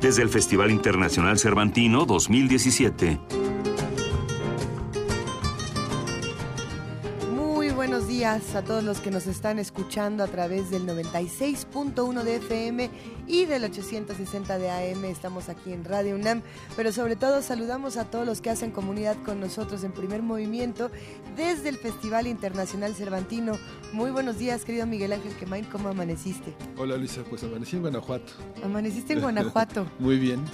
[0.00, 3.39] Desde el Festival Internacional Cervantino 2017.
[8.30, 12.88] A todos los que nos están escuchando a través del 96.1 de FM
[13.26, 15.04] y del 860 de AM.
[15.06, 16.42] Estamos aquí en Radio UNAM,
[16.76, 20.92] pero sobre todo saludamos a todos los que hacen comunidad con nosotros en primer movimiento
[21.36, 23.58] desde el Festival Internacional Cervantino.
[23.92, 26.54] Muy buenos días, querido Miguel Ángel Quemain, ¿cómo amaneciste?
[26.76, 28.32] Hola Luisa, pues amanecí en Guanajuato.
[28.62, 29.90] Amaneciste en Guanajuato.
[29.98, 30.44] Muy bien.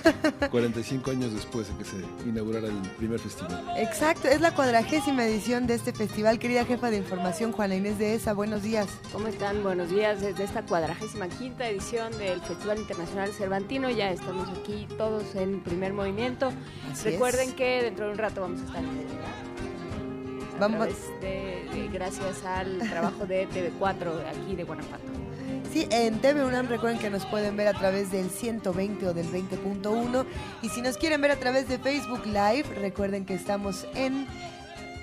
[0.50, 3.62] 45 años después de que se inaugurara el primer festival.
[3.76, 8.14] Exacto, es la cuadragésima edición de este festival, querida jefa de información Juana Inés de
[8.14, 8.34] ESA.
[8.34, 8.86] Buenos días.
[9.10, 9.64] ¿Cómo están?
[9.64, 13.90] Buenos días desde esta cuadragésima quinta edición del Festival Internacional Cervantino.
[13.90, 16.52] Ya estamos aquí todos en primer movimiento.
[17.02, 19.06] Recuerden que dentro de un rato vamos a estar en
[20.60, 20.88] Vamos.
[21.20, 25.04] De, gracias al trabajo de TV4 aquí de Guanajuato.
[25.72, 29.26] Sí, en TV UNAM recuerden que nos pueden ver a través del 120 o del
[29.26, 30.24] 20.1
[30.62, 34.28] y si nos quieren ver a través de Facebook Live, recuerden que estamos en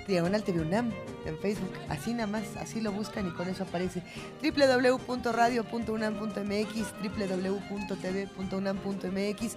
[0.06, 0.92] Diagonal TV UNAM
[1.26, 1.72] en Facebook.
[1.88, 4.02] Así nada más, así lo buscan y con eso aparece
[4.42, 9.56] www.radio.unam.mx, www.tv.unam.mx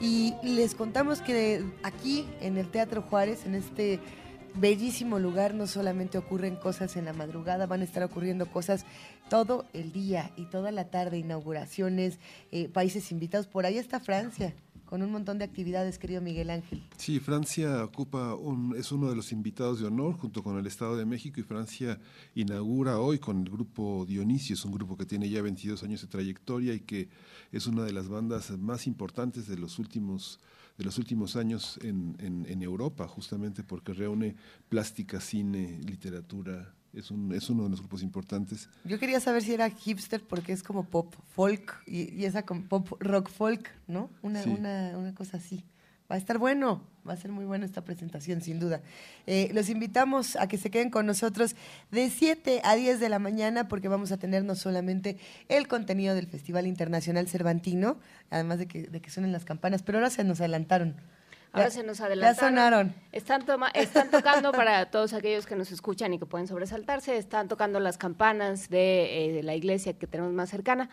[0.00, 4.00] y les contamos que aquí en el Teatro Juárez, en este
[4.54, 8.86] bellísimo lugar, no solamente ocurren cosas en la madrugada, van a estar ocurriendo cosas
[9.28, 12.18] todo el día y toda la tarde, inauguraciones,
[12.52, 13.46] eh, países invitados.
[13.46, 14.54] Por ahí está Francia
[14.86, 16.82] con un montón de actividades, querido Miguel Ángel.
[16.96, 20.96] Sí, Francia ocupa un, es uno de los invitados de honor junto con el Estado
[20.96, 21.98] de México y Francia
[22.34, 26.06] inaugura hoy con el grupo Dionisio, es un grupo que tiene ya 22 años de
[26.06, 27.08] trayectoria y que
[27.52, 30.40] es una de las bandas más importantes de los últimos
[30.78, 34.36] de los últimos años en, en, en Europa, justamente porque reúne
[34.68, 38.68] plástica, cine, literatura, es, un, es uno de los grupos importantes.
[38.84, 42.88] Yo quería saber si era hipster porque es como pop folk y, esa como pop
[43.00, 44.10] rock folk, ¿no?
[44.22, 45.62] Una, una, una, cosa así.
[46.10, 48.80] Va a estar bueno, va a ser muy buena esta presentación, sin duda.
[49.26, 51.56] Eh, los invitamos a que se queden con nosotros
[51.90, 55.18] de 7 a 10 de la mañana porque vamos a tener no solamente
[55.48, 57.98] el contenido del Festival Internacional Cervantino,
[58.30, 60.94] además de que, de que suenen las campanas, pero ahora se nos adelantaron.
[61.52, 62.36] Ahora se nos adelantaron.
[62.36, 62.94] Ya sonaron.
[63.12, 67.80] Están, están tocando para todos aquellos que nos escuchan y que pueden sobresaltarse, están tocando
[67.80, 70.90] las campanas de, eh, la iglesia que tenemos más cercana.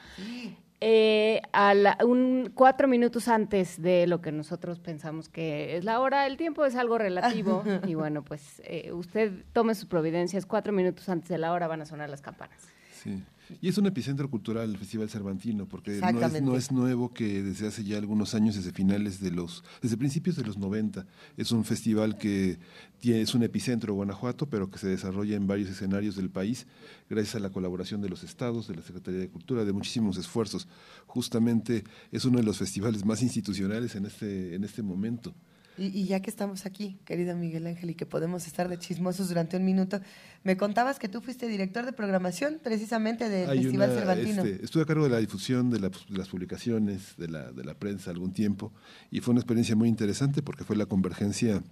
[0.86, 6.28] Eh, a un, cuatro minutos antes de lo que nosotros pensamos que es la hora,
[6.28, 11.08] el tiempo es algo relativo y bueno, pues eh, usted tome sus providencias, cuatro minutos
[11.08, 12.68] antes de la hora van a sonar las campanas.
[13.04, 13.24] Sí.
[13.62, 16.00] Y es un epicentro cultural el Festival Cervantino, porque
[16.42, 20.36] no es, nuevo que desde hace ya algunos años, desde finales de los, desde principios
[20.36, 21.06] de los 90,
[21.38, 22.58] es un festival que
[23.00, 26.68] tiene, es un epicentro Guanajuato, pero que se desarrolla en varios escenarios del país,
[27.10, 30.68] gracias a la colaboración de los estados, de la Secretaría de Cultura, de muchísimos esfuerzos.
[31.06, 35.34] Justamente es uno de los festivales más institucionales en este, en este momento.
[35.78, 39.58] Y, ya que estamos aquí, querida Miguel Ángel, y que podemos estar de chismosos durante
[39.58, 40.00] un minuto,
[40.44, 44.44] me contabas que tú fuiste director de programación precisamente del Festival Cervantino.
[44.44, 48.12] Este, estuve a cargo de la difusión de, las publicaciones, de la, de la prensa
[48.12, 48.72] algún tiempo,
[49.10, 51.64] y fue una experiencia muy interesante porque fue la convergencia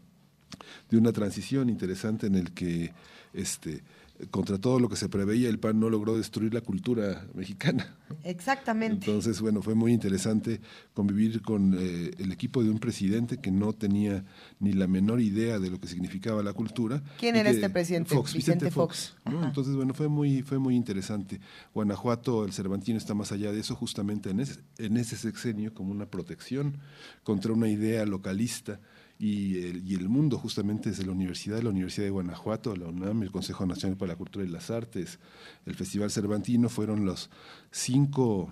[0.89, 2.93] de una transición interesante en el que
[3.33, 3.83] este,
[4.29, 7.95] contra todo lo que se preveía, el PAN no logró destruir la cultura mexicana.
[8.23, 9.07] Exactamente.
[9.07, 10.61] Entonces, bueno, fue muy interesante
[10.93, 14.23] convivir con eh, el equipo de un presidente que no tenía
[14.59, 17.01] ni la menor idea de lo que significaba la cultura.
[17.19, 18.13] ¿Quién era este presidente?
[18.13, 19.15] Fox, Vicente, Fox.
[19.25, 21.39] Entonces, bueno, fue muy, fue muy interesante.
[21.73, 25.91] Guanajuato, el Cervantino está más allá de eso, justamente en ese, en ese sexenio, como
[25.91, 26.77] una protección
[27.23, 28.79] contra una idea localista
[29.21, 33.21] y el, y el mundo justamente desde la universidad, la Universidad de Guanajuato, la UNAM,
[33.21, 35.19] el Consejo Nacional para la Cultura y las Artes,
[35.67, 37.29] el Festival Cervantino, fueron los
[37.69, 38.51] cinco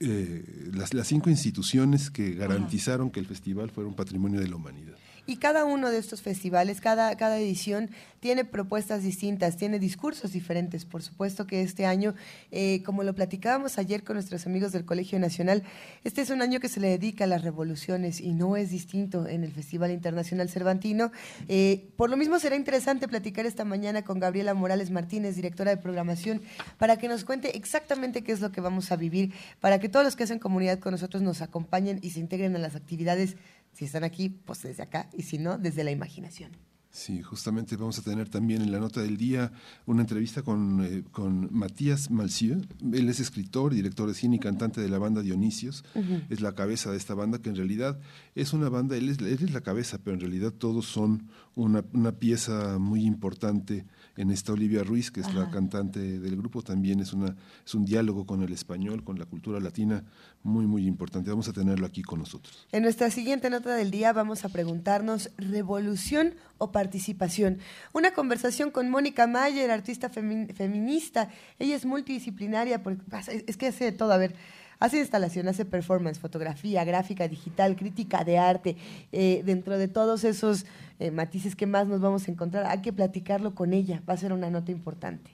[0.00, 4.56] eh, las, las, cinco instituciones que garantizaron que el festival fuera un patrimonio de la
[4.56, 4.96] humanidad.
[5.28, 7.90] Y cada uno de estos festivales, cada, cada edición
[8.20, 10.86] tiene propuestas distintas, tiene discursos diferentes.
[10.86, 12.14] Por supuesto que este año,
[12.50, 15.64] eh, como lo platicábamos ayer con nuestros amigos del Colegio Nacional,
[16.02, 19.28] este es un año que se le dedica a las revoluciones y no es distinto
[19.28, 21.12] en el Festival Internacional Cervantino.
[21.46, 25.76] Eh, por lo mismo será interesante platicar esta mañana con Gabriela Morales Martínez, directora de
[25.76, 26.40] programación,
[26.78, 30.06] para que nos cuente exactamente qué es lo que vamos a vivir, para que todos
[30.06, 33.36] los que hacen comunidad con nosotros nos acompañen y se integren a las actividades.
[33.78, 36.50] Si están aquí, pues desde acá, y si no, desde la imaginación.
[36.90, 39.52] Sí, justamente vamos a tener también en la nota del día
[39.86, 42.60] una entrevista con, eh, con Matías Malcieu.
[42.92, 45.84] Él es escritor, director de cine y cantante de la banda Dionisios.
[46.28, 48.00] Es la cabeza de esta banda que en realidad
[48.34, 51.84] es una banda, él es, él es la cabeza, pero en realidad todos son una,
[51.92, 53.86] una pieza muy importante
[54.18, 57.84] en esta Olivia Ruiz, que es la cantante del grupo, también es, una, es un
[57.84, 60.02] diálogo con el español, con la cultura latina,
[60.42, 61.30] muy, muy importante.
[61.30, 62.66] Vamos a tenerlo aquí con nosotros.
[62.72, 67.58] En nuestra siguiente nota del día vamos a preguntarnos, ¿revolución o participación?
[67.92, 71.30] Una conversación con Mónica Mayer, artista feminista.
[71.60, 73.02] Ella es multidisciplinaria, porque,
[73.46, 74.10] es que hace de todo.
[74.12, 74.34] A ver,
[74.80, 78.76] Hace instalación, hace performance, fotografía, gráfica digital, crítica de arte.
[79.10, 80.66] Eh, dentro de todos esos
[81.00, 84.02] eh, matices que más nos vamos a encontrar, hay que platicarlo con ella.
[84.08, 85.32] Va a ser una nota importante.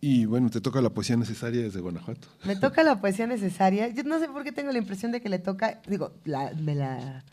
[0.00, 2.28] Y bueno, te toca la poesía necesaria desde Guanajuato.
[2.44, 3.88] Me toca la poesía necesaria.
[3.88, 6.12] Yo no sé por qué tengo la impresión de que le toca, digo,
[6.60, 7.24] me, la,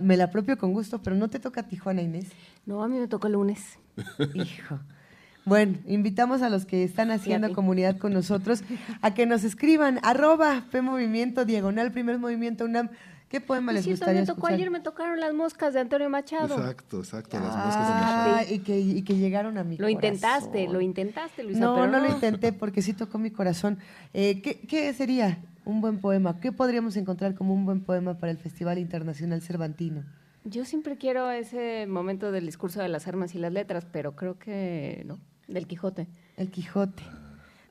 [0.00, 2.26] me la apropio con gusto, pero no te toca Tijuana, Inés.
[2.66, 3.78] No, a mí me toca el lunes.
[4.34, 4.80] Hijo.
[5.48, 8.62] Bueno, invitamos a los que están haciendo comunidad con nosotros
[9.00, 12.90] a que nos escriban arroba P Movimiento, diagonal, primer movimiento UNAM.
[13.30, 16.54] ¿Qué poema les gustaría me tocó ayer, me tocaron las moscas de Antonio Machado.
[16.56, 18.54] Exacto, exacto, las moscas de Machado.
[18.54, 21.60] Y que, y que llegaron a mi Lo intentaste, lo intentaste, Luisa.
[21.60, 23.78] No, no, lo intenté porque sí tocó mi corazón.
[24.14, 26.40] Eh, ¿qué, ¿Qué sería un buen poema?
[26.40, 30.04] ¿Qué podríamos encontrar como un buen poema para el Festival Internacional Cervantino?
[30.44, 34.38] Yo siempre quiero ese momento del discurso de las armas y las letras, pero creo
[34.38, 35.18] que no.
[35.48, 36.06] Del Quijote.
[36.36, 37.02] El Quijote.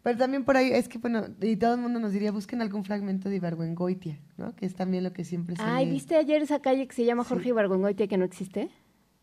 [0.04, 2.84] Pero también por ahí, es que bueno, y todo el mundo nos diría, busquen algún
[2.84, 4.56] fragmento de Ibargüengoitia, ¿no?
[4.56, 7.24] Que es también lo que siempre se Ay, ¿viste ayer esa calle que se llama
[7.24, 8.70] Jorge Ibargüengoitia que no existe?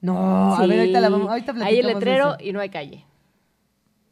[0.00, 3.06] No, a ver, ahorita la vamos, ahorita Hay el letrero y no hay calle.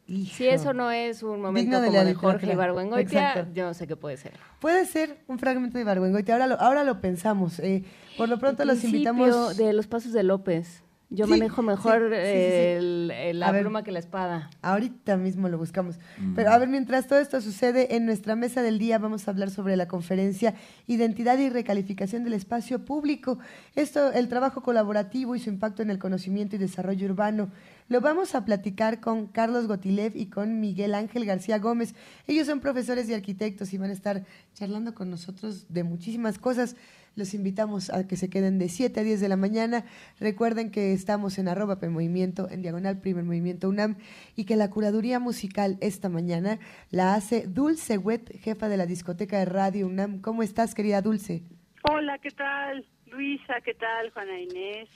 [0.06, 4.16] Si eso no es un momento como de, Jorge Ibargüengoitia, yo no sé qué puede
[4.16, 4.32] ser.
[4.60, 7.58] Puede ser un fragmento de Ibargüengoitia, ahora lo, ahora lo pensamos.
[7.60, 7.84] Eh,
[8.16, 9.56] por lo pronto los invitamos...
[9.56, 10.82] de los pasos de López.
[11.14, 14.48] Yo manejo mejor la broma que la espada.
[14.62, 15.98] Ahorita mismo lo buscamos.
[16.18, 16.34] Mm.
[16.34, 19.50] Pero a ver, mientras todo esto sucede, en nuestra mesa del día vamos a hablar
[19.50, 20.54] sobre la conferencia
[20.86, 23.38] Identidad y Recalificación del Espacio Público.
[23.74, 27.50] Esto, el trabajo colaborativo y su impacto en el conocimiento y desarrollo urbano.
[27.88, 31.94] Lo vamos a platicar con Carlos Gotilev y con Miguel Ángel García Gómez.
[32.26, 34.24] Ellos son profesores y arquitectos y van a estar
[34.54, 36.74] charlando con nosotros de muchísimas cosas.
[37.14, 39.84] Los invitamos a que se queden de 7 a 10 de la mañana.
[40.18, 43.96] Recuerden que estamos en arroba Movimiento, en diagonal Primer Movimiento UNAM,
[44.34, 46.58] y que la curaduría musical esta mañana
[46.90, 50.22] la hace Dulce Wet, jefa de la discoteca de Radio UNAM.
[50.22, 51.42] ¿Cómo estás, querida Dulce?
[51.82, 52.86] Hola, ¿qué tal?
[53.06, 54.10] Luisa, ¿qué tal?
[54.10, 54.88] Juana Inés,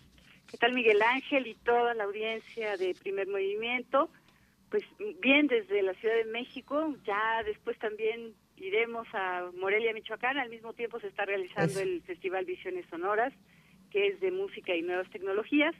[0.51, 4.09] ¿qué tal Miguel Ángel y toda la audiencia de Primer Movimiento?
[4.71, 4.85] Pues
[5.21, 10.39] bien, desde la Ciudad de México, ya después también iremos a Morelia, Michoacán.
[10.39, 13.33] Al mismo tiempo se está realizando el Festival Visiones Sonoras,
[13.91, 15.75] que es de música y nuevas tecnologías.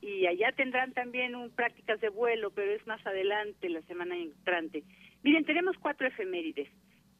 [0.00, 4.84] Y allá tendrán también un prácticas de vuelo, pero es más adelante, la semana entrante.
[5.22, 6.68] Miren, tenemos cuatro efemérides.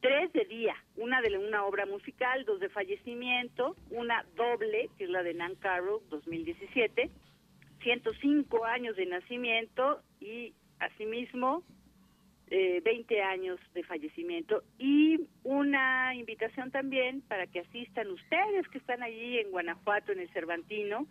[0.01, 5.11] Tres de día, una de una obra musical, dos de fallecimiento, una doble, que es
[5.11, 7.11] la de Nan Carroll, 2017,
[7.83, 11.63] 105 años de nacimiento y asimismo
[12.51, 19.03] eh, 20 años de fallecimiento y una invitación también para que asistan ustedes que están
[19.03, 21.07] allí en Guanajuato, en el Cervantino,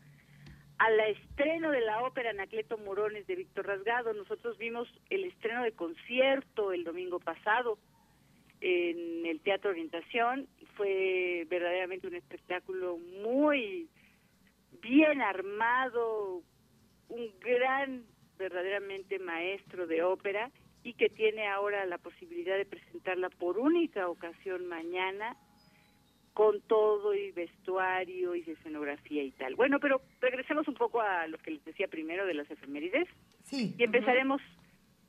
[0.78, 4.14] al estreno de la ópera Anacleto Morones de Víctor Rasgado.
[4.14, 7.80] Nosotros vimos el estreno de concierto el domingo pasado
[8.62, 10.48] en el Teatro Orientación.
[10.76, 13.90] Fue verdaderamente un espectáculo muy
[14.82, 16.44] bien armado,
[17.10, 18.06] un gran,
[18.38, 20.52] verdaderamente maestro de ópera
[20.84, 25.36] y que tiene ahora la posibilidad de presentarla por única ocasión mañana
[26.34, 29.56] con todo y vestuario y escenografía y tal.
[29.56, 33.08] Bueno, pero regresemos un poco a lo que les decía primero de las efemérides.
[33.44, 33.76] Sí.
[33.78, 34.42] Y empezaremos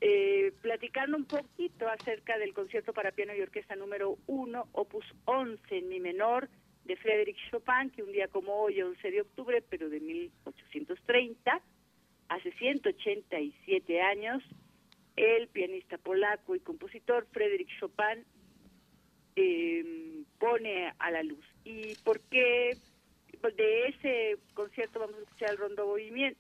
[0.00, 5.78] eh, platicando un poquito acerca del concierto para piano y orquesta número 1, opus 11
[5.78, 6.50] en mi menor,
[6.85, 11.62] de Frédéric Chopin, que un día como hoy, 11 de octubre, pero de 1830,
[12.28, 14.43] hace 187 años,
[15.16, 18.25] el pianista polaco y compositor Frédéric Chopin
[19.37, 21.44] em, pone a la luz.
[21.64, 22.76] ¿Y por qué
[23.52, 25.97] de ese concierto vamos a escuchar el rondo,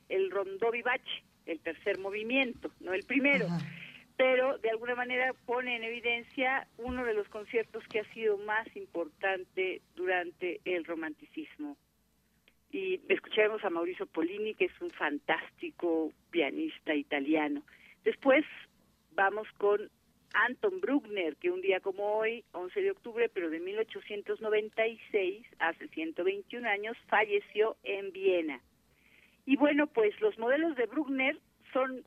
[0.08, 3.46] el rondo vivace, el tercer movimiento, no el primero.
[4.16, 8.64] Pero de alguna manera pone en evidencia uno de los conciertos que ha sido más
[8.76, 11.76] importante durante el romanticismo.
[12.70, 17.62] Y escucharemos a Mauricio Polini, que es un fantástico pianista italiano.
[18.04, 18.44] Después
[19.12, 19.90] vamos con
[20.34, 26.68] Anton Bruckner, que un día como hoy, 11 de octubre, pero de 1896, hace 121
[26.68, 28.60] años, falleció en Viena.
[29.46, 31.38] Y bueno, pues los modelos de Bruckner
[31.72, 32.04] son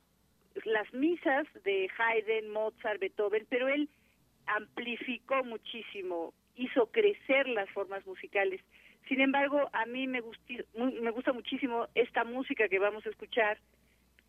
[0.65, 3.89] las misas de Haydn, Mozart, Beethoven, pero él
[4.47, 8.61] amplificó muchísimo, hizo crecer las formas musicales.
[9.07, 10.21] Sin embargo, a mí me,
[10.75, 13.57] me gusta muchísimo esta música que vamos a escuchar,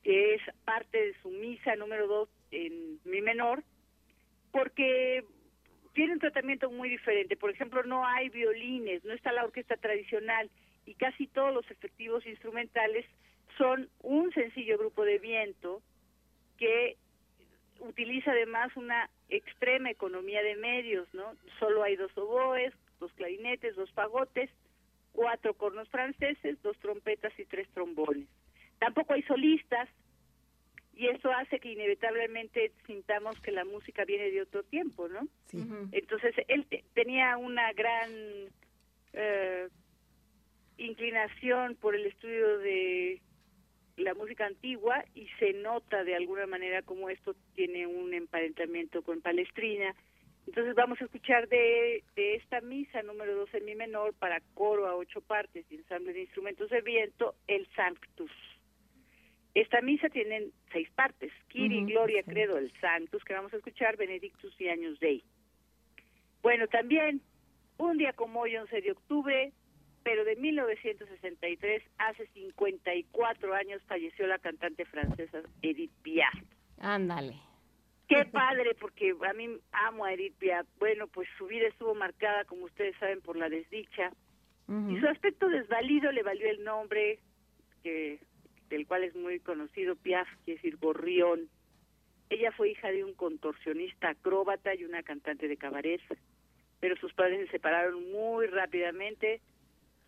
[0.02, 3.62] que es parte de su misa número 2 en mi menor,
[4.52, 5.24] porque
[5.92, 7.36] tiene un tratamiento muy diferente.
[7.36, 10.50] Por ejemplo, no hay violines, no está la orquesta tradicional
[10.86, 13.04] y casi todos los efectivos instrumentales
[13.56, 15.82] son un sencillo grupo de viento
[16.56, 16.96] que
[17.80, 21.34] utiliza además una extrema economía de medios, ¿no?
[21.58, 24.50] Solo hay dos oboes, dos clarinetes, dos fagotes,
[25.12, 28.28] cuatro cornos franceses, dos trompetas y tres trombones.
[28.78, 29.88] Tampoco hay solistas,
[30.98, 35.28] y eso hace que inevitablemente sintamos que la música viene de otro tiempo, ¿no?
[35.46, 35.64] Sí.
[35.92, 38.10] Entonces él tenía una gran
[39.12, 39.68] eh,
[40.76, 43.22] inclinación por el estudio de
[43.96, 49.20] la música antigua y se nota de alguna manera como esto tiene un emparentamiento con
[49.20, 49.94] Palestrina.
[50.48, 54.88] Entonces vamos a escuchar de, de esta misa número 2 en mi menor para coro
[54.88, 58.32] a ocho partes y ensamble de instrumentos de viento, el Sanctus.
[59.58, 64.54] Esta misa tiene seis partes, Kiri, Gloria, Credo, el Sanctus, que vamos a escuchar, Benedictus
[64.60, 65.24] y Años Dei.
[66.42, 67.20] Bueno, también,
[67.76, 69.52] un día como hoy, 11 de octubre,
[70.04, 76.34] pero de 1963, hace 54 años, falleció la cantante francesa Edith Piaf.
[76.78, 77.34] Ándale.
[78.06, 80.68] Qué padre, porque a mí amo a Edith Piaf.
[80.78, 84.12] Bueno, pues su vida estuvo marcada, como ustedes saben, por la desdicha.
[84.68, 87.18] Y su aspecto desvalido le valió el nombre
[87.82, 88.20] que
[88.68, 91.48] del cual es muy conocido Piaf, quiere decir gorrión.
[92.30, 96.00] Ella fue hija de un contorsionista acróbata y una cantante de cabaret,
[96.80, 99.40] pero sus padres se separaron muy rápidamente.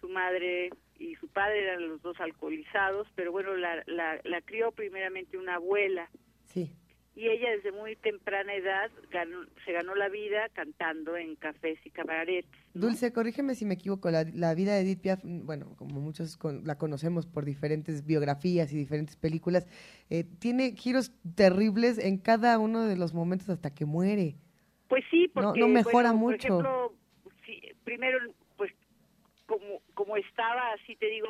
[0.01, 4.73] Su madre y su padre eran los dos alcoholizados, pero bueno, la, la, la crió
[4.73, 6.09] primeramente una abuela.
[6.47, 6.71] Sí
[7.17, 8.91] y ella desde muy temprana edad
[9.65, 12.49] se ganó la vida cantando en cafés y cabarets.
[12.73, 17.27] Dulce, corrígeme si me equivoco, la, vida de Edith Piaf, bueno, como muchos la conocemos
[17.27, 19.67] por diferentes biografías y diferentes películas,
[20.09, 24.37] eh, tiene giros terribles en cada uno de los momentos hasta que muere.
[24.89, 26.49] Pues sí, porque no, mejora mucho.
[26.49, 26.95] Por ejemplo,
[27.85, 28.19] primero,
[28.57, 28.73] pues
[29.47, 31.29] como, como estaba, así te digo,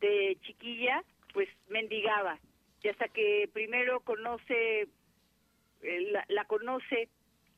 [0.00, 2.38] de chiquilla, pues mendigaba.
[2.82, 4.88] Y hasta que primero conoce
[5.82, 7.08] eh, la, conoce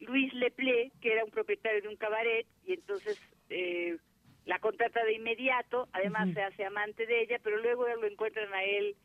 [0.00, 3.96] Luis Leple, que era un propietario de un cabaret, y entonces eh,
[4.44, 8.64] la contrata de inmediato, además se hace amante de ella, pero luego lo encuentran a
[8.64, 8.96] él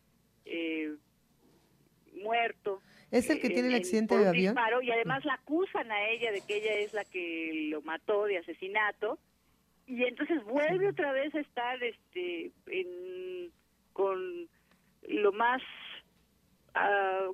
[0.45, 0.95] eh,
[2.21, 2.81] muerto.
[3.12, 4.55] ¿Es el que tiene el accidente de avión?
[4.81, 8.39] y además la acusan a ella de que ella es la que lo mató de
[8.39, 9.19] asesinato,
[9.86, 13.51] y entonces vuelve otra vez a estar este en,
[13.93, 14.50] con
[15.07, 15.62] lo más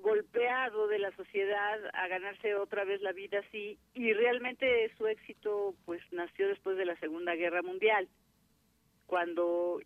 [0.02, 5.74] golpeado de la sociedad a ganarse otra vez la vida así y realmente su éxito
[5.86, 8.08] pues nació después de la Segunda Guerra Mundial
[9.06, 9.80] cuando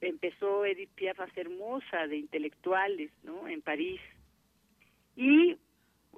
[0.00, 4.00] empezó Edith Piaf a ser musa de intelectuales no en París.
[5.16, 5.56] Y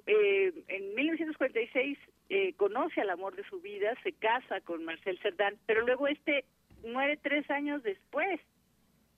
[0.05, 1.97] eh, en 1946
[2.29, 6.45] eh, conoce al amor de su vida se casa con Marcel Cerdán pero luego este
[6.83, 8.39] muere tres años después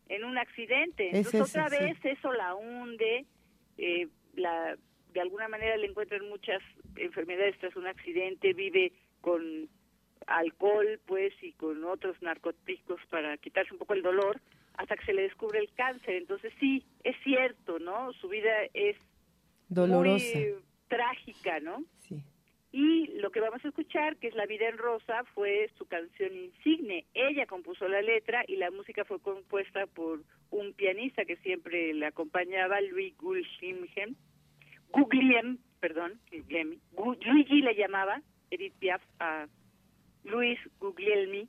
[0.08, 1.10] en un accidente.
[1.12, 3.26] Entonces otra vez eso la hunde
[3.78, 4.78] eh, la,
[5.14, 6.62] de alguna manera le encuentran muchas
[6.96, 8.92] enfermedades tras un accidente, vive
[9.22, 9.70] con
[10.28, 14.42] alcohol, pues, y con otros narcóticos para quitarse un poco el dolor,
[14.74, 16.16] hasta que se le descubre el cáncer.
[16.16, 18.12] Entonces sí, es cierto, ¿no?
[18.14, 18.98] Su vida es
[19.70, 20.56] dolorosa, muy
[20.88, 21.84] trágica, ¿no?
[22.00, 22.22] Sí.
[22.72, 26.36] Y lo que vamos a escuchar, que es La vida en rosa, fue su canción
[26.36, 27.06] insigne.
[27.14, 30.20] Ella compuso la letra y la música fue compuesta por
[30.56, 33.90] un pianista que siempre le acompañaba, Louis Guglielmi,
[34.90, 39.48] Guglielmi, perdón, Luigi le llamaba, Edith Piaf, a
[40.24, 41.48] Luis Guglielmi.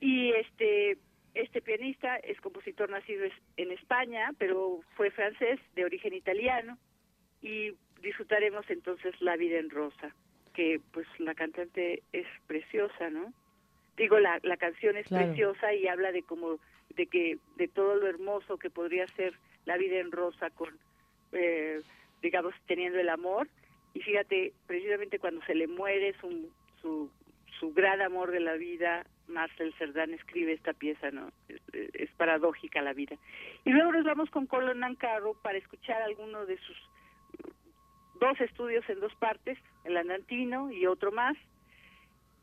[0.00, 0.98] Y este,
[1.34, 3.24] este pianista es compositor nacido
[3.56, 6.76] en España, pero fue francés, de origen italiano,
[7.40, 7.72] y
[8.02, 10.14] disfrutaremos entonces La vida en rosa,
[10.52, 13.32] que pues la cantante es preciosa, ¿no?
[13.96, 16.58] digo, la, la canción es preciosa y habla de como,
[16.96, 19.34] de que, de todo lo hermoso que podría ser
[19.64, 20.70] la vida en rosa con,
[21.32, 21.80] eh,
[22.22, 23.48] digamos, teniendo el amor.
[23.94, 27.10] Y fíjate, precisamente cuando se le muere su, su,
[27.58, 31.30] su gran amor de la vida, Marcel Cerdán escribe esta pieza, ¿no?
[31.48, 33.16] Es, paradójica la vida.
[33.64, 36.76] Y luego nos vamos con Colin Nancarro para escuchar alguno de sus
[38.20, 41.36] dos estudios en dos partes, el andantino y otro más.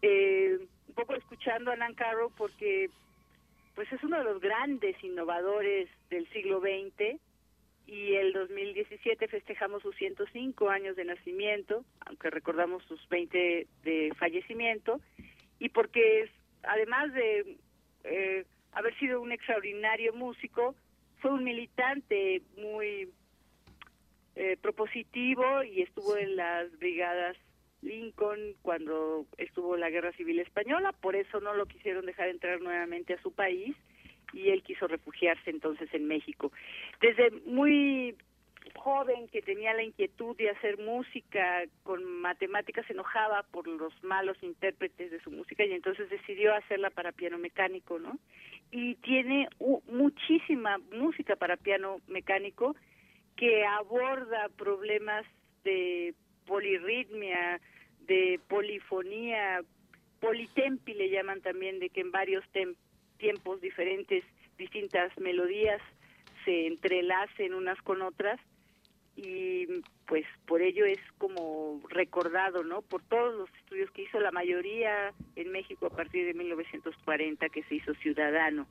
[0.01, 2.89] Eh, un poco escuchando a Nancarro porque
[3.75, 7.19] pues es uno de los grandes innovadores del siglo XX
[7.87, 15.01] y el 2017 festejamos sus 105 años de nacimiento, aunque recordamos sus 20 de fallecimiento,
[15.59, 16.29] y porque
[16.63, 17.57] además de
[18.03, 20.75] eh, haber sido un extraordinario músico,
[21.19, 23.09] fue un militante muy
[24.35, 27.35] eh, propositivo y estuvo en las brigadas
[27.81, 33.13] Lincoln cuando estuvo la Guerra Civil Española, por eso no lo quisieron dejar entrar nuevamente
[33.13, 33.75] a su país
[34.33, 36.51] y él quiso refugiarse entonces en México.
[37.01, 38.15] Desde muy
[38.75, 44.37] joven que tenía la inquietud de hacer música con matemáticas se enojaba por los malos
[44.41, 48.17] intérpretes de su música y entonces decidió hacerla para piano mecánico, ¿no?
[48.71, 49.49] Y tiene
[49.87, 52.75] muchísima música para piano mecánico
[53.35, 55.25] que aborda problemas
[55.63, 56.13] de
[56.51, 57.61] polirritmia,
[58.07, 59.61] de polifonía,
[60.19, 62.43] politempi le llaman también, de que en varios
[63.17, 64.25] tiempos diferentes
[64.57, 65.81] distintas melodías
[66.43, 68.37] se entrelacen unas con otras
[69.15, 69.65] y
[70.07, 72.81] pues por ello es como recordado, ¿no?
[72.81, 77.63] Por todos los estudios que hizo la mayoría en México a partir de 1940 que
[77.63, 78.67] se hizo ciudadano.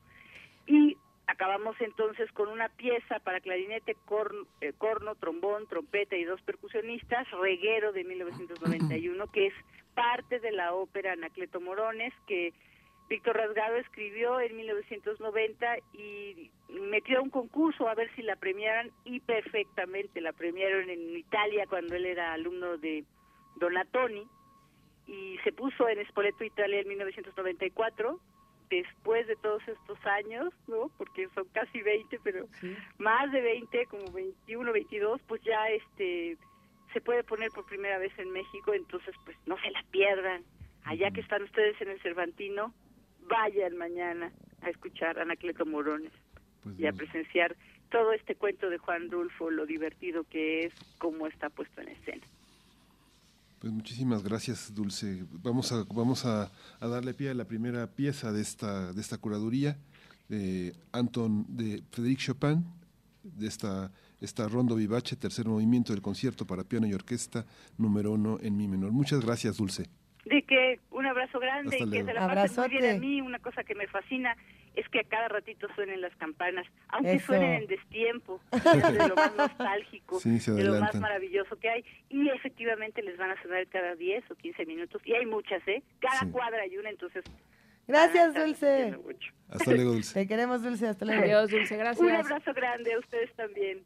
[0.67, 0.97] Y
[1.31, 3.95] acabamos entonces con una pieza para clarinete,
[4.61, 9.53] eh, corno, trombón, trompeta y dos percusionistas, Reguero de 1991, que es
[9.95, 12.53] parte de la ópera Anacleto Morones que
[13.09, 18.91] Víctor Rasgado escribió en 1990 y metió a un concurso a ver si la premiaran
[19.03, 23.03] y perfectamente la premiaron en Italia cuando él era alumno de
[23.57, 24.27] Donatoni
[25.07, 28.19] y se puso en Spoleto Italia en 1994
[28.77, 30.89] después de todos estos años, ¿no?
[30.97, 32.47] Porque son casi 20, pero
[32.97, 36.37] más de 20, como 21, 22, pues ya este
[36.93, 40.43] se puede poner por primera vez en México, entonces pues no se la pierdan.
[40.83, 42.73] Allá que están ustedes en el Cervantino,
[43.27, 46.11] vayan mañana a escuchar a Anacleto Morones
[46.63, 47.55] pues y a presenciar
[47.89, 52.25] todo este cuento de Juan Rulfo, lo divertido que es, cómo está puesto en escena.
[53.61, 55.23] Pues muchísimas gracias, Dulce.
[55.43, 59.77] Vamos a vamos a, darle pie a la primera pieza de esta de esta curaduría
[60.29, 62.65] de Anton de Frédéric Chopin
[63.21, 67.45] de esta esta rondo vivace, tercer movimiento del concierto para piano y orquesta
[67.77, 68.93] número uno en mi menor.
[68.93, 69.85] Muchas gracias, Dulce
[70.25, 73.21] de que un abrazo grande y que se la pasen muy bien a mí.
[73.21, 74.35] Una cosa que me fascina
[74.75, 79.35] es que a cada ratito suenen las campanas, aunque suenen en destiempo, de lo más
[79.35, 81.85] nostálgico, de lo más maravilloso que hay.
[82.09, 85.01] Y efectivamente les van a sonar cada 10 o 15 minutos.
[85.05, 85.83] Y hay muchas, ¿eh?
[85.99, 87.23] Cada cuadra hay una, entonces...
[87.87, 88.95] Gracias, Dulce.
[89.49, 90.13] Hasta luego, Dulce.
[90.13, 90.87] Te queremos, Dulce.
[90.87, 91.23] Hasta luego.
[91.23, 91.75] Adiós, Dulce.
[91.75, 92.07] Gracias.
[92.07, 93.83] Un abrazo grande a ustedes también.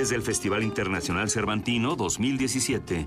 [0.00, 3.06] Desde el Festival Internacional Cervantino 2017.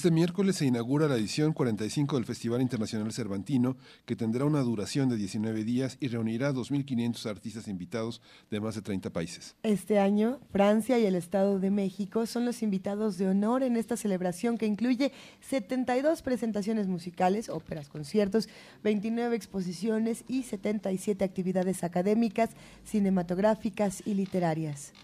[0.00, 5.10] Este miércoles se inaugura la edición 45 del Festival Internacional Cervantino, que tendrá una duración
[5.10, 9.56] de 19 días y reunirá a 2.500 artistas invitados de más de 30 países.
[9.62, 13.98] Este año, Francia y el Estado de México son los invitados de honor en esta
[13.98, 18.48] celebración que incluye 72 presentaciones musicales, óperas, conciertos,
[18.82, 22.48] 29 exposiciones y 77 actividades académicas,
[22.84, 24.94] cinematográficas y literarias.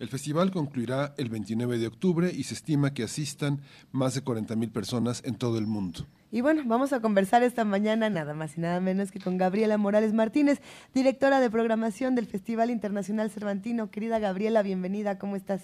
[0.00, 3.60] El festival concluirá el 29 de octubre y se estima que asistan
[3.92, 6.06] más de 40.000 personas en todo el mundo.
[6.32, 9.76] Y bueno, vamos a conversar esta mañana nada más y nada menos que con Gabriela
[9.76, 10.62] Morales Martínez,
[10.94, 13.90] directora de programación del Festival Internacional Cervantino.
[13.90, 15.60] Querida Gabriela, bienvenida, ¿cómo estás?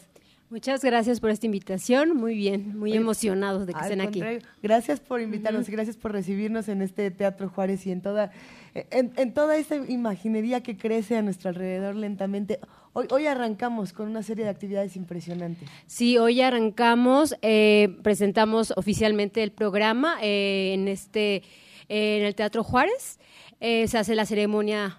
[0.48, 2.16] Muchas gracias por esta invitación.
[2.16, 4.22] Muy bien, muy emocionados de que estén aquí.
[4.62, 8.30] Gracias por invitarnos y gracias por recibirnos en este Teatro Juárez y en toda,
[8.72, 12.60] en, toda esta imaginería que crece a nuestro alrededor lentamente.
[12.92, 15.68] Hoy, arrancamos con una serie de actividades impresionantes.
[15.86, 21.42] Sí, hoy arrancamos, eh, presentamos oficialmente el programa eh, en este
[21.88, 23.18] en el Teatro Juárez.
[23.60, 24.98] Eh, se hace la ceremonia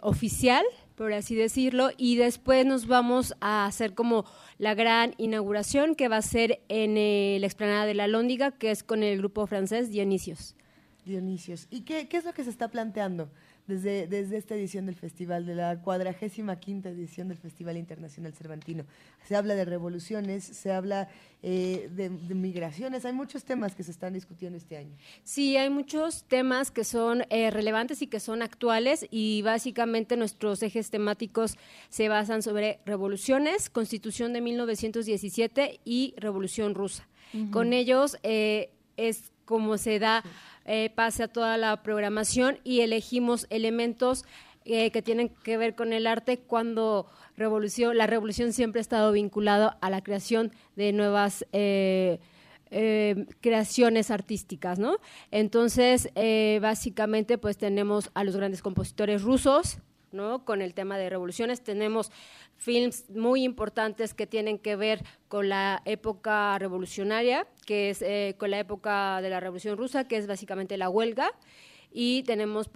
[0.00, 4.24] oficial, por así decirlo, y después nos vamos a hacer como
[4.58, 6.94] la gran inauguración que va a ser en
[7.40, 10.54] la explanada de la Lóndiga, que es con el grupo francés Dionisios.
[11.04, 11.66] Dionisios.
[11.70, 13.28] ¿Y qué, qué es lo que se está planteando?
[13.66, 18.84] Desde, desde esta edición del festival, de la cuadragésima quinta edición del Festival Internacional Cervantino.
[19.26, 21.08] Se habla de revoluciones, se habla
[21.42, 24.94] eh, de, migraciones, hay muchos temas que se están discutiendo este año.
[25.22, 30.62] Sí, hay muchos temas que son eh, relevantes y que son actuales y básicamente nuestros
[30.62, 31.56] ejes temáticos
[31.88, 37.08] se basan sobre revoluciones, constitución de 1917 y revolución rusa.
[37.50, 40.22] Con ellos eh, es como se da
[40.64, 44.24] eh, pase a toda la programación y elegimos elementos
[44.64, 49.12] eh, que tienen que ver con el arte cuando revolución, la revolución siempre ha estado
[49.12, 52.18] vinculada a la creación de nuevas eh,
[53.40, 54.96] creaciones artísticas, ¿no?
[55.30, 56.08] Entonces,
[56.60, 59.78] básicamente, pues tenemos a los grandes compositores rusos,
[60.44, 61.64] Con el tema de revoluciones.
[61.64, 62.12] Tenemos
[62.56, 68.52] films muy importantes que tienen que ver con la época revolucionaria, que es eh, con
[68.52, 71.32] la época de la Revolución Rusa, que es básicamente la huelga,
[71.90, 72.70] y tenemos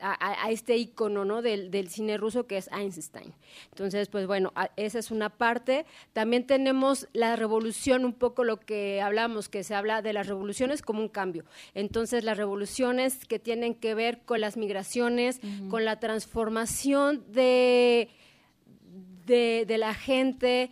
[0.00, 1.42] a, este icono ¿no?
[1.42, 3.32] del, cine ruso que es Einstein.
[3.70, 5.86] Entonces, pues bueno, esa es una parte.
[6.12, 10.82] También tenemos la revolución, un poco lo que hablamos, que se habla de las revoluciones
[10.82, 11.44] como un cambio.
[11.74, 18.08] Entonces, las revoluciones que tienen que ver con las migraciones, con la transformación de,
[19.26, 20.70] de, la gente,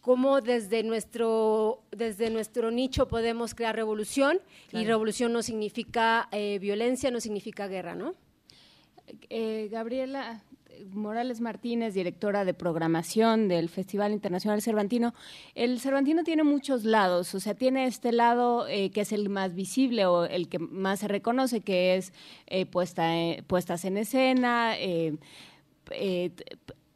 [0.00, 4.40] cómo desde nuestro, desde nuestro nicho podemos crear revolución
[4.72, 8.14] y revolución no significa eh, violencia, no significa guerra, ¿no?
[9.28, 10.42] Eh, Gabriela,
[10.92, 15.14] Morales Martínez, directora de programación del Festival Internacional Cervantino.
[15.54, 19.54] El Cervantino tiene muchos lados, o sea, tiene este lado eh, que es el más
[19.54, 22.12] visible o el que más se reconoce, que es
[22.46, 23.10] eh, puesta,
[23.46, 24.74] puestas en escena.
[24.78, 25.16] Eh,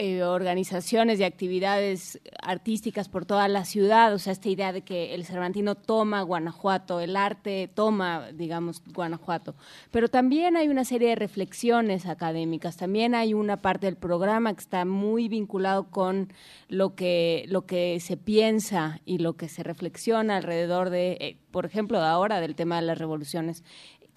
[0.01, 5.13] eh, organizaciones y actividades artísticas por toda la ciudad, o sea, esta idea de que
[5.13, 9.57] el Cervantino toma Guanajuato, el arte toma, digamos, Guanajuato.
[9.91, 14.61] Pero también hay una serie de reflexiones académicas, también hay una parte del programa que
[14.61, 16.33] está muy vinculado con
[16.69, 21.67] lo que, lo que se piensa y lo que se reflexiona alrededor de, eh, por
[21.67, 23.65] ejemplo, ahora del tema de las revoluciones.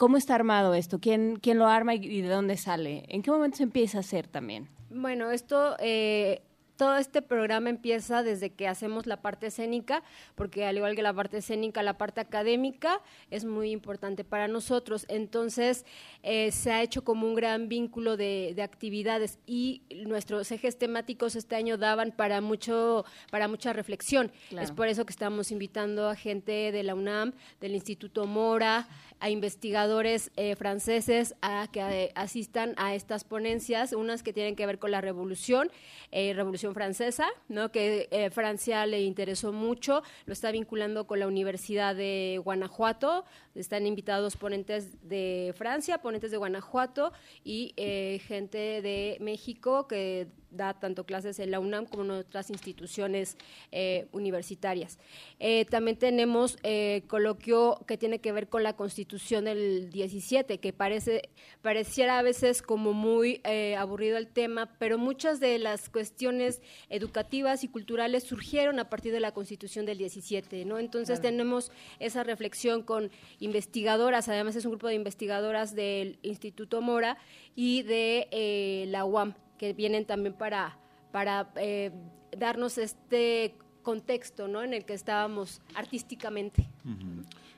[0.01, 0.97] ¿Cómo está armado esto?
[0.97, 3.05] ¿Quién, quién lo arma y de dónde sale?
[3.07, 4.67] ¿En qué momento se empieza a hacer también?
[4.89, 6.41] Bueno, esto eh,
[6.81, 10.01] todo este programa empieza desde que hacemos la parte escénica,
[10.33, 15.05] porque al igual que la parte escénica, la parte académica es muy importante para nosotros.
[15.07, 15.85] Entonces,
[16.23, 21.55] eh, se ha hecho como un gran vínculo de, actividades y nuestros ejes temáticos este
[21.55, 24.31] año daban para mucho para mucha reflexión.
[24.59, 28.87] Es por eso que estamos invitando a gente de la UNAM, del Instituto Mora,
[29.21, 34.65] a investigadores eh, franceses a que eh, asistan a estas ponencias, unas que tienen que
[34.65, 35.71] ver con la revolución,
[36.11, 37.71] revolución Francesa, ¿no?
[37.71, 43.23] que eh, Francia le interesó mucho, lo está vinculando con la Universidad de Guanajuato,
[43.55, 47.11] están invitados ponentes de Francia, ponentes de Guanajuato
[47.43, 52.49] y eh, gente de México que da tanto clases en la UNAM como en otras
[52.49, 53.37] instituciones
[53.71, 54.99] eh, universitarias.
[55.39, 60.73] Eh, también tenemos eh, coloquio que tiene que ver con la Constitución del 17, que
[60.73, 61.29] parece
[61.61, 63.41] pareciera a veces como muy
[63.77, 69.19] aburrido el tema, pero muchas de las cuestiones educativas y culturales surgieron a partir de
[69.19, 70.79] la Constitución del 17, ¿no?
[70.79, 73.11] Entonces tenemos esa reflexión con
[73.41, 77.17] investigadoras, además es un grupo de investigadoras del Instituto Mora
[77.55, 80.79] y de la UAM que vienen también para,
[81.11, 81.91] para eh,
[82.35, 84.63] darnos este contexto ¿no?
[84.63, 86.67] en el que estábamos artísticamente.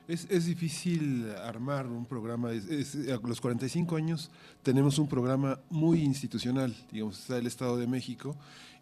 [0.08, 2.50] es, es, difícil armar un programa.
[2.50, 4.30] a los 45 años
[4.62, 6.74] tenemos un programa muy institucional.
[6.90, 8.36] Digamos, está el Estado de México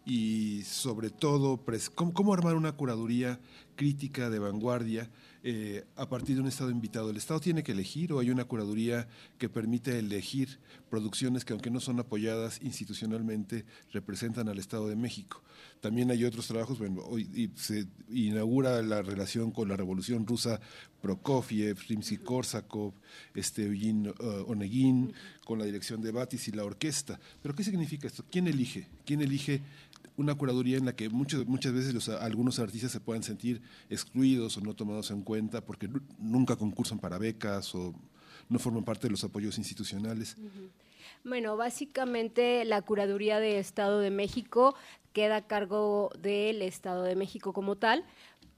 [0.05, 1.59] y sobre todo,
[1.95, 3.39] ¿cómo, armar una curaduría
[3.75, 5.09] crítica de vanguardia
[5.43, 7.09] eh, a partir de un Estado invitado.
[7.09, 11.69] ¿El Estado tiene que elegir o hay una curaduría que permite elegir producciones que aunque
[11.69, 15.43] no son apoyadas institucionalmente representan al Estado de México?
[15.81, 20.61] También hay otros trabajos, bueno, hoy se inaugura la relación con la Revolución Rusa
[21.01, 22.93] Prokofiev, Rimsky-Korsakov,
[23.35, 27.19] este, Eugene uh, Onegin, con la dirección de Batis y la orquesta.
[27.41, 28.23] ¿Pero qué significa esto?
[28.31, 28.87] ¿Quién elige?
[29.05, 29.61] ¿Quién elige
[30.17, 34.57] una curaduría en la que muchas, muchas veces los, algunos artistas se puedan sentir excluidos
[34.57, 37.93] o no tomados en cuenta porque nunca concursan para becas o
[38.49, 40.35] no forman parte de los apoyos institucionales.
[41.23, 44.75] Bueno, básicamente la curaduría de Estado de México
[45.13, 48.03] queda a cargo del Estado de México como tal,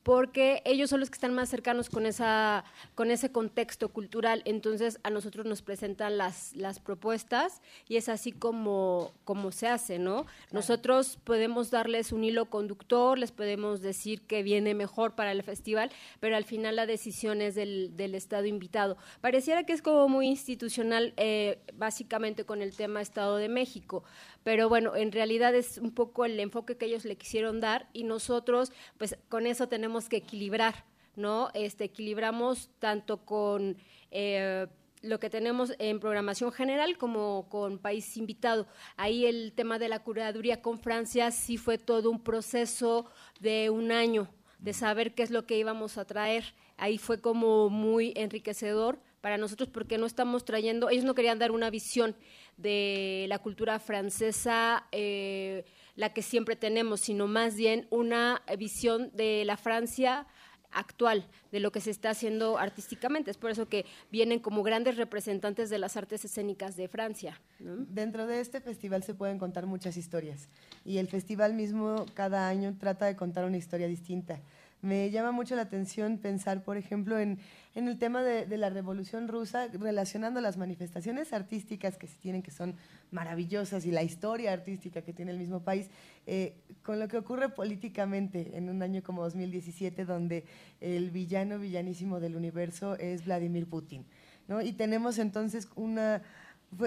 [0.05, 2.63] porque ellos son los que están más cercanos con esa
[2.93, 4.43] con ese contexto cultural.
[4.45, 9.97] Entonces a nosotros nos presentan las las propuestas y es así como como se hace
[9.97, 15.41] no nosotros podemos darles un hilo conductor les podemos decir que viene mejor para el
[15.41, 15.89] festival
[16.19, 18.97] pero al final la decisión es del, del estado invitado.
[19.21, 24.03] Pareciera que es como muy institucional eh, básicamente con el tema Estado de México
[24.45, 28.03] pero bueno, en realidad es un poco el enfoque que ellos le quisieron dar y
[28.03, 31.49] nosotros, pues con eso tenemos que equilibrar, ¿no?
[31.55, 33.75] Este, equilibramos tanto con...
[34.11, 34.67] Eh,
[35.01, 38.67] lo que tenemos en programación general como con país invitado.
[38.97, 43.05] Ahí el tema de la curaduría con Francia sí fue todo un proceso
[43.39, 44.27] de un año
[44.57, 46.55] de saber qué es lo que íbamos a traer.
[46.77, 51.49] Ahí fue como muy enriquecedor para nosotros porque no estamos trayendo, ellos no querían dar
[51.49, 52.15] una visión
[52.57, 59.43] de la cultura francesa, eh, la que siempre tenemos, sino más bien una visión de
[59.43, 60.27] la Francia
[60.71, 63.31] actual, de lo que se está haciendo artísticamente.
[63.31, 67.41] Es por eso que vienen como grandes representantes de las artes escénicas de Francia.
[67.57, 70.49] Dentro de este festival se pueden contar muchas historias
[70.83, 74.39] y el festival mismo cada año trata de contar una historia distinta.
[74.81, 77.39] Me llama mucho la atención pensar, por ejemplo, en,
[77.73, 82.75] el tema de, la Revolución Rusa, relacionando las manifestaciones artísticas que se tienen, que son
[83.11, 85.89] maravillosas, y la historia artística que tiene el mismo país,
[86.27, 90.45] eh, con lo que ocurre políticamente en un año como 2017, donde
[90.81, 94.05] el villano villanísimo del universo es Vladimir Putin.
[94.47, 94.61] ¿no?
[94.61, 96.21] Y tenemos entonces una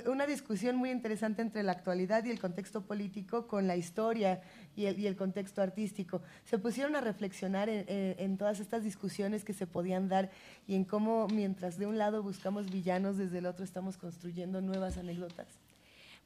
[0.07, 4.43] una discusión muy interesante entre la actualidad y el contexto político con la historia
[4.77, 6.23] y el, contexto artístico.
[6.45, 10.31] Se pusieron a reflexionar en, todas estas discusiones que se podían dar
[10.67, 14.99] y en cómo mientras de un lado buscamos villanos, desde el otro estamos construyendo nuevas
[14.99, 15.47] anécdotas.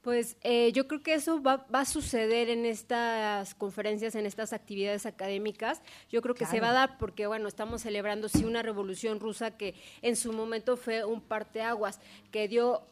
[0.03, 5.07] Pues eh, yo creo que eso va, a suceder en estas conferencias, en estas actividades
[5.07, 5.81] académicas.
[6.11, 9.53] Yo creo que se va a dar porque, bueno, estamos celebrando sí una revolución rusa
[9.53, 12.01] que en su momento fue un parteaguas,
[12.33, 12.83] que dio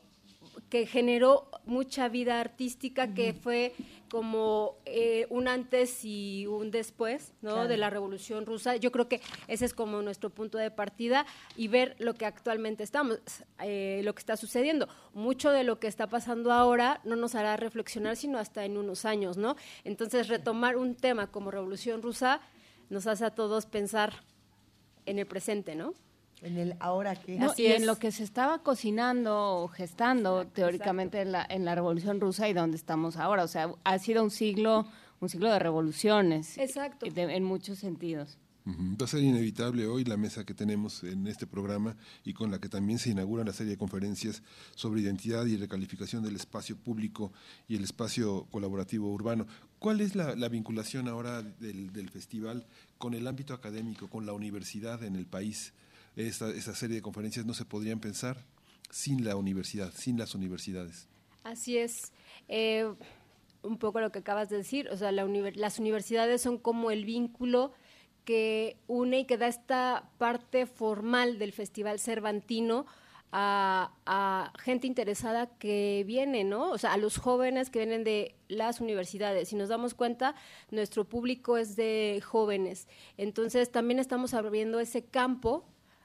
[0.68, 3.73] que generó mucha vida artística, que fue
[4.11, 7.68] como eh, un antes y un después ¿no?
[7.68, 8.77] de la Revolución Rusa.
[8.77, 12.83] Yo creo que ese es como nuestro punto de partida y ver lo que actualmente
[12.83, 13.20] estamos,
[13.62, 14.88] eh, lo que está sucediendo.
[15.14, 19.05] Mucho de lo que está pasando ahora no nos hará reflexionar, sino hasta en unos
[19.05, 19.57] años, ¿no?
[19.85, 22.40] Entonces, retomar un tema como Revolución Rusa
[22.88, 24.25] nos hace a todos pensar
[25.07, 25.94] en el presente, ¿no?
[26.42, 27.38] En el ahora que.
[27.57, 32.20] y en lo que se estaba cocinando o gestando teóricamente En, la, en la Revolución
[32.20, 33.44] Rusa y donde estamos ahora.
[33.44, 34.87] O sea, ha sido un siglo,
[35.20, 36.57] un siglo de revoluciones.
[36.59, 37.07] Exacto.
[37.07, 38.38] en muchos sentidos.
[38.66, 42.61] Va a ser inevitable hoy la mesa que tenemos en este programa y con la
[42.61, 44.42] que también se inaugura una serie de conferencias
[44.74, 47.33] sobre identidad y recalificación del espacio público
[47.68, 49.46] y el espacio colaborativo urbano.
[49.79, 52.66] ¿Cuál es la, vinculación ahora del, del, festival
[52.98, 55.72] con el ámbito académico, con la universidad en el país?
[56.16, 58.44] Esta, serie de conferencias no se podrían pensar
[58.90, 61.09] sin la universidad, sin las universidades.
[61.44, 62.12] Así es.
[62.49, 62.92] Eh,
[63.62, 67.73] un poco lo que acabas de decir, o sea, las universidades son como el vínculo
[68.25, 72.87] que une y que da esta parte formal del Festival Cervantino
[73.33, 76.70] a, a, gente interesada que viene, ¿no?
[76.70, 79.49] O sea, a los jóvenes que vienen de las universidades.
[79.49, 80.35] Si nos damos cuenta,
[80.70, 82.88] nuestro público es de jóvenes.
[83.16, 85.64] Entonces, también estamos abriendo ese campo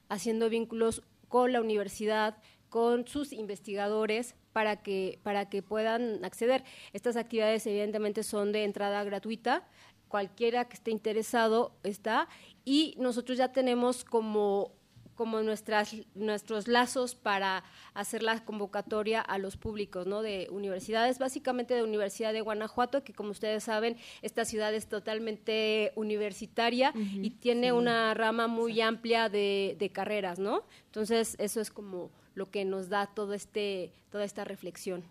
[0.09, 2.37] haciendo vínculos con la universidad,
[2.69, 6.63] con sus investigadores para que, para que puedan acceder.
[6.93, 9.67] Estas actividades evidentemente son de entrada gratuita,
[10.07, 12.27] cualquiera que esté interesado está,
[12.63, 14.71] y nosotros ya tenemos como
[15.15, 20.21] como nuestras, nuestros lazos para hacer la convocatoria a los públicos ¿no?
[20.21, 25.93] de universidades, básicamente de Universidad de Guanajuato, que como ustedes saben, esta ciudad es totalmente
[25.95, 30.63] universitaria y tiene una rama muy amplia de, de, carreras, ¿no?
[30.87, 35.03] Entonces, eso es como lo que nos da todo este, toda esta reflexión.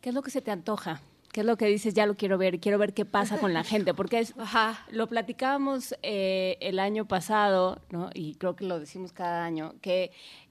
[0.00, 1.00] ¿Qué es lo que se te antoja?
[1.38, 1.94] ¿Qué es lo que dices?
[1.94, 4.34] Ya lo quiero ver, quiero ver qué pasa con la gente, porque es,
[4.90, 8.10] lo platicábamos eh, el año pasado, ¿no?
[8.12, 10.10] y creo que lo decimos cada año, que,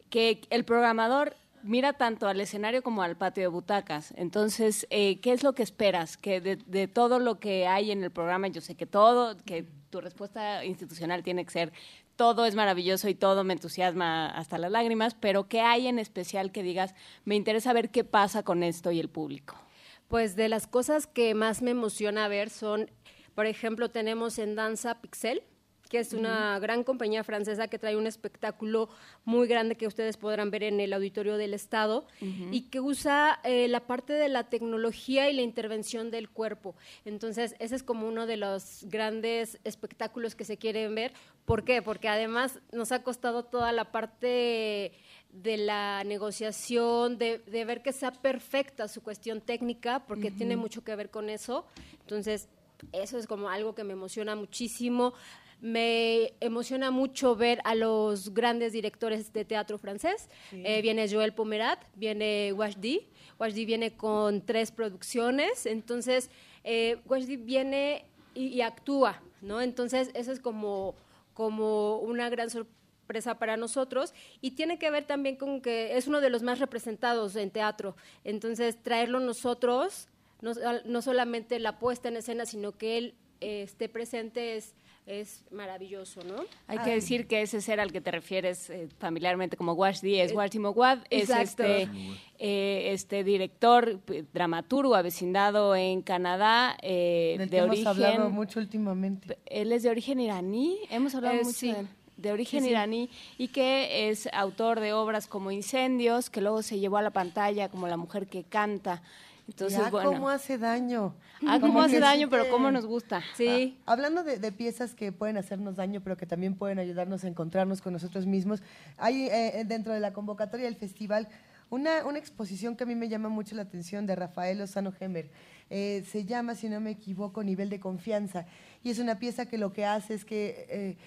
[0.09, 4.13] que el programador mira tanto al escenario como al patio de butacas.
[4.15, 6.15] Entonces, eh, ¿qué es lo que esperas?
[6.15, 9.65] Que de, de, todo lo que hay en el programa, yo sé que todo, que
[9.89, 11.73] tu respuesta institucional tiene que ser
[12.15, 16.53] todo es maravilloso y todo me entusiasma hasta las lágrimas, pero ¿qué hay en especial
[16.53, 16.95] que digas,
[17.25, 19.66] me interesa ver qué pasa con esto y el público?
[20.07, 22.89] Pues de las cosas que más me emociona ver son,
[23.35, 25.43] por ejemplo, tenemos en Danza Pixel,
[25.87, 28.89] que es una gran compañía francesa que trae un espectáculo
[29.25, 32.05] muy grande que ustedes podrán ver en el auditorio del Estado
[32.51, 36.75] y que usa eh, la parte de la tecnología y la intervención del cuerpo.
[37.05, 41.13] Entonces, ese es como uno de los grandes espectáculos que se quieren ver.
[41.45, 41.81] ¿Por qué?
[41.81, 44.93] Porque además nos ha costado toda la parte
[45.31, 50.95] de la negociación, de, ver que sea perfecta su cuestión técnica, porque tiene mucho que
[50.95, 51.65] ver con eso.
[52.01, 52.49] Entonces,
[52.91, 55.13] eso es como algo que me emociona muchísimo.
[55.59, 60.29] Me emociona mucho ver a los grandes directores de teatro francés.
[60.51, 63.07] Eh, viene Joël Pomerat, viene Wajdi.
[63.39, 65.65] Wajdi viene con tres producciones.
[65.65, 66.29] Entonces,
[66.63, 69.61] eh, Wajdi viene y, actúa, ¿no?
[69.61, 70.95] Entonces, eso es como,
[71.33, 76.21] como una gran sorpresa para nosotros y tiene que ver también con que es uno
[76.21, 77.95] de los más representados en teatro.
[78.23, 80.07] Entonces, traerlo nosotros,
[80.41, 80.51] no,
[80.85, 84.73] no solamente la puesta en escena, sino que él eh, esté presente es,
[85.07, 86.43] es maravilloso, ¿no?
[86.67, 90.33] Hay que decir que ese ser al que te refieres eh, familiarmente como Washdi es
[90.33, 91.89] Washdi Mogwad, es este,
[92.37, 93.99] eh, este director,
[94.33, 97.87] dramaturgo avecindado en Canadá, de origen...
[97.87, 99.37] Hemos hablado mucho últimamente.
[99.45, 104.09] Él es de origen iraní, hemos hablado mucho de él de origen iraní y que
[104.09, 107.97] es autor de obras como Incendios, que luego se llevó a la pantalla como La
[107.97, 109.01] mujer que canta.
[109.47, 111.15] Entonces, ya, cómo hace daño.
[111.47, 113.21] Ah, cómo hace daño, pero cómo nos gusta.
[113.35, 113.77] Sí.
[113.85, 117.81] Ah, hablando de, piezas que pueden hacernos daño, pero que también pueden ayudarnos a encontrarnos
[117.81, 118.61] con nosotros mismos,
[118.97, 121.29] hay eh, dentro de la convocatoria del festival
[121.69, 125.29] una, una, exposición que a mí me llama mucho la atención de Rafael Lozano Gemer.
[125.69, 128.45] Eh, se llama, si no me equivoco, Nivel de Confianza.
[128.83, 130.97] Y es una pieza que lo que hace es que eh,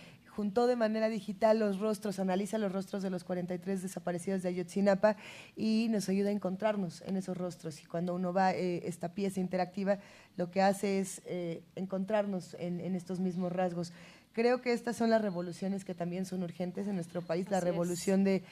[0.40, 5.16] juntó de manera digital los rostros, analiza los rostros de los 43 desaparecidos de Ayotzinapa
[5.54, 7.82] y nos ayuda a encontrarnos en esos rostros.
[7.82, 9.98] Y cuando uno va eh, esta pieza interactiva,
[10.38, 13.92] lo que hace es eh, encontrarnos en, estos mismos rasgos.
[14.32, 18.24] Creo que estas son las revoluciones que también son urgentes en nuestro país, la revolución
[18.24, 18.42] de,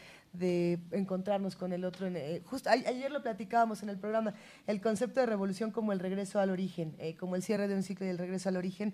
[0.91, 2.07] encontrarnos con el otro.
[2.09, 4.35] Eh, justo ayer lo platicábamos en el programa,
[4.67, 8.05] el concepto de revolución como el regreso al origen, como el cierre de un ciclo
[8.05, 8.93] y el regreso al origen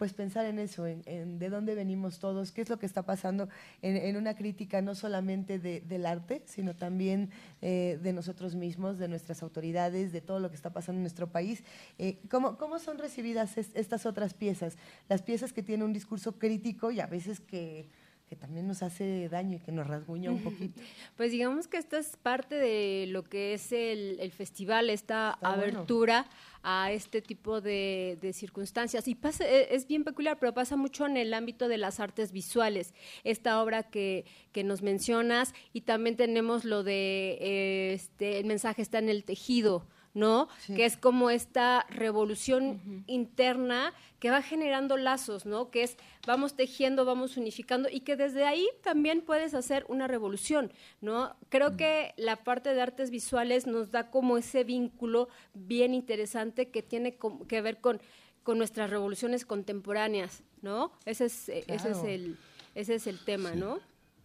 [0.00, 3.50] pues pensar en eso, en, de dónde venimos todos, qué es lo que está pasando
[3.82, 7.28] en, una crítica no solamente del arte, sino también
[7.60, 11.26] eh, de nosotros mismos, de nuestras autoridades, de todo lo que está pasando en nuestro
[11.30, 11.62] país.
[11.98, 14.78] Eh, ¿cómo, ¿cómo, son recibidas estas otras piezas?
[15.06, 17.90] Las piezas que tienen un discurso crítico y a veces que
[18.30, 20.80] que también nos hace daño y que nos rasguña un poquito.
[21.16, 26.28] Pues digamos que esta es parte de lo que es el, festival, esta abertura
[26.62, 29.08] a este tipo de, circunstancias.
[29.08, 32.30] Y pasa, e, es bien peculiar, pero pasa mucho en el ámbito de las artes
[32.30, 32.94] visuales.
[33.24, 39.00] Esta obra que, que nos mencionas y también tenemos lo de, este, el mensaje está
[39.00, 40.48] en el tejido, ¿no?
[40.66, 45.70] Que es como esta revolución interna que va generando lazos, ¿no?
[45.70, 45.96] Que es
[46.26, 51.36] vamos tejiendo, vamos unificando y que desde ahí también puedes hacer una revolución, ¿no?
[51.48, 56.82] Creo que la parte de artes visuales nos da como ese vínculo bien interesante que
[56.82, 57.16] tiene
[57.48, 58.00] que ver con,
[58.42, 60.92] con nuestras revoluciones contemporáneas, ¿no?
[61.04, 62.36] Ese es, ese es el
[62.74, 63.78] ese es el tema, ¿no?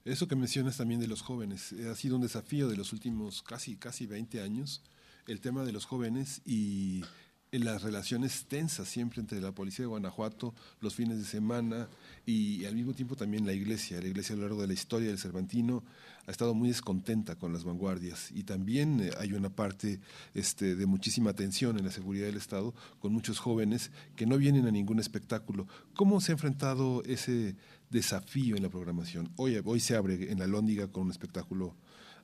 [0.03, 3.41] Eso que mencionas también de los jóvenes, eh, ha sido un desafío de los últimos
[3.41, 4.83] casi, casi 20 años,
[5.27, 7.03] el tema de los jóvenes y
[7.51, 11.87] las relaciones tensas siempre entre la policía de Guanajuato, los fines de semana
[12.25, 14.01] y, al mismo tiempo también la iglesia.
[14.01, 15.83] La iglesia a lo largo de la historia del Cervantino
[16.27, 19.99] ha estado muy descontenta con las vanguardias y también eh, hay una parte
[20.33, 24.67] este, de muchísima tensión en la seguridad del Estado con muchos jóvenes que no vienen
[24.67, 25.67] a ningún espectáculo.
[25.93, 27.55] ¿Cómo se ha enfrentado ese
[27.89, 29.31] desafío en la programación?
[29.35, 31.75] Hoy, hoy se abre en la Lóndiga con un espectáculo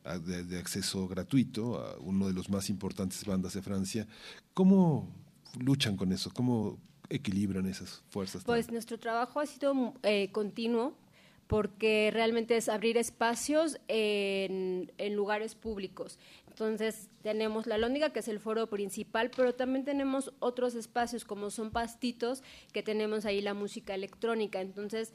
[0.04, 4.08] de, acceso gratuito a uno de los más importantes bandas de Francia.
[4.54, 5.08] ¿Cómo
[5.60, 6.32] luchan con eso?
[6.34, 6.80] ¿Cómo
[7.10, 8.44] equilibran esas fuerzas?
[8.44, 10.96] Pues nuestro trabajo ha sido eh, continuo
[11.52, 16.18] porque realmente es abrir espacios en, lugares públicos.
[16.48, 21.50] Entonces tenemos la Lóndiga, que es el foro principal, pero también tenemos otros espacios como
[21.50, 22.42] son pastitos,
[22.72, 24.62] que tenemos ahí la música electrónica.
[24.62, 25.12] Entonces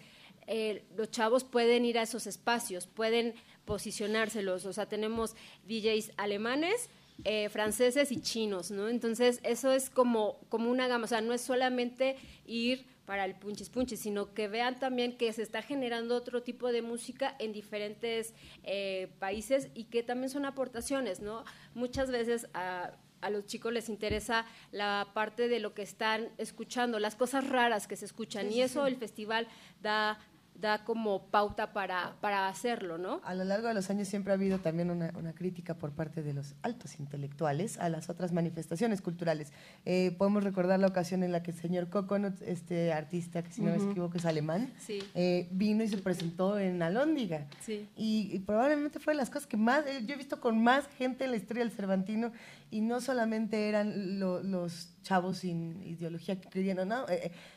[0.47, 3.33] eh, los chavos pueden ir a esos espacios, pueden
[3.67, 4.65] posicionárselos.
[4.65, 5.35] O sea, tenemos
[5.69, 6.89] DJs alemanes,
[7.25, 8.89] eh, franceses y chinos, ¿no?
[8.89, 11.05] Entonces, eso es como, como una gama.
[11.05, 15.33] O sea, no es solamente ir para el punchis punchis, sino que vean también que
[15.33, 20.45] se está generando otro tipo de música en diferentes eh, países y que también son
[20.45, 21.45] aportaciones, ¿no?
[21.75, 26.99] Muchas veces a, a los chicos les interesa la parte de lo que están escuchando,
[26.99, 29.47] las cosas raras que se escuchan, y eso el festival
[29.81, 30.19] da
[30.61, 33.21] da como pauta para, para hacerlo, ¿no?
[33.25, 36.23] A lo largo de los años siempre ha habido también una, una crítica por parte
[36.23, 39.53] de los altos intelectuales a las otras manifestaciones culturales.
[39.85, 43.63] Eh, podemos recordar la ocasión en la que el señor Coconut, este artista que si
[43.63, 44.73] no me equivoco es alemán,
[45.15, 47.47] eh, vino y se presentó en Alóndiga.
[47.61, 47.89] Sí.
[47.97, 51.25] Y, probablemente fue de las cosas que más, eh, yo he visto con más gente
[51.25, 52.33] en la historia del Cervantino
[52.71, 57.07] y no solamente eran los chavos sin ideología que creían, no,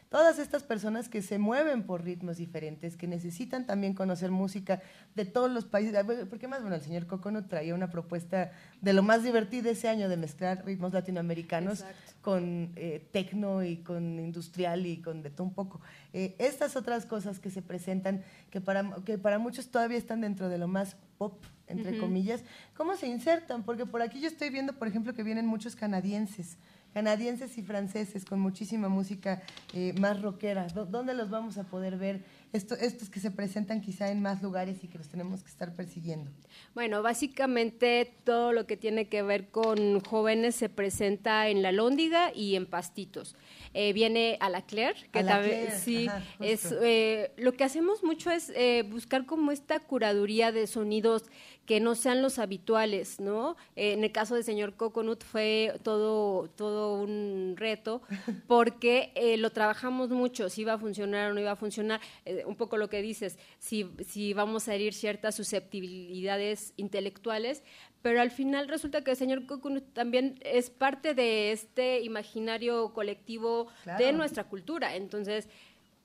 [0.09, 4.81] todas estas personas que se mueven por ritmos diferentes, que necesitan también conocer música
[5.15, 5.95] de todos los países.
[6.29, 8.51] Porque más, bueno, el señor Cocono traía una propuesta
[8.81, 11.85] de lo más divertido ese año de mezclar ritmos latinoamericanos
[12.21, 15.79] con eh, tecno y con industrial y con de todo un poco.
[16.11, 20.49] Eh, estas otras cosas que se presentan, que para, que para muchos todavía están dentro
[20.49, 22.43] de lo más pop, entre comillas,
[22.75, 23.61] ¿cómo se insertan?
[23.61, 26.57] Porque por aquí yo estoy viendo, por ejemplo, que vienen muchos canadienses
[26.93, 29.41] canadienses y franceses con muchísima música
[29.73, 30.67] eh, más rockera.
[30.67, 32.23] ¿Dónde los vamos a poder ver?
[32.51, 36.31] estos que se presentan quizá en más lugares y que los tenemos que estar persiguiendo.
[36.73, 42.33] Bueno, básicamente todo lo que tiene que ver con jóvenes se presenta en La Lóndiga
[42.33, 43.35] y en Pastitos.
[43.73, 46.07] Eh, viene a la Claire, que también sí
[46.39, 48.51] es eh, lo que hacemos mucho es
[48.89, 51.23] buscar como esta curaduría de sonidos
[51.69, 53.55] que no sean los habituales, ¿no?
[53.75, 58.01] Eh, en el caso del señor Coconut fue todo, todo un reto
[58.47, 62.43] porque eh, lo trabajamos mucho, si iba a funcionar o no iba a funcionar, eh,
[62.47, 67.61] un poco lo que dices, si, si vamos a herir ciertas susceptibilidades intelectuales,
[68.01, 73.67] pero al final resulta que el señor Coconut también es parte de este imaginario colectivo
[73.97, 75.47] de nuestra cultura, entonces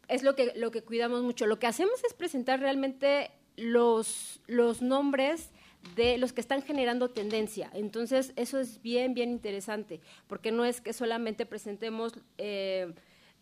[0.08, 1.46] es lo que, lo que cuidamos mucho.
[1.46, 5.50] Lo que hacemos es presentar realmente los, los nombres
[5.96, 7.70] de los que están generando tendencia.
[7.74, 12.92] Entonces, eso es bien, bien interesante, porque no es que solamente presentemos eh,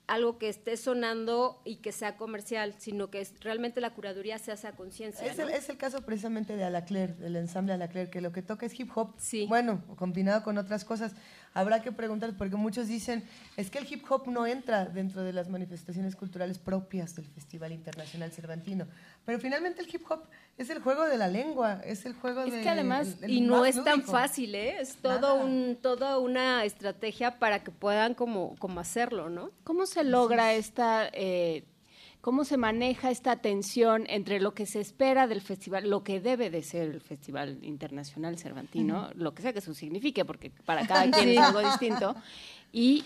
[0.06, 4.66] algo que esté sonando y que sea comercial, sino que realmente la curaduría se hace
[4.66, 5.26] a conciencia.
[5.26, 8.90] Es, el, caso precisamente de Alacler, del ensamble Alacler, que lo que toca es hip
[8.94, 9.46] hop, sí.
[9.48, 11.14] bueno, combinado con otras cosas.
[11.54, 13.22] Habrá que preguntar, porque muchos dicen,
[13.56, 17.72] es que el hip hop no entra dentro de las manifestaciones culturales propias del Festival
[17.72, 18.86] Internacional Cervantino.
[19.24, 20.22] Pero finalmente el hip hop
[20.56, 22.62] es el juego de la lengua, es el juego es de...
[22.62, 24.80] que además, y no es tan fácil, ¿eh?
[24.80, 29.50] Es todo un, toda una estrategia para que puedan como, como hacerlo, ¿no?
[29.64, 31.08] ¿Cómo se logra esta...
[31.12, 31.64] Eh,
[32.22, 36.50] ¿Cómo se maneja esta tensión entre lo que se espera del festival, lo que debe
[36.50, 41.10] de ser el Festival Internacional Cervantino, lo que sea que eso signifique, porque para cada
[41.10, 42.14] quien es algo distinto,
[42.72, 43.02] y,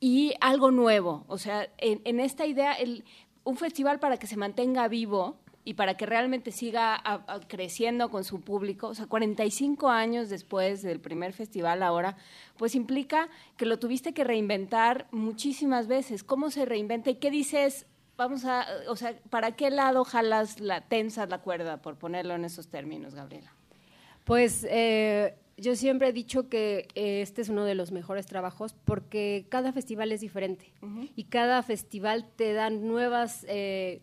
[0.00, 1.26] y algo nuevo?
[1.28, 3.04] O sea, en, en esta idea, el,
[3.44, 7.02] un festival para que se mantenga vivo y para que realmente siga
[7.48, 12.16] creciendo con su público, o sea, 45 años después del primer festival ahora,
[12.56, 13.28] pues implica
[13.58, 16.24] que lo tuviste que reinventar muchísimas veces.
[16.24, 17.84] ¿Cómo se reinventa y qué dices?
[18.18, 22.44] Vamos a, o sea, ¿para qué lado jalas la tensas la cuerda, por ponerlo en
[22.44, 23.52] esos términos, Gabriela?
[24.24, 28.74] Pues eh, yo siempre he dicho que eh, este es uno de los mejores trabajos
[28.84, 30.72] porque cada festival es diferente
[31.14, 34.02] y cada festival te da nuevas eh,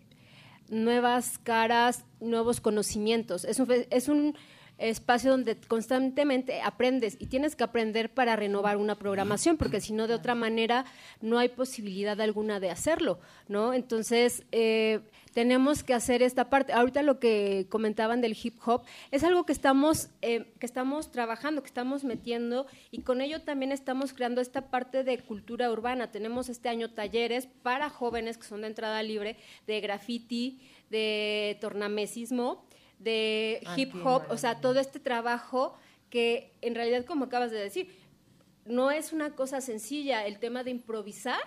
[0.70, 3.44] nuevas caras, nuevos conocimientos.
[3.44, 4.36] Es un, es un
[4.78, 10.08] espacio donde constantemente aprendes y tienes que aprender para renovar una programación, porque si no,
[10.08, 10.86] de otra manera,
[11.22, 13.74] no hay posibilidad alguna de hacerlo, ¿no?
[13.74, 15.02] Entonces, eh,
[15.36, 16.72] tenemos que hacer esta parte.
[16.72, 21.62] Ahorita lo que comentaban del hip hop es algo que estamos, eh, que estamos trabajando,
[21.62, 26.10] que estamos metiendo y con ello también estamos creando esta parte de cultura urbana.
[26.10, 29.36] Tenemos este año talleres para jóvenes que son de entrada libre,
[29.68, 32.66] de graffiti, de tornamesismo,
[33.00, 35.78] de hip hop, o sea, todo este trabajo
[36.10, 37.90] que en realidad, como acabas de decir,
[38.66, 41.42] no es una cosa sencilla el tema de improvisar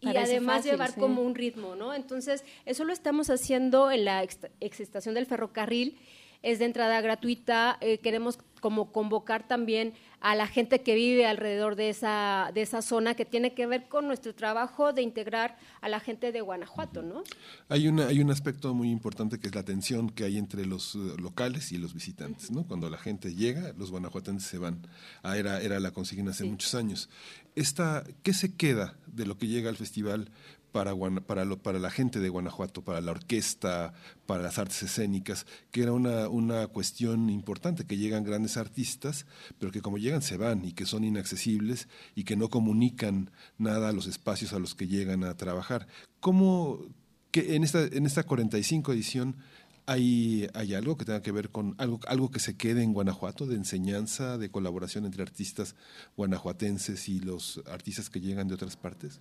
[0.00, 1.94] y además llevar como un ritmo, ¿no?
[1.94, 4.22] Entonces, eso lo estamos haciendo en la
[4.60, 5.98] exestación del ferrocarril
[6.42, 7.78] es de entrada gratuita.
[7.80, 12.80] Eh, queremos como convocar también a la gente que vive alrededor de esa, de esa
[12.80, 17.02] zona que tiene que ver con nuestro trabajo de integrar a la gente de Guanajuato,
[17.02, 17.24] ¿no?
[17.68, 20.94] Hay, una, hay un aspecto muy importante que es la tensión que hay entre los
[20.94, 22.64] eh, locales y los visitantes, ¿no?
[22.64, 24.86] Cuando la gente llega, los guanajuatenses se van.
[25.24, 27.10] Ah, era, era la consigna hace muchos años.
[27.56, 30.30] Esta, ¿Qué se queda de lo que llega al festival
[30.72, 30.94] para,
[31.26, 33.92] para, para la gente de Guanajuato, para la orquesta,
[34.26, 39.26] para las artes escénicas, que era una, una cuestión importante, que llegan grandes artistas,
[39.58, 43.90] pero que como llegan se van y que son inaccesibles y que no comunican nada
[43.90, 45.86] a los espacios a los que llegan a trabajar.
[46.20, 46.80] ¿Cómo
[47.30, 49.36] que en esta, en esta 45 edición
[49.86, 53.46] hay, hay algo que tenga que ver con algo, algo que se quede en Guanajuato
[53.46, 55.74] de enseñanza, de colaboración entre artistas
[56.16, 59.20] guanajuatenses y los artistas que llegan de otras partes?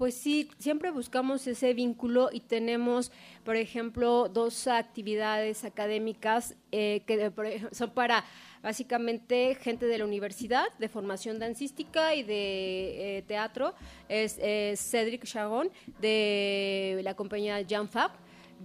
[0.00, 3.12] Pues sí, siempre buscamos ese vínculo y tenemos,
[3.44, 7.30] por ejemplo, dos actividades académicas eh, que
[7.70, 8.24] son para
[8.62, 13.74] básicamente gente de la universidad de formación dancística y de eh, teatro.
[14.08, 15.68] Es, Cedric Chagon
[16.00, 18.12] de la compañía Jamfab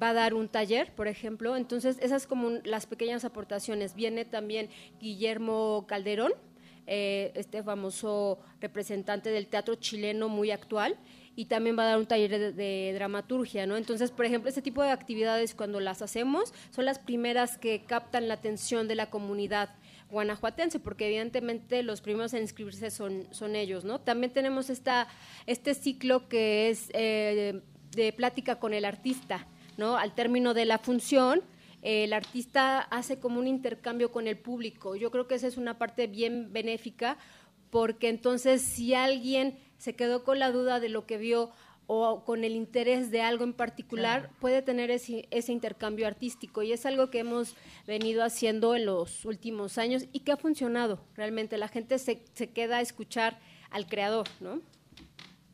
[0.02, 1.58] va a dar un taller, por ejemplo.
[1.58, 3.94] Entonces, esas como las pequeñas aportaciones.
[3.94, 4.70] Viene también
[5.02, 6.32] Guillermo Calderón,
[6.88, 10.98] eh, este famoso representante del teatro chileno muy actual
[11.36, 13.78] y también va a dar un taller de, dramaturgia, ¿no?
[13.78, 18.28] Entonces, por ejemplo, este tipo de actividades cuando las hacemos son las primeras que captan
[18.28, 19.70] la atención de la comunidad
[20.10, 24.00] guanajuatense, porque evidentemente los primeros en inscribirse son, son ellos, ¿no?
[24.00, 25.08] También tenemos esta,
[25.46, 27.62] este ciclo que es eh,
[27.92, 29.98] de plática con el artista, ¿no?
[29.98, 31.42] Al término de la función,
[31.82, 34.96] el artista hace como un intercambio con el público.
[34.96, 37.18] Yo creo que esa es una parte bien benéfica,
[37.70, 41.52] porque entonces si alguien se quedó con la duda de lo que vio
[41.86, 46.64] o con el interés de algo en particular, puede tener ese, ese, intercambio artístico.
[46.64, 47.56] Y es algo que hemos
[47.86, 50.98] venido haciendo en los últimos años y que ha funcionado.
[51.14, 53.38] Realmente la gente se, se queda a escuchar
[53.70, 54.60] al creador, ¿no?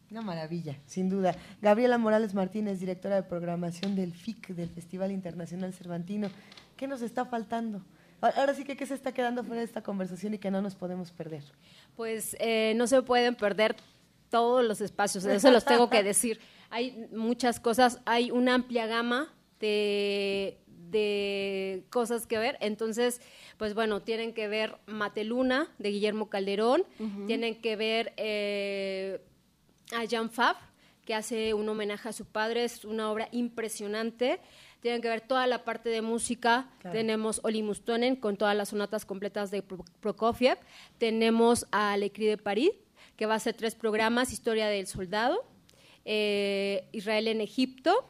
[0.10, 1.36] Una maravilla, sin duda.
[1.62, 6.30] Gabriela Morales Martínez, directora de programación del FIC, del Festival Internacional Cervantino.
[6.78, 7.84] ¿Qué nos está faltando?
[8.22, 10.76] Ahora sí que qué se está quedando fuera de esta conversación y que no nos
[10.76, 11.44] podemos perder.
[11.96, 13.76] Pues eh, no se pueden perder
[14.32, 16.40] todos los espacios, eso los tengo que decir.
[16.72, 20.58] Hay muchas cosas, hay una amplia gama de,
[20.90, 22.58] de cosas que ver.
[22.62, 23.22] Entonces,
[23.58, 26.86] pues bueno, tienen que ver Mateluna de Guillermo Calderón,
[27.28, 29.22] tienen que ver eh,
[29.96, 30.56] a Jean Fab,
[31.06, 34.40] que hace un homenaje a su padre, es una obra impresionante.
[34.80, 36.68] Tienen que ver toda la parte de música.
[36.92, 40.58] Tenemos Oli Mustonen con todas las sonatas completas de Prokofiev.
[40.98, 42.72] Tenemos a Lecri de París,
[43.22, 45.46] que va a hacer tres programas, Historia del Soldado,
[46.06, 48.04] eh, Israel en Egipto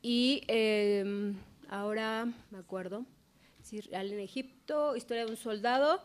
[0.00, 1.34] y em,
[1.68, 3.04] ahora me acuerdo,
[3.70, 6.02] Israel en Egipto, Historia de un soldado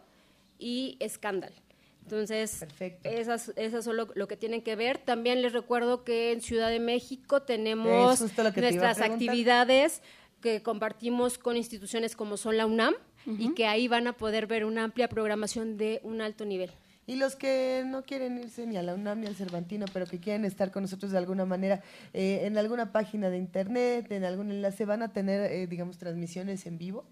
[0.58, 1.56] y Escándalo.
[2.04, 2.66] Entonces,
[3.06, 4.98] esas, esas son lo, que tienen que ver.
[4.98, 10.02] También les recuerdo que en Ciudad de México tenemos nuestras actividades
[10.42, 12.94] que compartimos con instituciones como son la UNAM
[13.26, 16.72] y que ahí van a poder ver una amplia programación de un alto nivel.
[17.10, 20.20] Y los que no quieren irse ni a la UNAM ni al Cervantino, pero que
[20.20, 21.82] quieren estar con nosotros de alguna manera,
[22.14, 26.68] eh, en alguna página de internet, en algún enlace, ¿van a tener, eh, digamos, transmisiones
[26.68, 27.06] en vivo?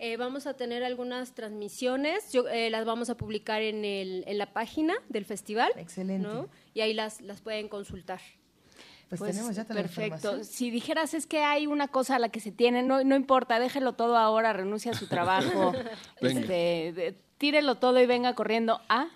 [0.00, 4.38] Eh, vamos a tener algunas transmisiones, yo, eh, las vamos a publicar en, el, en
[4.38, 5.70] la página del festival.
[5.76, 6.28] Excelente.
[6.74, 8.18] Y ahí las, las pueden consultar.
[9.08, 10.42] Pues, pues tenemos ya toda Perfecto.
[10.42, 13.60] si dijeras es que hay una cosa a la que se tiene, no, no importa,
[13.60, 15.72] déjelo todo ahora, renuncia a su trabajo,
[16.20, 19.10] este, tírelo todo y venga corriendo a...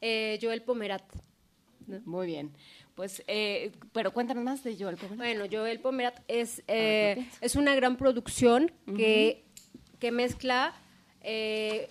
[0.00, 1.04] Eh, Joel Pomerat.
[2.04, 2.52] Muy bien.
[2.94, 5.18] Pues, eh, pero cuéntanos más de Joel Pomerat.
[5.18, 9.46] Bueno, Joel Pomerat es, es una gran producción que
[9.98, 10.74] que mezcla
[11.22, 11.88] eh,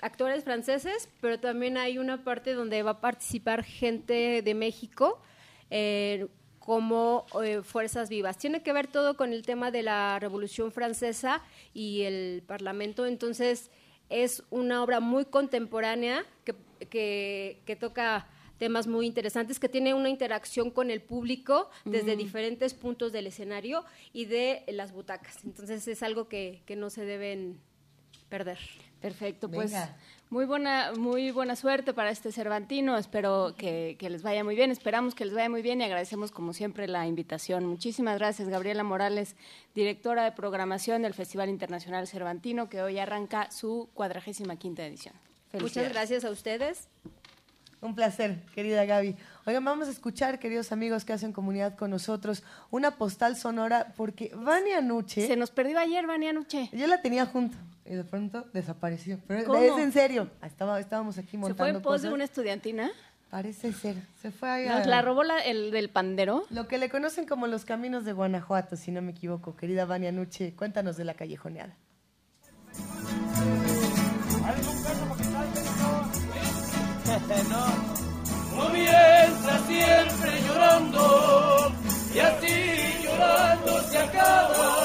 [0.00, 5.20] actores franceses, pero también hay una parte donde va a participar gente de México
[5.70, 6.28] eh,
[6.58, 8.38] como eh, fuerzas vivas.
[8.38, 11.42] Tiene que ver todo con el tema de la Revolución Francesa
[11.74, 13.70] y el Parlamento, entonces
[14.08, 16.54] es una obra muy contemporánea que,
[16.88, 18.26] que, toca
[18.58, 23.84] temas muy interesantes, que tiene una interacción con el público desde diferentes puntos del escenario
[24.12, 25.44] y de las butacas.
[25.44, 27.58] Entonces es algo que, que no se deben
[28.28, 28.58] perder.
[29.00, 29.72] Perfecto, pues
[30.28, 32.96] muy buena, muy buena suerte para este Cervantino.
[32.98, 34.70] Espero que, les vaya muy bien.
[34.70, 37.66] Esperamos que les vaya muy bien y agradecemos como siempre la invitación.
[37.66, 39.36] Muchísimas gracias, Gabriela Morales,
[39.74, 45.14] directora de programación del Festival Internacional Cervantino, que hoy arranca su cuadragésima quinta edición.
[45.52, 46.88] Muchas gracias a ustedes.
[47.80, 49.16] Un placer, querida Gaby.
[49.46, 54.30] Oigan, vamos a escuchar, queridos amigos que hacen comunidad con nosotros, una postal sonora porque
[54.34, 55.26] Vania Nuche...
[55.26, 56.68] Se nos perdió ayer Vania Nuche.
[56.72, 59.18] Yo la tenía junto y de pronto desapareció.
[59.26, 60.30] Pero es en serio.
[60.42, 62.90] Estaba, estábamos aquí montando ¿Se fue en pos de una estudiantina?
[63.30, 63.96] Parece ser.
[64.20, 66.44] Se fue ahí ¿Nos la robó el del pandero?
[66.50, 69.56] Lo que le conocen como los caminos de Guanajuato, si no me equivoco.
[69.56, 71.76] Querida Vania Nuche, cuéntanos de la callejoneada.
[77.28, 81.72] No, comienza siempre llorando
[82.14, 84.79] y así llorando se acaba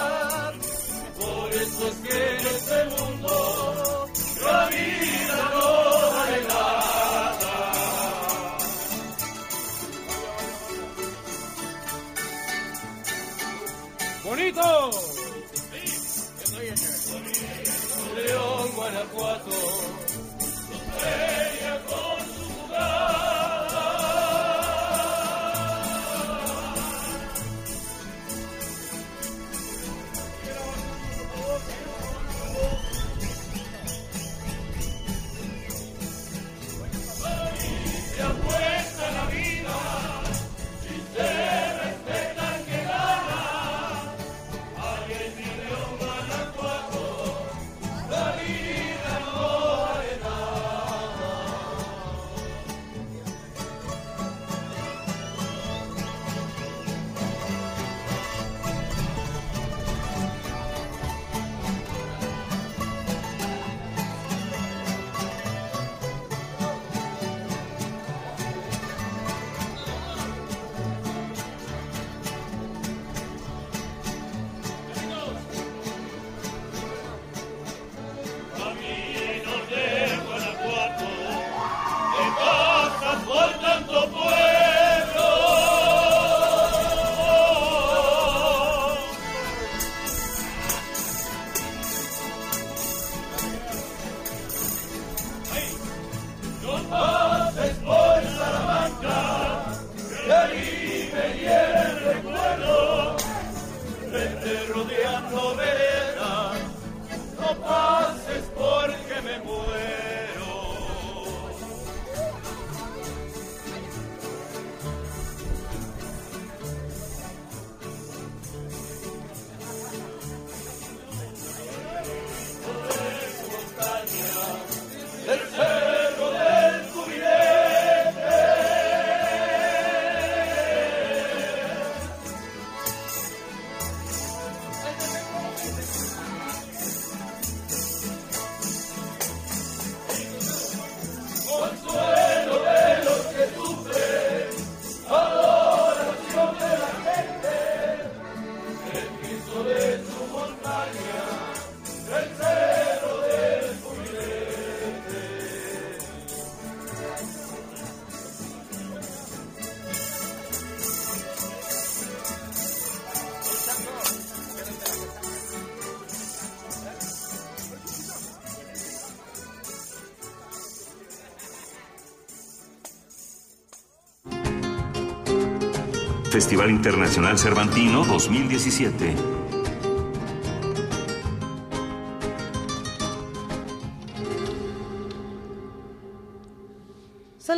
[176.36, 179.34] Festival Internacional Cervantino 2017.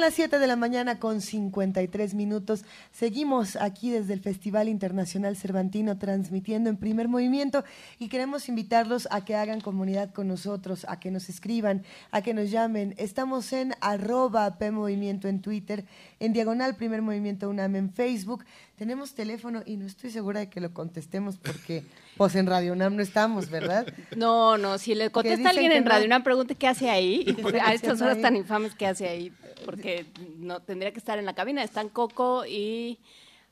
[0.07, 2.63] Las 7 de la mañana con 53 minutos.
[2.93, 7.65] Seguimos aquí desde el Festival Internacional Cervantino transmitiendo en primer movimiento
[7.99, 12.33] y queremos invitarlos a que hagan comunidad con nosotros, a que nos escriban, a que
[12.33, 12.95] nos llamen.
[12.97, 15.83] Estamos en arroba P Movimiento en Twitter,
[16.21, 18.45] en diagonal primer movimiento UNAM en Facebook.
[18.77, 21.83] Tenemos teléfono y no estoy segura de que lo contestemos porque
[22.15, 23.85] pues en Radio UNAM no estamos, ¿verdad?
[24.15, 27.25] No, no, si le contesta alguien en Radio UNAM, pregunte qué hace ahí.
[27.61, 29.33] a estas horas tan infames, ¿qué hace ahí?
[29.65, 30.05] Porque
[30.37, 31.63] no tendría que estar en la cabina.
[31.63, 32.99] Están Coco y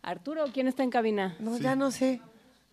[0.01, 0.45] Arturo.
[0.53, 1.36] ¿Quién está en cabina?
[1.39, 2.22] No, ya no sé.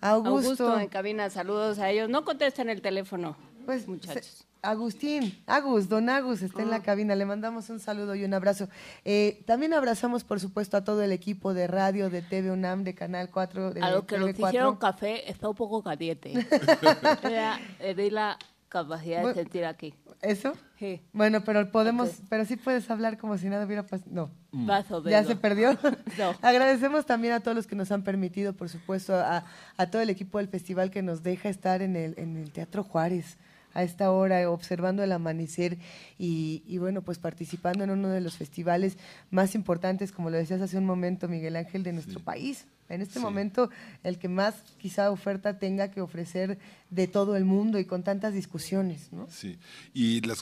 [0.01, 0.31] Augusto.
[0.31, 1.31] Augusto en cabina.
[1.31, 2.09] Saludos a ellos.
[2.09, 3.37] No contesten el teléfono.
[3.65, 4.47] Pues muchachos.
[4.63, 6.83] Agustín, Agus, don Agus está en la ah.
[6.83, 7.17] cabina.
[7.17, 8.69] Le mandamos un saludo y un abrazo.
[9.05, 12.95] Eh, también abrazamos, por supuesto, a todo el equipo de radio, de TV UNAM, de
[12.95, 13.75] Canal 4.
[13.75, 16.33] De a lo que nos dijeron café está un poco caliente.
[17.25, 19.95] Era, eh, la capacidad de sentir aquí.
[20.23, 20.57] ¿Eso?
[20.79, 21.01] Sí.
[21.13, 24.11] Bueno, pero podemos, pero sí puedes hablar como si nada hubiera pasado.
[24.11, 24.31] No.
[24.53, 24.71] Mm.
[25.09, 25.73] ¿Ya se perdió?
[26.19, 26.35] no.
[26.43, 29.45] Agradecemos también a todos los que nos han permitido, por supuesto, a,
[29.77, 32.85] a, todo el equipo del festival que nos deja estar en el, en el Teatro
[32.85, 33.37] Juárez
[33.75, 35.79] a esta hora, observando el amanecer
[36.19, 38.97] y, y, bueno, pues participando en uno de los festivales
[39.31, 42.67] más importantes, como lo decías hace un momento, Miguel Ángel, de nuestro país.
[42.93, 43.71] En este momento,
[44.03, 46.59] el que más quizá oferta tenga que ofrecer
[46.91, 49.27] de todo el mundo y con tantas discusiones, ¿no?
[49.31, 49.59] Sí,
[49.95, 50.35] y la,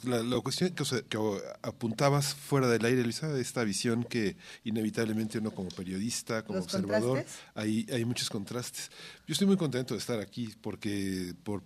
[0.43, 1.19] cuestión que,
[1.63, 7.25] apuntabas fuera del aire, Luisa, esta visión que inevitablemente uno como periodista, como observador,
[7.55, 8.91] hay, hay muchos contrastes.
[9.29, 11.63] Yo estoy muy contento de estar aquí porque por,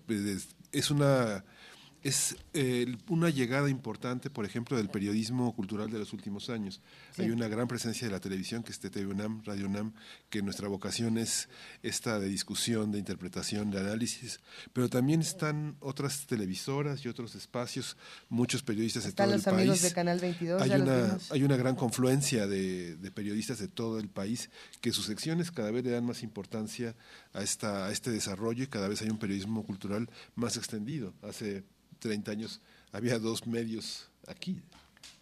[0.71, 1.45] es una
[2.05, 6.83] es eh, una llegada importante, por ejemplo, del periodismo cultural de los últimos años.
[7.17, 9.95] Hay una gran presencia de la televisión, que es TV UNAM, Radio UNAM,
[10.29, 11.49] que nuestra vocación es
[11.83, 14.41] esta de discusión, de interpretación, de análisis,
[14.75, 17.97] pero también están otras televisoras y otros espacios,
[18.29, 19.47] muchos periodistas de todo el país.
[19.47, 20.61] amigos de Canal 22.
[20.61, 24.51] Hay, una, hay una gran confluencia de, de, periodistas de todo el país
[24.83, 26.95] que sus secciones cada vez le dan más importancia
[27.33, 31.15] a, esta, a este desarrollo y cada vez hay un periodismo cultural más extendido.
[31.23, 31.65] Hace
[32.05, 32.61] 30 años
[32.93, 34.61] había dos medios aquí.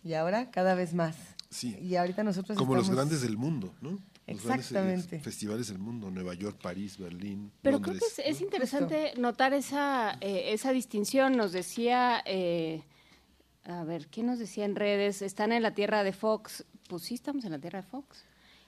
[0.05, 1.16] Y ahora cada vez más.
[1.49, 1.78] Sí.
[1.80, 3.91] Y ahorita nosotros Como los grandes del mundo, ¿no?
[3.91, 5.20] Los eh, Exactamente.
[5.20, 7.53] festivales del mundo, Nueva York, París, Berlín.
[7.62, 11.37] Pero creo que es, interesante notar esa, eh, esa distinción.
[11.37, 12.83] Nos decía, eh,
[13.64, 15.22] a ver, ¿qué nos decía en redes?
[15.22, 16.64] Están en la tierra de Fox.
[16.89, 18.24] Pues sí, estamos en la tierra de Fox.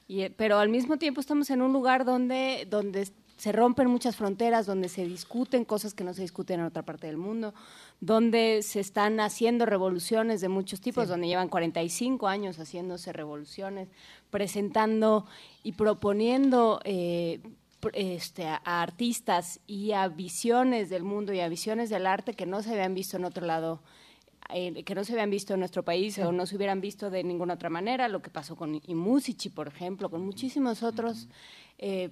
[0.06, 4.66] Y, pero al mismo tiempo estamos en un lugar donde, donde se rompen muchas fronteras,
[4.66, 7.54] donde se discuten cosas que no se discuten en otra parte del mundo,
[8.00, 13.88] donde se están haciendo revoluciones de muchos tipos, donde llevan 45 años haciéndose revoluciones,
[14.30, 15.26] presentando
[15.62, 17.40] y proponiendo eh,
[17.92, 22.62] este, a, artistas y a visiones del mundo y a visiones del arte que no
[22.62, 23.82] se habían visto en otro lado.
[24.50, 27.24] Eh, que no se habían visto en nuestro país o no se hubieran visto de
[27.24, 31.28] ninguna otra manera, lo que pasó con Imusici, por ejemplo, con muchísimos otros
[31.78, 32.10] eh,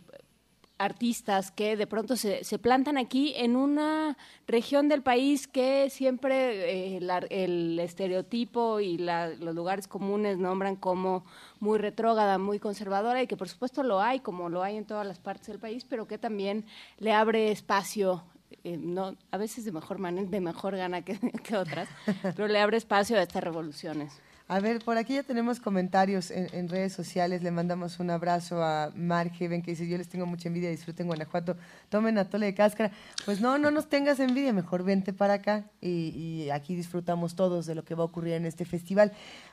[0.85, 4.17] artistas que de pronto se, se, plantan aquí en una
[4.47, 11.25] región del país que siempre eh, el estereotipo y los lugares comunes nombran como
[11.61, 15.07] muy retrógrada, muy conservadora y que por supuesto lo hay, como lo hay en todas
[15.07, 16.65] las partes del país, pero que también
[16.99, 18.25] le abre espacio
[18.65, 21.89] eh, no, a veces de mejor manera, de mejor gana que, que otras,
[22.23, 24.21] pero le abre espacio a estas revoluciones.
[24.53, 27.43] A ver, por aquí ya tenemos comentarios en, redes sociales.
[27.43, 31.07] Le mandamos un abrazo a Mark Heaven que dice, yo les tengo mucha envidia, disfruten
[31.07, 31.57] Guanajuato,
[31.89, 32.93] tomen atole de cáscara.
[33.25, 36.11] Pues no, no nos tengas envidia, mejor vente para acá y,
[36.45, 39.13] y aquí disfrutamos todos de lo que va a ocurrir en este festival.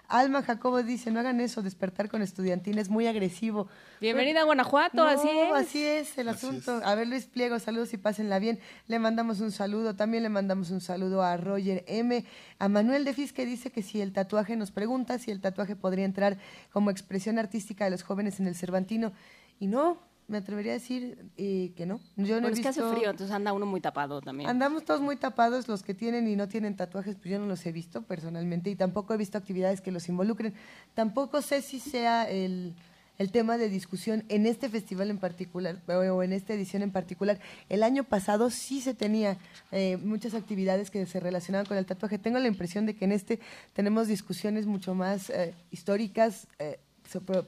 [0.09, 3.69] Alma Jacobo dice, no hagan eso, despertar con estudiantina es muy agresivo.
[4.01, 5.53] Bienvenida a Guanajuato, así es.
[5.53, 6.81] Así es el asunto.
[6.83, 8.59] A ver, Luis Pliego, saludos y pásenla bien.
[8.87, 12.25] Le mandamos un saludo, también le mandamos un saludo a Roger M.
[12.57, 14.88] A Manuel de que dice que si el tatuaje nos pregunta
[15.19, 16.37] si el tatuaje podría entrar
[16.71, 19.11] como expresión artística de los jóvenes en el Cervantino.
[19.59, 21.99] Y no, me atrevería a decir eh, que no.
[22.15, 22.69] Yo no he visto...
[22.69, 24.49] es que hace frío, entonces anda uno muy tapado también.
[24.49, 27.65] Andamos todos muy tapados, los que tienen y no tienen tatuajes, pues yo no los
[27.65, 30.53] he visto personalmente y tampoco he visto actividades que los involucren.
[30.93, 32.75] Tampoco sé si sea el,
[33.19, 37.39] el tema de discusión en este festival en particular o en esta edición en particular.
[37.69, 39.37] El año pasado sí se tenía
[39.71, 42.17] eh, muchas actividades que se relacionaban con el tatuaje.
[42.17, 43.39] Tengo la impresión de que en este
[43.73, 46.47] tenemos discusiones mucho más eh, históricas,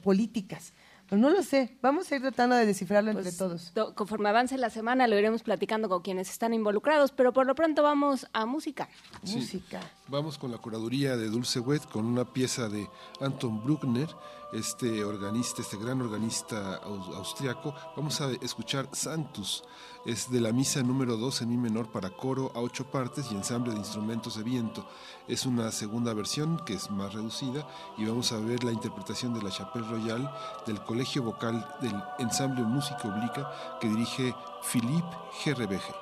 [0.02, 0.72] políticas
[1.16, 1.76] no lo sé.
[1.82, 3.72] Vamos a ir tratando de descifrarlo entre pues, todos.
[3.94, 7.82] conforme avance la semana lo iremos platicando con quienes están involucrados, pero por lo pronto
[7.82, 8.88] vamos a música.
[9.22, 9.80] Música.
[10.08, 12.88] Vamos con la curaduría de Dulce Wet con una pieza de
[13.20, 14.08] Anton Bruckner
[14.52, 17.74] este organista, este gran organista austriaco.
[17.96, 19.64] Vamos a escuchar Santus,
[20.04, 23.34] es de la misa número 2 en mi menor para coro a ocho partes y
[23.34, 24.86] ensamble de instrumentos de viento.
[25.26, 29.42] Es una segunda versión que es más reducida y vamos a ver la interpretación de
[29.42, 30.28] la Chapelle Royale
[30.66, 34.34] del Colegio Vocal del Ensamble Música Oblica que dirige
[34.70, 35.94] Philippe Gerrebeje.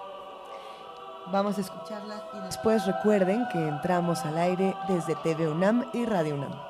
[1.31, 6.35] Vamos a escucharla y después recuerden que entramos al aire desde TV UNAM y Radio
[6.35, 6.70] UNAM.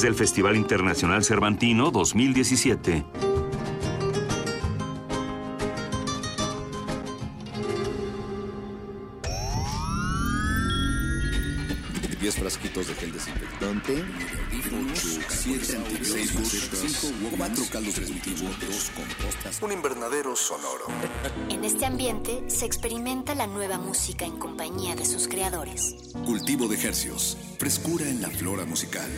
[0.00, 3.04] Desde el Festival Internacional Cervantino 2017.
[12.18, 14.02] 10 frasquitos de gel desinfectante,
[17.36, 20.86] 4 caldos de cultivo, 2 compostas, un invernadero sonoro.
[21.50, 25.96] En este ambiente se experimenta la nueva música en compañía de sus creadores.
[26.24, 29.10] Cultivo de ejercios, frescura en la flora musical.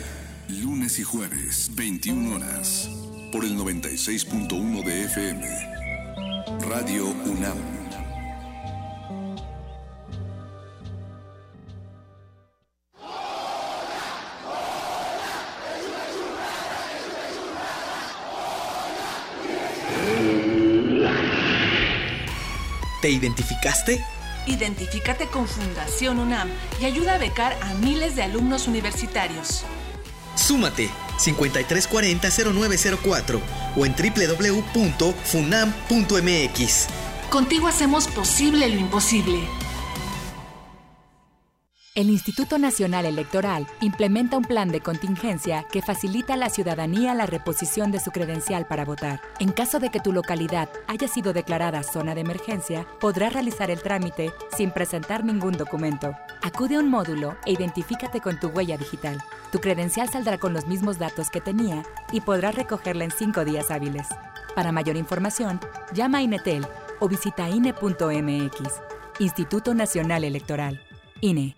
[0.49, 2.89] Lunes y jueves, 21 horas,
[3.31, 5.47] por el 96.1 de FM.
[6.67, 7.57] Radio UNAM.
[23.01, 24.03] ¿Te identificaste?
[24.45, 26.49] Identifícate con Fundación UNAM
[26.81, 29.65] y ayuda a becar a miles de alumnos universitarios.
[30.43, 30.89] Súmate
[31.19, 33.39] 5340-0904
[33.77, 36.87] o en www.funam.mx.
[37.29, 39.47] Contigo hacemos posible lo imposible.
[41.95, 47.27] El Instituto Nacional Electoral implementa un plan de contingencia que facilita a la ciudadanía la
[47.27, 49.21] reposición de su credencial para votar.
[49.39, 53.79] En caso de que tu localidad haya sido declarada zona de emergencia, podrás realizar el
[53.79, 56.15] trámite sin presentar ningún documento.
[56.41, 59.23] Acude a un módulo e identifícate con tu huella digital.
[59.53, 63.69] Tu credencial saldrá con los mismos datos que tenía y podrás recogerla en cinco días
[63.69, 64.07] hábiles.
[64.55, 65.59] Para mayor información,
[65.93, 66.65] llama a Inetel
[66.99, 68.81] o visita INE.mx.
[69.19, 70.81] Instituto Nacional Electoral.
[71.21, 71.55] INE.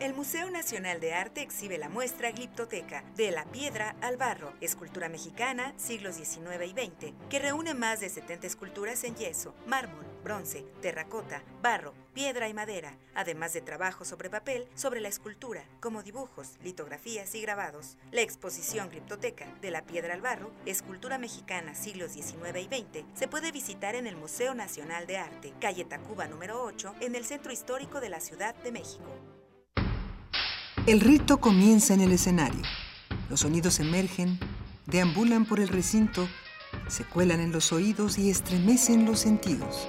[0.00, 5.10] El Museo Nacional de Arte exhibe la muestra Gliptoteca, de la piedra al barro, escultura
[5.10, 10.64] mexicana, siglos XIX y XX, que reúne más de 70 esculturas en yeso, mármol, bronce,
[10.82, 16.56] terracota, barro, piedra y madera, además de trabajos sobre papel sobre la escultura, como dibujos,
[16.64, 17.96] litografías y grabados.
[18.10, 23.28] La exposición Gliptoteca, de la piedra al barro, escultura mexicana, siglos XIX y XX, se
[23.28, 27.52] puede visitar en el Museo Nacional de Arte, calle Tacuba número 8, en el Centro
[27.52, 29.04] Histórico de la Ciudad de México.
[30.88, 32.62] El rito comienza en el escenario.
[33.30, 34.40] Los sonidos emergen,
[34.86, 36.28] deambulan por el recinto,
[36.88, 39.88] se cuelan en los oídos y estremecen los sentidos.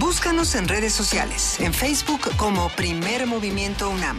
[0.00, 4.18] Búscanos en redes sociales, en Facebook como Primer Movimiento UNAM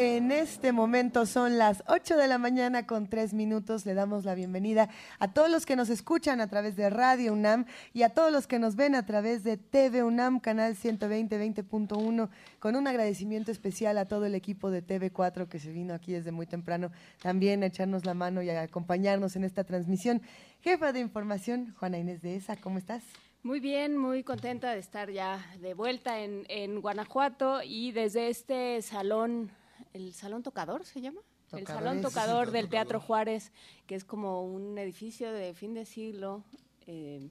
[0.00, 3.84] En este momento son las 8 de la mañana con 3 minutos.
[3.84, 4.88] Le damos la bienvenida
[5.18, 8.46] a todos los que nos escuchan a través de Radio UNAM y a todos los
[8.46, 12.30] que nos ven a través de TV UNAM, canal 120, 20.1,
[12.60, 16.32] con un agradecimiento especial a todo el equipo de TV4 que se vino aquí desde
[16.32, 16.90] muy temprano
[17.20, 20.22] también a echarnos la mano y a acompañarnos en esta transmisión.
[20.62, 23.04] Jefa de información, Juana Inés de ESA, ¿cómo estás?
[23.42, 29.50] Muy bien, muy contenta de estar ya de vuelta en Guanajuato y desde este salón,
[29.92, 31.20] el Salón Tocador se llama.
[31.52, 33.52] el Salón Tocador del Teatro Juárez,
[33.86, 36.44] que es como un edificio de fin de siglo.
[36.86, 37.30] Eh,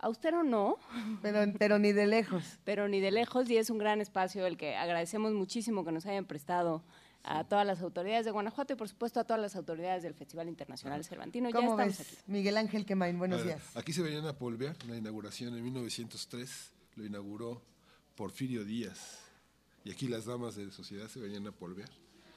[0.00, 0.78] austero no.
[1.22, 2.58] Pero, pero ni de lejos.
[2.64, 6.06] Pero ni de lejos y es un gran espacio el que agradecemos muchísimo que nos
[6.06, 6.82] hayan prestado
[7.22, 10.48] a todas las autoridades de Guanajuato y por supuesto a todas las autoridades del Festival
[10.48, 11.50] Internacional Cervantino.
[11.50, 12.24] ¿Cómo ya estamos ves?
[12.26, 13.76] Miguel Ángel Quemain, buenos días.
[13.76, 17.62] Aquí se venían a polvear la inauguración en 1903, lo inauguró
[18.14, 19.29] Porfirio Díaz.
[19.84, 21.88] Y aquí las damas de sociedad se venían a polvear.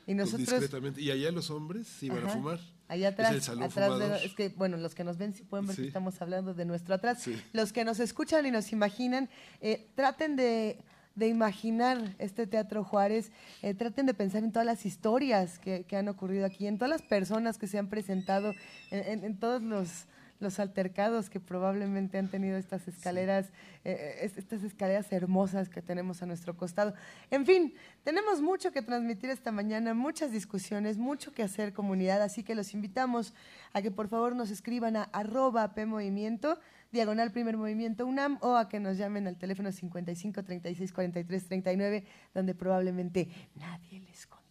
[0.05, 2.59] Y nosotros discretamente y allá los hombres iban a fumar.
[2.89, 5.77] Allá atrás, es, atrás de, es que bueno, los que nos ven sí pueden ver
[5.77, 7.25] que estamos hablando de nuestro atrás.
[7.53, 9.29] Los que nos escuchan y nos imaginan,
[9.61, 10.77] eh, traten de
[11.15, 13.31] de imaginar este Teatro Juárez,
[13.61, 17.01] eh, traten de pensar en todas las historias que, han ocurrido aquí, en todas las
[17.03, 18.53] personas que se han presentado,
[18.89, 20.05] en, todos los,
[20.43, 23.47] los, altercados que probablemente han tenido estas escaleras,
[23.83, 26.93] eh, eh, estas escaleras hermosas que tenemos a nuestro costado.
[27.31, 27.73] En fin,
[28.03, 32.73] tenemos mucho que transmitir esta mañana, muchas discusiones, mucho que hacer comunidad, así que los
[32.73, 33.33] invitamos
[33.73, 36.59] a que por favor nos escriban a arroba PMovimiento
[36.93, 42.05] diagonal primer movimiento UNAM o a que nos llamen al teléfono 55 36 43 39,
[42.33, 44.42] donde probablemente nadie les conteste.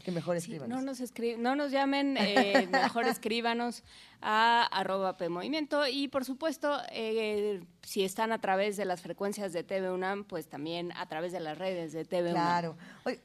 [0.00, 0.82] Así que mejor escríbanos.
[0.82, 3.82] no, nos no nos llamen, eh, mejor escríbanos
[4.22, 9.62] a arroba PMovimiento y por supuesto, eh, si están a través de las frecuencias de
[9.62, 12.46] TV UNAM, pues también a través de las redes de TV UNAM.
[12.46, 12.76] Claro.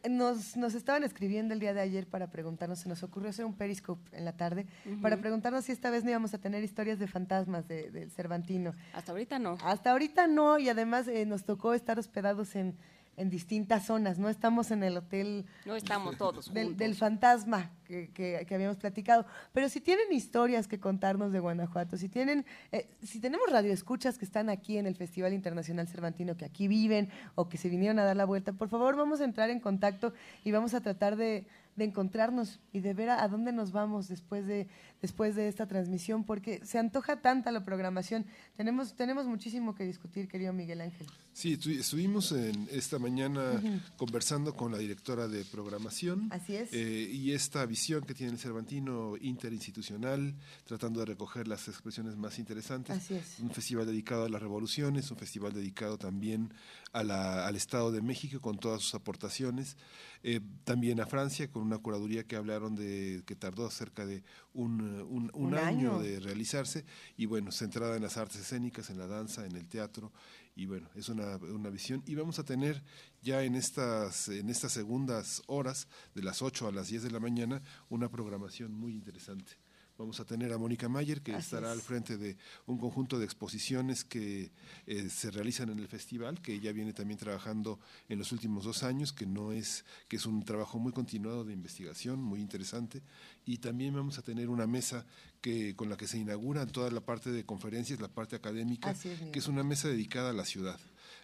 [0.09, 3.53] nos, nos estaban escribiendo el día de ayer para preguntarnos, se nos ocurrió hacer un
[3.53, 4.65] periscope en la tarde,
[5.01, 8.73] para preguntarnos si esta vez no íbamos a tener historias de fantasmas del de Cervantino.
[8.91, 9.57] Hasta ahorita no.
[9.63, 12.75] Hasta ahorita no, y además eh, nos tocó estar hospedados en
[13.17, 18.11] en distintas zonas, no estamos en el hotel no estamos todos del, del fantasma que,
[18.11, 23.19] que, habíamos platicado, pero si tienen historias que contarnos de Guanajuato, si tienen, eh, si
[23.19, 27.57] tenemos radioescuchas que están aquí en el Festival Internacional Cervantino, que aquí viven o que
[27.57, 30.13] se vinieron a dar la vuelta, por favor vamos a entrar en contacto
[30.43, 31.45] y vamos a tratar de,
[31.75, 34.67] de encontrarnos y de ver a, dónde nos vamos después de,
[35.01, 38.25] después de esta transmisión, porque se antoja tanta la programación.
[38.55, 41.07] Tenemos, tenemos muchísimo que discutir, querido Miguel Ángel.
[41.33, 43.61] Sí, estuvimos en esta mañana
[43.97, 46.29] conversando con la directora de programación.
[46.31, 46.69] Así es.
[46.71, 50.33] Eh, y esta visión que tiene el Cervantino interinstitucional,
[50.65, 52.95] tratando de recoger las expresiones más interesantes.
[52.95, 53.39] Así es.
[53.39, 56.53] Un festival dedicado a las revoluciones, un festival dedicado también
[56.93, 59.75] a la, al Estado de México con todas sus aportaciones.
[60.23, 64.23] Eh, también a Francia con una curaduría que hablaron de que tardó cerca de
[64.55, 65.99] un, un, año.
[65.99, 66.85] de realizarse
[67.17, 70.11] y bueno, centrada en las artes escénicas, en la danza, en el teatro
[70.55, 72.81] y bueno, es una, una visión y vamos a tener
[73.21, 77.19] ya en estas, en estas segundas horas, de las 8 a las 10 de la
[77.19, 79.64] mañana, una programación muy interesante.
[79.97, 84.03] Vamos a tener a Mónica Mayer, que estará al frente de un conjunto de exposiciones
[84.03, 84.51] que
[84.87, 87.79] eh, se realizan en el festival, que ella viene también trabajando
[88.09, 91.53] en los últimos dos años, que no es, que es un trabajo muy continuado de
[91.53, 93.01] investigación, muy interesante.
[93.45, 95.05] Y también vamos a tener una mesa
[95.39, 98.93] que, con la que se inaugura toda la parte de conferencias, la parte académica,
[99.31, 100.79] que es una mesa dedicada a la ciudad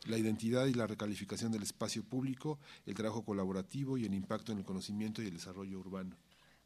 [0.05, 2.57] la identidad y la recalificación del espacio público,
[2.87, 6.15] el trabajo colaborativo y el impacto en el conocimiento y el desarrollo urbano.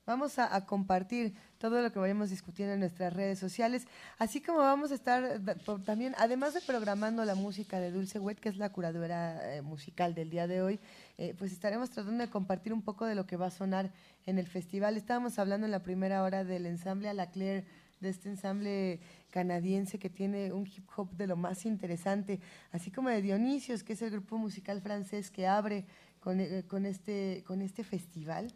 [0.05, 3.87] Vamos a, compartir todo lo que vayamos discutiendo en nuestras redes sociales,
[4.19, 5.41] así como vamos a estar
[5.83, 10.13] también, además de programando la música de Dulce Wet, que es la curadora eh, musical
[10.13, 10.79] del día de hoy,
[11.17, 13.91] eh, pues estaremos tratando de compartir un poco de lo que va a sonar
[14.27, 14.95] en el festival.
[14.95, 17.65] Estábamos hablando en la primera hora del ensamble a la Claire
[17.99, 18.99] de este ensamble
[19.31, 22.39] canadiense que tiene un hip hop de lo más interesante,
[22.71, 25.85] así como de Dionisios, que es el grupo musical francés que abre
[26.19, 28.53] con, eh, este, con este festival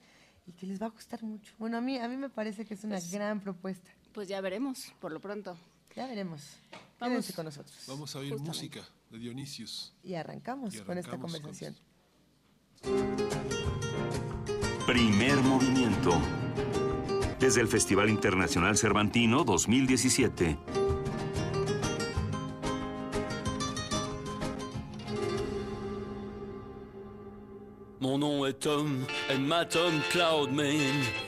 [0.49, 1.53] y que les va a gustar mucho.
[1.59, 3.91] Bueno, a mí, a mí me parece que es una pues, gran propuesta.
[4.13, 5.55] Pues ya veremos, por lo pronto.
[5.95, 6.41] Ya veremos.
[6.99, 7.77] Vamos con nosotros.
[7.87, 8.81] Vamos a oír música
[9.11, 9.93] de Dionisios.
[10.03, 11.75] Y arrancamos, con esta conversación.
[14.87, 16.19] Primer movimiento.
[17.39, 20.88] Desde el Festival Internacional Cervantino 2017.
[28.09, 30.79] Mon nom est Tom, Emma Tom Cloudman,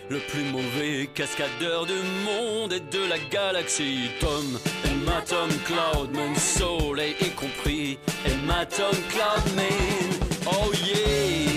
[0.09, 1.93] le plus mauvais cascadeur du
[2.25, 4.09] monde et de la galaxie.
[4.19, 9.67] Tom, Emma Tom Cloudman, soleil y compris, Emma Tom Cloudman,
[10.47, 11.51] oh yeah!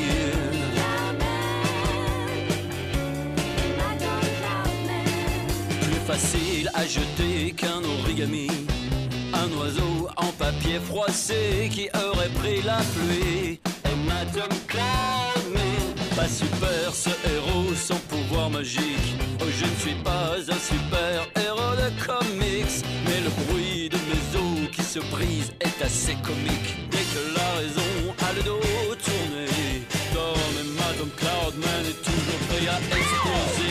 [5.81, 8.49] Plus facile à jeter qu'un origami,
[9.33, 13.61] un oiseau en papier froissé qui aurait pris la pluie.
[13.95, 19.15] Tom Cloudman Pas super ce héros sans pouvoir magique.
[19.41, 24.25] Oh je ne suis pas un super héros de comics Mais le bruit de mes
[24.37, 26.75] os qui se brisent est assez comique.
[26.91, 28.61] Dès que la raison a le dos
[29.05, 29.47] tourné
[30.13, 33.64] Tom et Madame Cloudman est toujours prêt à exploser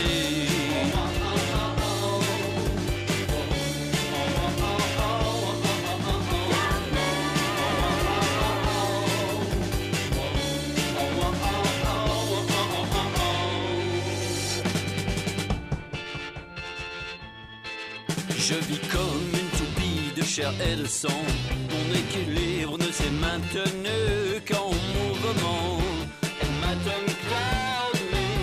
[18.45, 21.23] Je vis comme une toupie de chair et de sang.
[21.71, 25.79] Mon équilibre ne s'est maintenu qu'en mouvement.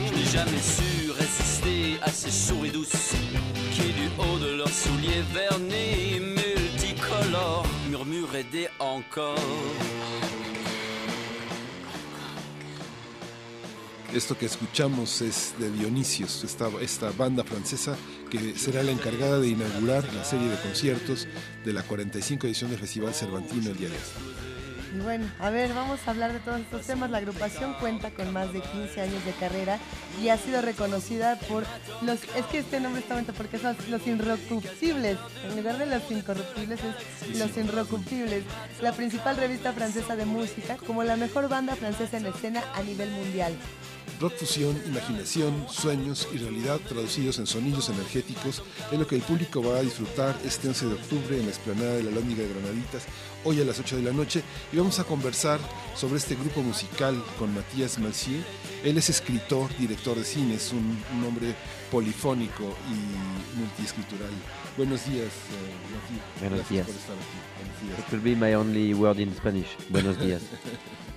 [0.07, 3.15] Je n'ai jamais su résister à ces souris douces
[3.73, 9.37] qui, du haut de leurs souliers vernis multicolores, murmuraient des encore.
[14.15, 17.97] Esto que escuchamos es de Dionisios, esta, esta banda francesa
[18.29, 21.29] que será la encargada de inaugurar la serie de conciertos
[21.65, 24.41] de la 45 edición del Festival Cervantino el día de hoy.
[24.93, 27.11] Y bueno, a ver, vamos a hablar de todos estos temas.
[27.11, 29.79] La agrupación cuenta con más de 15 años de carrera
[30.21, 31.65] y ha sido reconocida por
[32.03, 32.25] los...
[32.35, 35.19] Es que este nombre está bonito porque son los incorruptibles.
[35.45, 38.43] En lugar de los incorruptibles es los incorruptibles.
[38.83, 43.11] La principal revista francesa de música como la mejor banda francesa en escena a nivel
[43.11, 43.55] mundial.
[44.21, 48.63] Rock fusión, imaginación, sueños y realidad traducidos en sonidos energéticos
[48.93, 51.95] es lo que el público va a disfrutar este 11 de octubre en la explanada
[51.95, 53.07] de la Lóndiga de Granaditas,
[53.45, 54.43] hoy a las 8 de la noche,
[54.75, 55.59] y vamos a conversar
[55.97, 58.45] sobre este grupo musical con Matías Malcier.
[58.85, 61.55] Él es escritor, director de cine, es un, hombre
[61.91, 64.33] polifónico y multiescritural.
[64.77, 66.87] Buenos días, uh, Buenos días.
[66.87, 67.39] por estar aquí.
[67.57, 67.99] Buenos días.
[68.07, 69.79] It will be my only word in Spanish.
[69.89, 70.43] Buenos días.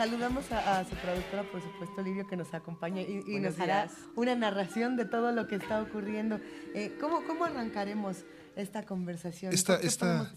[0.00, 3.86] Saludamos a, su productora, por supuesto, Livio, que nos acompaña y, nos hará
[4.16, 6.40] una narración de todo lo que está ocurriendo.
[6.74, 8.24] Eh, ¿cómo, ¿Cómo arrancaremos
[8.56, 9.52] esta conversación?
[9.52, 10.32] Esta, esta,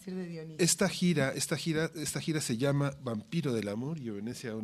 [0.57, 4.55] esta gira, esta gira, esta gira se llama Vampiro del Amor y obedece a,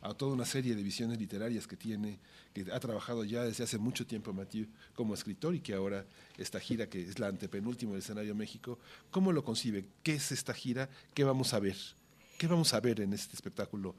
[0.00, 2.18] a toda una serie de visiones literarias que tiene,
[2.54, 6.06] que ha trabajado ya desde hace mucho tiempo Mathieu como escritor y que ahora
[6.38, 8.78] esta gira, que es la antepenúltima del escenario México,
[9.10, 9.84] ¿cómo lo concibe?
[10.02, 10.88] ¿Qué es esta gira?
[11.12, 11.76] ¿Qué vamos a ver?
[12.38, 13.94] ¿Qué vamos a ver en este espectáculo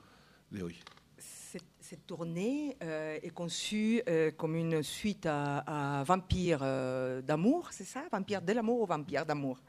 [1.18, 8.03] Cette, tournée euh, est conçue euh, comme une suite à, Vampire euh, d'amour, c'est ça?
[8.11, 9.60] Vampire de l'amour ou Vampire d'amour?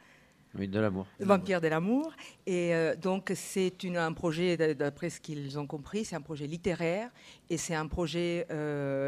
[0.59, 1.07] Oui, de l'amour.
[1.19, 2.13] Vampire de l'amour.
[2.47, 7.09] Et donc, c'est un projet, d'après ce qu'ils ont compris, c'est un projet littéraire
[7.49, 8.47] et c'est un projet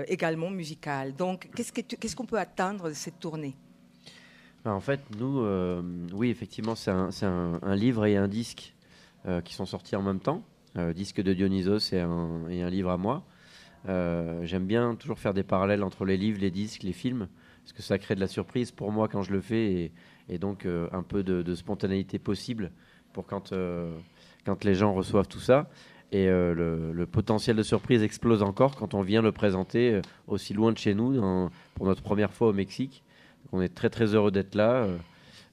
[0.07, 1.17] également musical.
[1.17, 3.57] Donc, qu'est-ce qu'on peut attendre de cette tournée?
[4.65, 5.45] Ben, En fait, nous,
[6.13, 8.73] oui, effectivement, c'est un, un, un, livre et un disque
[9.45, 10.45] qui sont sortis en même temps.
[10.79, 13.27] Euh, disque de Dionysos et un, livre à moi.
[13.91, 17.29] Euh, j'aime bien toujours faire des parallèles entre les livres, les disques, les films,
[17.63, 19.93] parce que ça crée de la surprise pour moi quand je le fais
[20.31, 22.71] et, donc euh, un peu de, spontanéité possible
[23.13, 23.53] pour quand,
[24.65, 25.69] les gens reçoivent tout ça.
[26.11, 30.79] Et le, potentiel de surprise explose encore quand on vient le présenter aussi loin de
[30.79, 33.03] chez nous pour notre première fois au Mexique.
[33.53, 34.87] on est très très heureux d'être là.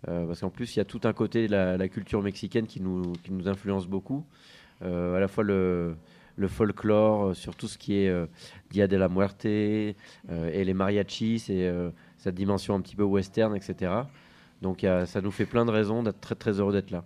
[0.05, 3.13] parce qu'en plus, il y a tout un côté de la, culture mexicaine qui nous
[3.47, 4.25] influence beaucoup.
[4.81, 5.95] Euh, à la fois le,
[6.35, 8.27] le folklore, euh, sur tout ce qui est euh,
[8.69, 9.95] Dia de la Muerte et
[10.29, 11.71] les mariachis, c'est
[12.17, 13.91] cette dimension un petit peu western, etc.
[14.61, 17.03] Donc ça nous fait plein de raisons d'être très très heureux d'être là.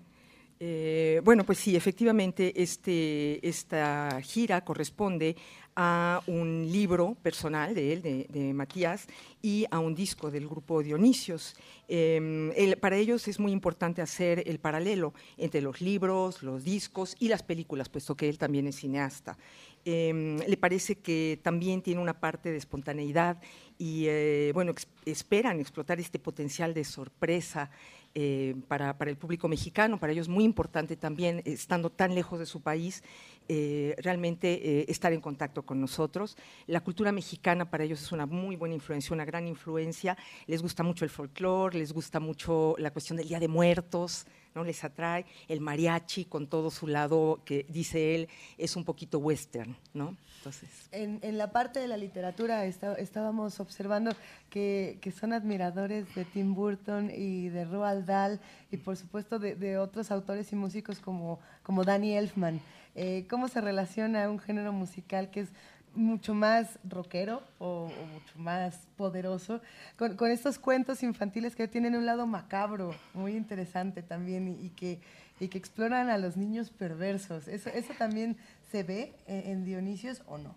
[0.65, 5.35] Eh, bueno, pues sí, efectivamente, este, esta gira corresponde
[5.75, 9.07] a un libro personal de él, de, Matías,
[9.41, 11.55] y a un disco del grupo Dionisios.
[11.87, 17.27] Em, para ellos es muy importante hacer el paralelo entre los libros, los discos y
[17.27, 19.37] las películas, puesto que él también es cineasta.
[19.85, 23.41] Em, le parece que también tiene una parte de espontaneidad
[23.77, 24.73] y, eh, bueno,
[25.05, 27.69] esperan explotar este potencial de sorpresa
[28.15, 29.99] eh, para, para, el público mexicano.
[29.99, 33.03] Para ellos muy importante también, estando tan lejos de su país,
[33.47, 36.37] eh, realmente eh, estar en contacto con nosotros.
[36.67, 40.17] La cultura mexicana para ellos es una muy buena influencia, una gran influencia.
[40.47, 44.25] Les gusta mucho el folclore, les gusta mucho la cuestión del Día de Muertos,
[44.55, 44.63] ¿no?
[44.63, 49.75] Les atrae el mariachi con todo su lado que dice él es un poquito western,
[49.93, 50.15] ¿no?
[50.37, 50.69] Entonces.
[50.91, 54.11] En, la parte de la literatura estábamos observando
[54.49, 58.39] que, son admiradores de Tim Burton y de Roald Dahl
[58.71, 62.59] y por supuesto de, otros autores y músicos como, como Danny Elfman.
[62.95, 65.49] Eh, ¿Cómo se relaciona un género musical que es
[65.95, 69.61] mucho más rockero o, mucho más poderoso,
[69.97, 74.99] con, estos cuentos infantiles que tienen un lado macabro, muy interesante también, y, que,
[75.39, 77.49] exploran a los niños perversos.
[77.49, 78.37] ¿Eso, eso también
[78.71, 80.55] se ve en, Dionisios o no?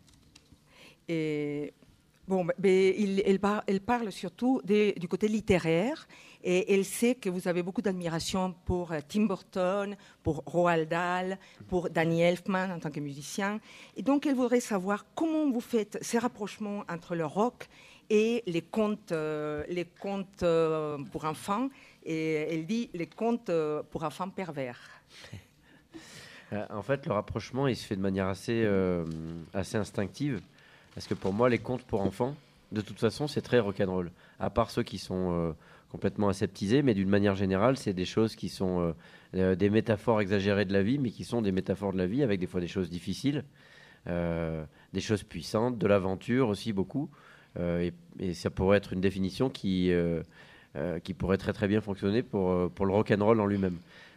[1.09, 1.75] Eh,
[2.29, 6.07] bon, il, elle, parle surtout du côté littéraire
[6.49, 11.39] et elle sait que vous avez beaucoup d'admiration pour euh, Tim Burton, pour Roald Dahl,
[11.67, 13.61] pour Danny Elfman en tant que musicien.
[13.97, 17.67] Et donc elle voudrait savoir comment vous faites ces rapprochements entre le rock
[18.11, 21.69] et les contes, euh, les contes euh, pour enfants.
[22.05, 23.51] Et elle dit les contes
[23.91, 24.81] pour enfants pervers.
[26.71, 28.65] En fait, le rapprochement, il se fait de manière assez,
[29.53, 30.41] assez instinctive.
[30.97, 32.35] Parce que pour moi, les contes pour enfants,
[32.73, 34.11] de toute façon, c'est très rock'n'roll.
[34.41, 35.53] À part ceux qui sont euh,
[35.91, 38.93] complètement aseptisés, mais d'une manière générale, c'est des choses qui sont euh,
[39.35, 42.23] euh, des métaphores exagérées de la vie, mais qui sont des métaphores de la vie,
[42.23, 43.45] avec des fois des choses difficiles,
[44.07, 47.11] des choses puissantes, de l'aventure aussi beaucoup.
[47.59, 47.93] Et,
[48.33, 49.93] ça pourrait être une définition qui,
[51.19, 53.77] pourrait très très bien fonctionner pour, pour le rock'n'roll en lui-même.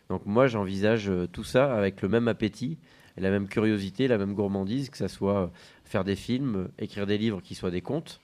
[0.10, 2.77] Donc moi, j'envisage tout ça avec le même appétit
[3.19, 5.51] la même curiosité, la même gourmandise, que ce soit
[5.89, 8.21] faire des films, écrire des livres qui soient des contes,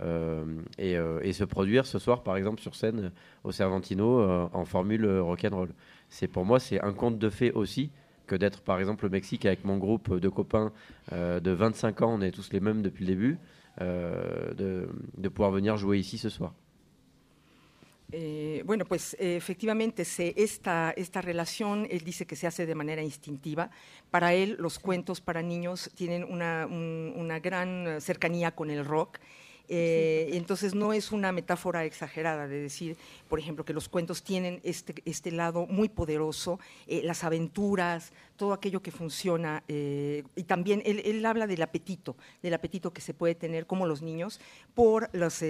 [0.00, 0.44] euh,
[0.78, 3.10] euh, et, se produire ce soir, par exemple, sur scène
[3.42, 5.70] au Cervantino euh, en formule rock'n'roll.
[6.08, 7.90] C'est pour moi, c'est un conte de fait aussi
[8.28, 10.72] que d'être, par exemple, au Mexique avec mon groupe de copains
[11.12, 13.38] de 25 ans, on est tous les mêmes depuis le début,
[13.80, 16.52] de pouvoir venir jouer ici ce soir.
[18.10, 20.02] Eh, bueno, pues efectivamente
[20.36, 23.70] esta, esta relación, él dice que se hace de manera instintiva.
[24.10, 29.18] Para él los cuentos para niños tienen una, una gran cercanía con el rock
[29.68, 32.96] eh, entonces no es una metáfora exagerada de decir,
[33.28, 38.54] por ejemplo, que los cuentos tienen este, este lado muy poderoso, eh, las aventuras, todo
[38.54, 39.62] aquello que funciona.
[39.68, 44.00] Eh, y también él, habla del apetito, del apetito que se puede tener como los
[44.00, 44.40] niños
[44.74, 45.44] por, los,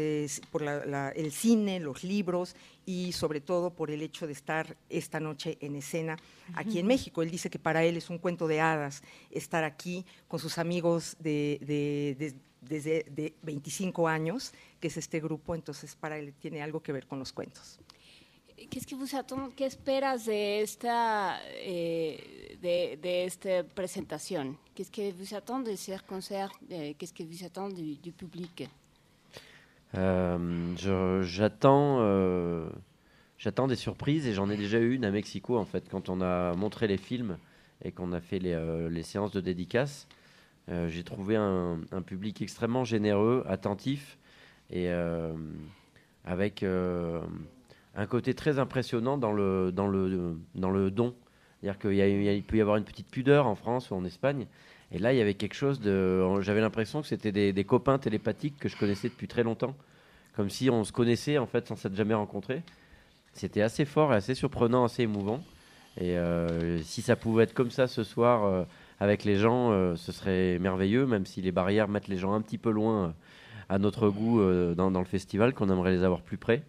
[0.50, 5.58] por el cine, los libros y sobre todo por el hecho de estar esta noche
[5.60, 6.16] en escena
[6.54, 7.22] aquí en México.
[7.22, 11.16] Él dice que para él es un cuento de hadas estar aquí con sus amigos
[11.20, 11.58] de,
[12.18, 12.34] de
[12.68, 17.06] desde de 25 años, que es este grupo, entonces para él tiene algo que ver
[17.06, 17.78] con los cuentos.
[18.70, 18.96] ¿Qué, es que
[19.56, 24.58] ¿Qué esperas de esta, eh, de, de, esta presentación?
[24.74, 26.50] ¿Qué es que vous attendez de ce concert?
[26.68, 28.68] Eh, Qu'est-ce que vous attendez du, du public
[29.94, 32.68] euh, J'attends euh,
[33.38, 36.20] j'attends des surprises et j'en ai déjà eu une à Mexico en fait quand on
[36.20, 37.38] a montré les films
[37.84, 40.08] et qu'on a fait les, euh, les séances de dédicaces.
[40.70, 44.18] Euh, j'ai trouvé un, public extrêmement généreux, attentif
[44.70, 45.32] et euh,
[46.24, 47.20] avec euh,
[47.94, 51.14] un côté très impressionnant dans le, dans le, dans le don.
[51.60, 54.46] C'est-à-dire qu'il peut y avoir une petite pudeur en France ou en Espagne.
[54.92, 56.40] Et là, il y avait quelque chose de.
[56.40, 59.74] J'avais l'impression que c'était des, copains télépathiques que je connaissais depuis très longtemps.
[60.36, 62.62] Comme si on se connaissait, en fait, sans s'être jamais rencontrés.
[63.32, 65.42] C'était assez fort et assez surprenant, assez émouvant.
[66.00, 66.16] Et
[66.84, 68.66] si ça pouvait être comme ça ce soir,
[69.00, 72.40] avec les gens, euh, ce serait merveilleux, même si les barrières mettent les gens un
[72.40, 73.10] petit peu loin euh,
[73.68, 76.62] à notre goût euh, dans, le festival, qu'on aimerait les avoir plus près.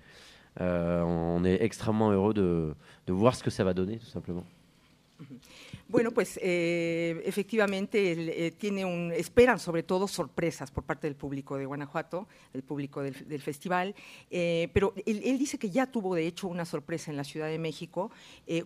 [0.60, 2.74] on est extrêmement heureux de,
[3.08, 4.46] de voir ce que ça va donner, tout simplement.
[5.90, 11.58] Bueno, pues eh, efectivamente eh, tiene un, esperan sobre todo sorpresas por parte del público
[11.58, 13.96] de Guanajuato, el público del, festival,
[14.30, 17.58] eh, pero él, dice que ya tuvo de hecho una sorpresa en la Ciudad de
[17.58, 18.12] México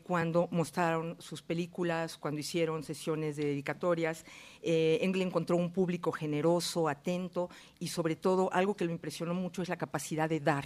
[0.03, 4.25] cuando mostraron sus películas, cuando hicieron sesiones de dedicatorias.
[4.61, 9.69] él encontró un público generoso, atento y sobre todo algo que lo impresionó mucho es
[9.69, 10.65] la capacidad de dar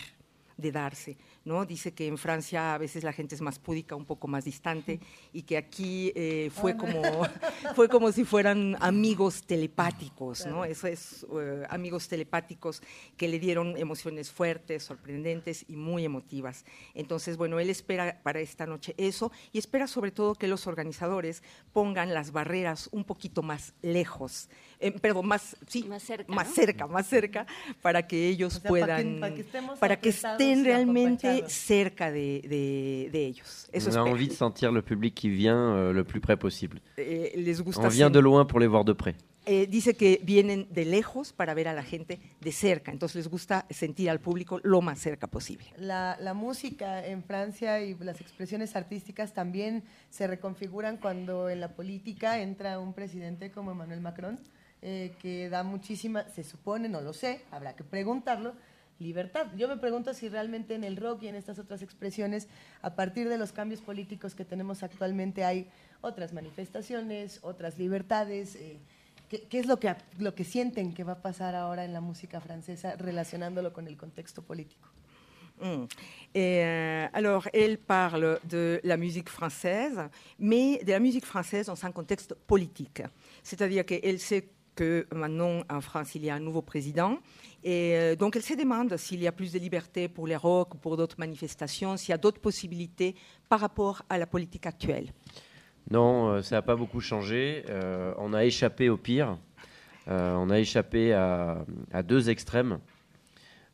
[0.58, 1.18] de darse.
[1.48, 1.66] ¿no?
[1.66, 5.00] Dice que en Francia a veces la gente es más púdica, un poco más distante,
[5.32, 7.02] y que aquí eh, fue, como,
[7.76, 10.66] fue como si fueran amigos telepáticos, ¿no?
[10.66, 12.82] Eso es, eh, amigos telepáticos
[13.16, 16.66] que le dieron emociones fuertes, sorprendentes y muy emotivas.
[16.94, 21.44] Entonces, bueno, él espera para esta noche eso y espera sobre todo que los organizadores
[21.72, 26.88] pongan las barreras un poquito más lejos, eh, perdón, más, sí, más cerca, más, cerca,
[26.88, 27.46] más cerca,
[27.82, 29.20] para que ellos puedan,
[29.80, 33.70] para que, estén realmente cerca de, de, de ellos.
[33.72, 36.82] Eso On a envie de sentir le public qui vient euh, le plus près possible.
[36.98, 39.16] Eh, les gusta On vient de loin pour les voir de près.
[39.50, 43.30] Eh, dice que vienen de lejos para ver a la gente de cerca, entonces les
[43.30, 45.68] gusta sentir al público lo más cerca posible.
[45.78, 51.70] La, la, música en Francia y las expresiones artísticas también se reconfiguran cuando en la
[51.70, 54.38] política entra un presidente como Emmanuel Macron,
[54.82, 58.54] eh, que da muchísima, se supone, no lo sé, habrá que preguntarlo,
[59.00, 59.48] libertad.
[59.56, 62.48] Yo me pregunto si realmente en el rock y en estas otras expresiones,
[62.82, 65.68] a partir de los cambios políticos que tenemos actualmente, hay
[66.02, 68.56] otras manifestaciones, otras libertades.
[68.56, 68.78] Eh,
[69.30, 72.40] ¿qué, es lo que, lo que sienten que va a pasar ahora en la música
[72.42, 74.90] francesa relacionándolo con el contexto político?
[75.60, 75.86] Mm.
[76.36, 80.00] Euh, alors, elle parle de la musique française,
[80.38, 83.02] mais de la musique française dans un contexte politique.
[83.42, 87.18] C'est-à-dire qu'elle sait que maintenant en France, il y a un nouveau président.
[87.64, 90.76] Et euh, donc, elle se demande s'il y a plus de liberté pour les rock
[90.76, 93.16] ou pour d'autres manifestations, s'il y a d'autres possibilités
[93.50, 95.12] par rapport à la politique actuelle.
[95.90, 97.66] Non, euh, ça n'a pas beaucoup changé.
[97.70, 99.38] Euh, on a échappé au pire.
[100.08, 101.66] on a échappé à,
[102.04, 102.80] deux extrêmes,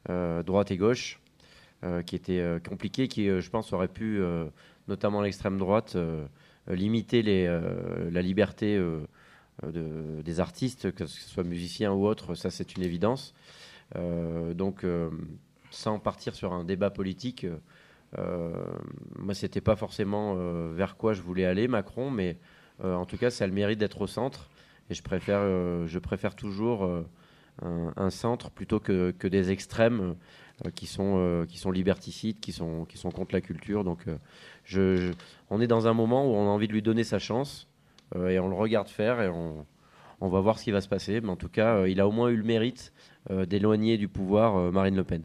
[0.07, 1.19] droite et gauche,
[2.07, 4.19] qui étaient compliqués, qui, je pense, auraient pu,
[4.87, 5.95] notamment l'extrême droite,
[6.67, 8.81] limiter la liberté
[9.63, 13.33] euh, des artistes, que ce soit musiciens ou autres, ça c'est une évidence.
[13.95, 15.09] Euh, donc, euh,
[15.69, 17.45] sans partir sur un débat politique,
[19.17, 20.35] moi c'était pas forcément
[20.71, 22.37] vers quoi je voulais aller, Macron, mais
[22.83, 24.51] en tout cas, ça a le mérite d'être au centre.
[24.91, 25.41] Et je préfère,
[25.87, 26.87] je préfère toujours
[27.63, 30.15] un, centre plutôt que, que des extrêmes
[30.75, 33.83] qui, sont, qui sont liberticides, qui sont, qui sont contre la culture.
[33.83, 34.05] Donc,
[35.49, 37.67] on est dans un moment où on a envie de lui donner sa chance.
[38.15, 39.65] Euh, et on le regarde faire et on,
[40.21, 41.21] on, va voir ce qui va se passer.
[41.21, 42.93] Mais en tout cas, euh, il a au moins eu le mérite
[43.29, 45.23] euh, d'éloigner du pouvoir Marine Le Pen.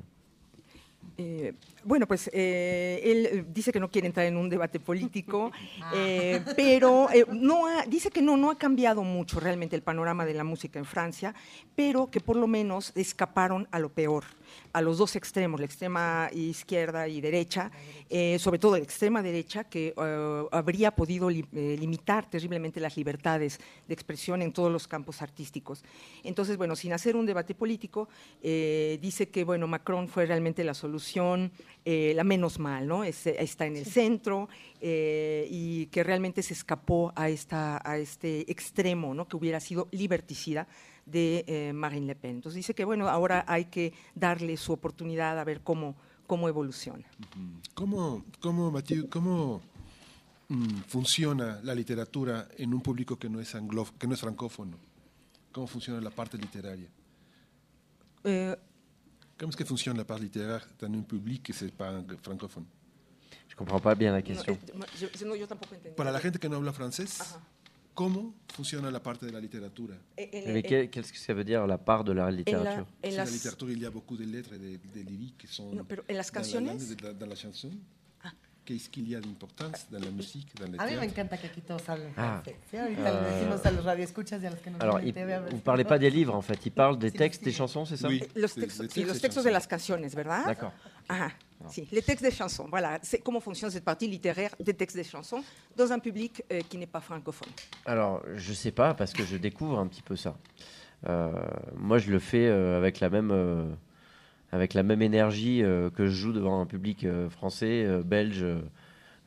[1.20, 1.52] Eh,
[1.82, 5.50] bueno, pues eh, él dice que no quiere entrar en un debate político,
[5.94, 10.34] eh, pero eh, no dice que no, no ha cambiado mucho realmente el panorama de
[10.34, 11.34] la música en Francia,
[11.74, 14.24] pero que por lo menos escaparon a lo peor
[14.72, 17.70] a los dos extremos, la extrema izquierda y derecha,
[18.08, 23.60] eh, sobre todo la extrema derecha, que eh, habría podido eh, limitar terriblemente las libertades
[23.86, 25.82] de expresión en todos los campos artísticos.
[26.22, 28.08] Entonces, bueno, sin hacer un debate político,
[28.42, 31.52] dice que bueno, Macron fue realmente la solución,
[31.84, 33.04] la menos mal, ¿no?
[33.04, 34.48] está en el centro
[34.80, 39.26] y que realmente se escapó a, esta, a este extremo, ¿no?
[39.26, 40.68] Que hubiera sido liberticida
[41.10, 42.36] de eh, Marine Le Pen.
[42.36, 47.06] Entonces dice que bueno, ahora hay que darle su oportunidad a ver cómo, cómo evoluciona.
[47.74, 49.60] ¿Cómo, cómo Mathieu, cómo
[50.48, 53.54] mm, funciona la literatura en un público que no es,
[53.98, 54.76] que no es francófono?
[55.52, 56.88] ¿Cómo funciona la parte literaria?
[58.24, 58.56] Eh,
[59.38, 61.72] ¿Cómo es que funciona la parte literaria en un público que es
[62.22, 62.66] francophone?
[63.48, 64.56] Je comprends pas bien la question.
[64.56, 67.36] Eh, Para la gente que no habla francés,
[67.98, 69.96] cómo funciona la parte de la literatura?
[70.16, 73.86] Qu'est-ce que ça veut dire la part de la littérature En la, literatura il y
[73.86, 76.66] a beaucoup de lettres et de, de lyriques qui sont no, pero en las canciones?
[76.78, 77.70] dans la, dans la chanson.
[78.22, 78.30] Ah.
[78.64, 81.48] Qu'est-ce qu'il y a d'importance dans la musique, dans le A mí me encanta que
[81.48, 82.40] aquí todos hablen ah.
[82.44, 82.60] francés.
[82.70, 82.76] ¿sí?
[82.76, 83.20] Ahorita euh...
[83.20, 85.84] le decimos a los radioescuchas y a los que no Alors, il, vous ne parlez
[85.84, 86.64] pas des livres, en fait.
[86.66, 88.06] Il parle des textes, des chansons, c'est ça?
[88.06, 90.44] Oui, los textos, sí, los textos de las canciones, ¿verdad?
[90.46, 90.72] D'accord.
[91.08, 91.32] Ajá.
[91.66, 92.66] Si, les textes des chansons.
[92.70, 95.42] Voilà, c'est comment fonctionne cette partie littéraire des textes des chansons
[95.76, 97.48] dans un public euh, qui n'est pas francophone.
[97.84, 100.36] Alors, je sais pas parce que je découvre un petit peu ça.
[101.08, 101.32] Euh,
[101.76, 103.76] moi, je le fais euh, avec la même
[104.52, 108.46] avec la même énergie que je joue devant un public français, belge,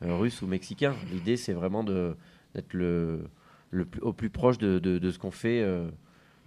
[0.00, 0.96] russe ou mexicain.
[1.12, 3.28] L'idée, c'est vraiment d'être le,
[3.70, 5.64] le plus, au plus proche de, de, de ce qu'on fait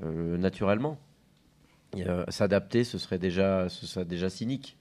[0.02, 1.00] naturellement.
[2.28, 4.78] S'adapter, ce serait déjà ce serait déjà cynique.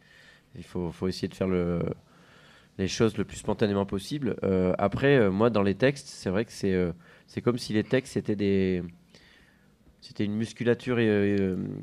[0.56, 1.80] Il faut, essayer de faire le,
[2.78, 4.36] les choses le plus spontanément possible.
[4.42, 6.92] Euh, après, euh, moi, dans les textes, c'est vrai que c'est euh,
[7.42, 8.82] comme si les textes c'était
[10.18, 10.96] une musculature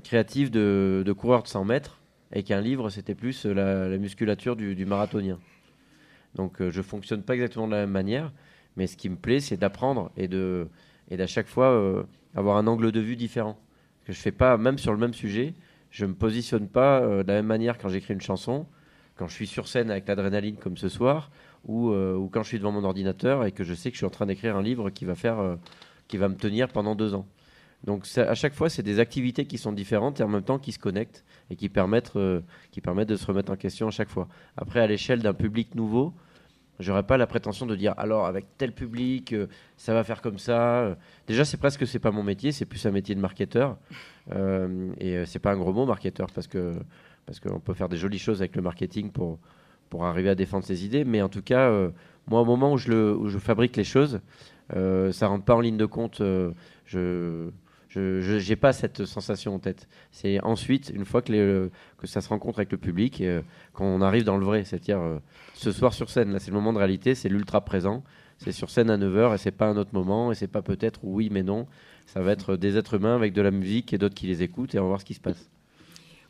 [0.04, 2.02] créative de, coureur de 100 mètres
[2.34, 5.40] et qu'un livre c'était plus la, la, musculature du, marathonien.
[6.36, 8.32] Donc je fonctionne pas exactement de la même manière,
[8.78, 10.30] mais ce qui me plaît, c'est d'apprendre et
[11.10, 13.60] et d'à chaque fois avoir un angle de vue différent.
[14.06, 15.56] Que je fais pas même sur le même sujet
[15.92, 18.66] je me positionne pas euh, de la même manière quand j'écris une chanson
[19.16, 21.30] quand je suis sur scène avec l'adrénaline comme ce soir,
[21.66, 24.06] ou, ou, quand je suis devant mon ordinateur et que je sais que je suis
[24.06, 25.58] en train d'écrire un livre qui va, faire,
[26.08, 27.28] qui va me tenir pendant deux ans.
[27.84, 30.72] Donc à chaque fois, c'est des activités qui sont différentes et en même temps qui
[30.72, 32.14] se connectent et qui permettent,
[32.72, 34.28] qui permettent de se remettre en question à chaque fois.
[34.58, 36.16] Après, à l'échelle d'un public nouveau,
[36.82, 39.48] J'aurais pas la prétention de dire alors avec tel public, euh,
[39.78, 40.98] ça va faire comme ça.
[41.28, 43.78] Déjà, c'est presque c'est pas mon métier, c'est plus un métier de marketeur.
[44.32, 46.76] Euh, et euh, c'est pas un gros mot marketeur parce que
[47.26, 49.40] parce qu'on peut faire des jolies choses avec le marketing pour
[49.90, 51.06] pour arriver à défendre ses idées.
[51.06, 51.72] Mais en tout cas,
[52.28, 54.20] moi, au moment où je le où je fabrique les choses,
[54.72, 56.22] ça rentre pas en ligne de compte.
[56.86, 57.50] je
[57.94, 59.88] je n'ai pas cette sensation en tête.
[60.12, 63.42] C'est ensuite, une fois que, les, que ça se rencontre avec le public, euh,
[63.74, 64.64] qu'on arrive dans le vrai.
[64.64, 65.20] C'est-à-dire, euh,
[65.54, 68.04] ce soir sur scène, là, c'est le moment de réalité, c'est l'ultra présent.
[68.38, 71.02] C'est sur scène à 9h et c'est pas un autre moment, et c'est pas peut-être
[71.04, 71.68] oui mais non.
[72.08, 74.74] Ça va être des êtres humains avec de la musique et d'autres qui les écoutent
[74.74, 75.52] et on va voir ce qui se passe.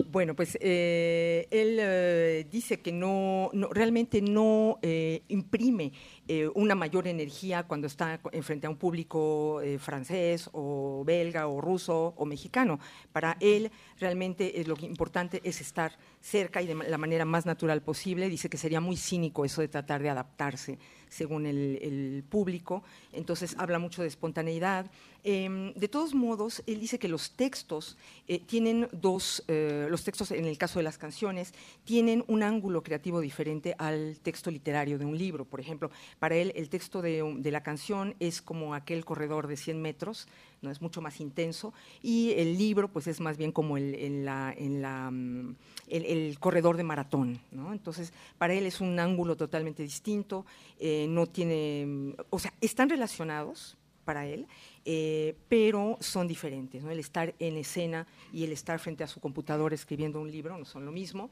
[0.09, 5.91] Bueno, pues eh, él eh, dice que no, realmente no eh, imprime
[6.33, 11.59] Eh, una mayor energía cuando está frente a un público eh, francés o belga o
[11.59, 12.79] ruso o mexicano.
[13.11, 13.69] Para él
[13.99, 18.29] realmente lo importante es estar cerca y de la manera más natural posible.
[18.29, 20.79] Dice que sería muy cínico eso de tratar de adaptarse
[21.09, 22.83] según el, público.
[23.11, 24.89] Entonces habla mucho de espontaneidad.
[25.23, 30.45] Em, de todos modos, él dice que los textos eh, tienen dos, los textos en
[30.45, 31.53] el caso de las canciones,
[31.83, 35.45] tienen un ángulo creativo diferente al texto literario de un libro.
[35.45, 39.81] Por ejemplo, para él, el texto de, la canción es como aquel corredor de 100
[39.81, 40.27] metros,
[40.61, 45.55] no es mucho más intenso, y el libro, pues es más bien como el, mm,
[45.87, 47.41] el, corredor de maratón.
[47.51, 47.73] ¿no?
[47.73, 50.45] Entonces, para él es un ángulo totalmente distinto,
[50.79, 54.47] eh, no tiene, o sea, están relacionados para él,
[54.85, 56.83] eh, pero son diferentes.
[56.83, 56.91] ¿no?
[56.91, 60.65] El estar en escena y el estar frente a su computadora escribiendo un libro no
[60.65, 61.29] son lo mismo.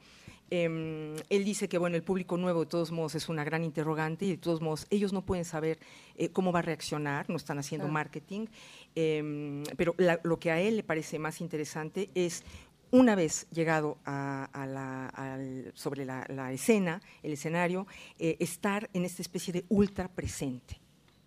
[0.52, 4.26] Em, él dice que bueno, el público nuevo de todos modos es una gran interrogante
[4.26, 5.78] y de todos modos ellos no pueden saber
[6.18, 8.48] eh, cómo va a reaccionar, no están haciendo marketing,
[8.96, 12.44] em, pero lo que a él le parece más interesante es
[12.92, 17.88] una vez llegado a, la, sobre la, escena, el escenario,
[18.18, 20.80] eh, estar en esta especie de ultra presente.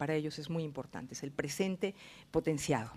[0.03, 1.95] Para ellos es muy importante, es el presente
[2.33, 2.91] potenciado.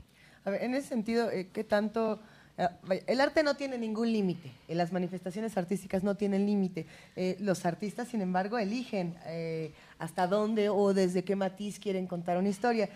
[0.43, 2.19] en ese sentido, eh, ¿qué tanto
[2.57, 2.71] Ah,
[3.07, 6.85] el arte no tiene ningún límite, eh, las manifestaciones artísticas no tienen límite.
[7.17, 12.37] Eh, los artistas, sin embargo, eligen eh, hasta dónde o desde qué matiz quieren contar
[12.37, 12.89] una historia.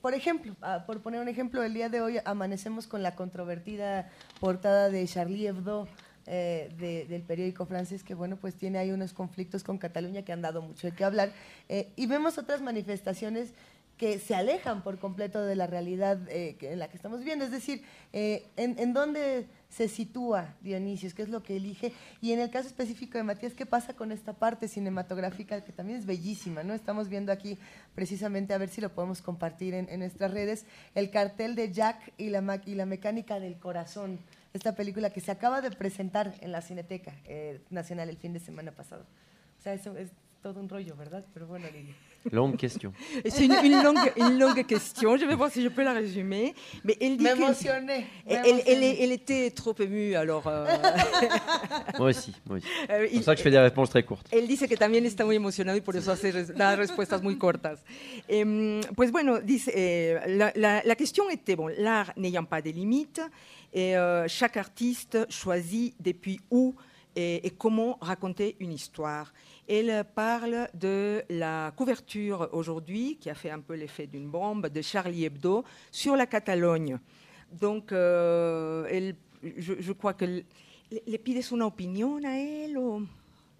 [0.00, 4.08] por ejemplo, ah, por poner un ejemplo, el día de hoy amanecemos con la controvertida
[4.38, 5.88] portada de Charlie Hebdo,
[6.28, 10.60] del periódico francés que bueno pues tiene ahí unos conflictos con Cataluña que han dado
[10.60, 11.32] mucho de qué hablar
[11.96, 13.52] y vemos otras manifestaciones
[13.98, 17.44] que se alejan por completo de la realidad eh, en la que estamos viviendo.
[17.44, 17.82] Es decir,
[18.12, 21.10] eh, en, dónde se sitúa Dionisio?
[21.14, 21.92] ¿Qué es lo que elige?
[22.22, 25.98] Y en el caso específico de Matías, ¿qué pasa con esta parte cinematográfica que también
[25.98, 26.62] es bellísima?
[26.62, 26.74] ¿no?
[26.74, 27.58] Estamos viendo aquí
[27.94, 30.64] precisamente, a ver si lo podemos compartir en, nuestras redes,
[30.94, 34.20] el cartel de Jack y la, y la mecánica del corazón.
[34.52, 38.40] Esta película que se acaba de presentar en la Cineteca eh, Nacional el fin de
[38.40, 39.04] semana pasado.
[39.58, 40.10] O sea, eso es
[40.42, 41.24] todo un rollo, ¿verdad?
[41.34, 41.94] Pero bueno, Lili.
[42.32, 42.92] Longue question.
[43.26, 45.16] C'est une, une, longue, une longue question.
[45.16, 46.54] Je vais voir si je peux la résumer.
[46.84, 50.46] Mais elle dit elle, elle, elle, elle, était trop émue, alors.
[50.46, 50.66] Euh...
[51.98, 52.66] moi aussi, moi aussi.
[52.90, 54.26] Euh, c'est pour ça que je fais des réponses très courtes.
[54.32, 57.80] Él dice que también está muy emocionado y por eso hace las respuestas muy cortas.
[58.28, 62.70] Eh, pues bueno, dice, eh, la, la, la, question était bon, l'art n'ayant pas de
[62.70, 63.20] limites,
[63.72, 66.74] et euh, chaque artiste choisit depuis où
[67.16, 69.32] et, et comment raconter une histoire.
[69.68, 74.82] Elle parle de la couverture aujourd'hui, qui a fait un peu l'effet d'une bombe, de
[74.82, 76.98] Charlie Hebdo sur la Catalogne.
[77.52, 83.02] Donc, euh, elle, je, je, crois que le pides una opinión a él o...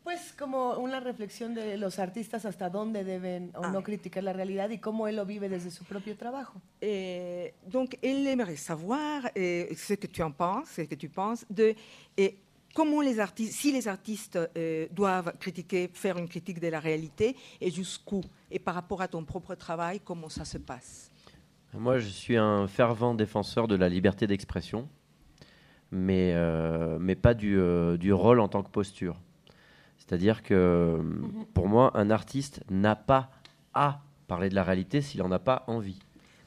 [0.04, 3.70] Pues como una reflexión de los artistas hasta dónde deben o ah.
[3.70, 6.62] no criticar la realidad y cómo él lo vive desde su propio trabajo.
[6.80, 11.44] Eh, donc, elle aimerait savoir eh, ce que tu en penses, ce que tu penses
[11.50, 11.76] de
[12.16, 12.38] eh,
[12.78, 17.34] comment les artistes, si les artistes euh, doivent critiquer, faire une critique de la réalité,
[17.60, 18.20] et jusqu'où
[18.52, 21.10] Et par rapport à ton propre travail, comment ça se passe?
[21.74, 24.88] Moi, je suis un fervent défenseur de la liberté d'expression,
[25.90, 29.16] mais, euh, mais pas du, euh, du, rôle en tant que posture.
[29.96, 31.46] C'est-à-dire que mhm.
[31.54, 33.32] pour moi, un artiste n'a pas
[33.74, 35.98] à parler de la réalité s'il n'en a pas envie.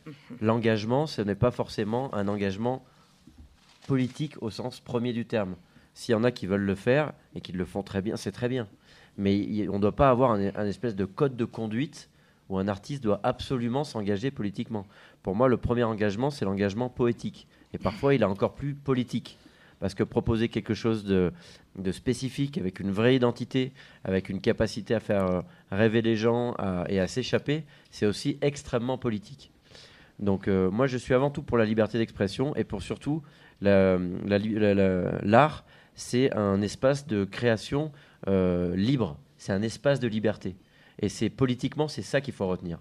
[0.06, 0.14] Mhm.
[0.40, 2.86] L'engagement, ce n'est pas forcément un engagement
[3.86, 5.58] politique au sens premier du terme.
[5.94, 8.32] S'il y en a qui veulent le faire et qui le font très bien, c'est
[8.32, 8.68] très bien.
[9.18, 12.10] Mais on ne doit pas avoir un, espèce de code de conduite
[12.50, 14.86] où un artiste doit absolument s'engager politiquement.
[15.24, 17.48] Pour moi, le premier engagement, c'est l'engagement poétique.
[17.74, 19.38] Et parfois, il est encore plus politique.
[19.80, 21.32] Parce que proposer quelque chose de,
[21.92, 23.74] spécifique, avec une vraie identité,
[24.04, 25.42] avec une capacité à faire euh,
[25.72, 26.56] rêver les gens
[26.88, 29.52] et à s'échapper, c'est aussi extrêmement politique.
[30.22, 33.24] Donc euh, moi, je suis avant tout pour la liberté d'expression et pour surtout
[33.62, 34.00] l'art,
[35.96, 37.92] c'est un espace de création
[38.28, 40.56] euh, libre, c'est un espace de liberté.
[41.00, 42.80] Et c'est politiquement, c'est ça qu'il faut retenir.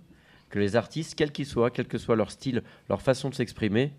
[0.51, 3.93] Que les artistes, quels qu'ils soient, quel que soit leur style, leur façon de s'exprimer,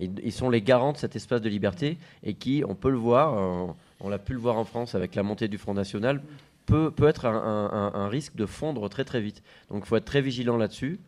[0.00, 3.38] ils, sont les garants de cet espace de liberté et qui, on peut le voir,
[3.38, 6.20] euh, on l'a pu le voir en France avec la montée du Front National,
[6.66, 9.42] peut, peut être un, risque de fondre très très vite.
[9.70, 10.98] Donc il faut être très vigilant là-dessus.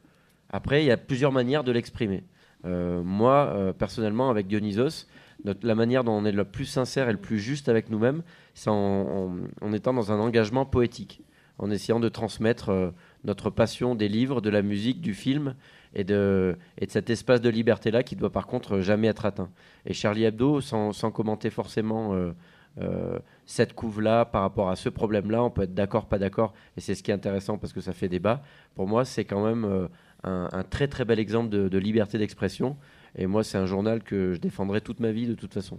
[0.50, 2.22] Après, il y a plusieurs manières de l'exprimer.
[2.64, 5.08] Euh, moi, personnellement, avec Dionysos,
[5.44, 8.22] la manière dont on est le plus sincère et le plus juste avec nous-mêmes,
[8.54, 9.36] c'est en,
[9.72, 11.22] étant dans un engagement poétique,
[11.58, 12.90] en essayant de transmettre euh,
[13.24, 15.54] notre passion des livres, de la musique, du film
[15.94, 19.50] et de, et de cet espace de liberté-là qui doit par contre jamais être atteint.
[19.84, 22.14] Et Charlie Hebdo, sans, commenter forcément
[23.46, 26.94] cette couve-là par rapport à ce problème-là, on peut être d'accord, pas d'accord, et c'est
[26.94, 28.42] ce qui est intéressant parce que ça fait débat.
[28.74, 29.88] Pour moi, c'est quand même
[30.26, 32.76] un, très très bel exemple de, liberté d'expression.
[33.16, 35.78] Et moi, c'est un journal que je défendrai toute ma vie de toute façon.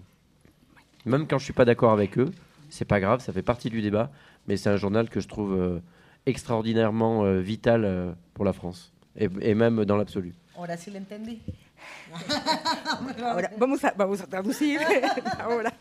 [1.06, 2.32] Même quand je suis pas d'accord avec eux,
[2.70, 4.12] c'est pas grave, ça fait partie du débat.
[4.48, 5.80] Mais c'est un journal que je trouve euh,
[6.26, 10.34] extraordinairement euh, vital euh, pour la France et, et même dans l'absolu.
[10.58, 11.40] Ahora sí entendí.
[13.24, 14.80] Ahora, vamos a, vamos a traducir.
[15.40, 15.72] Ahora.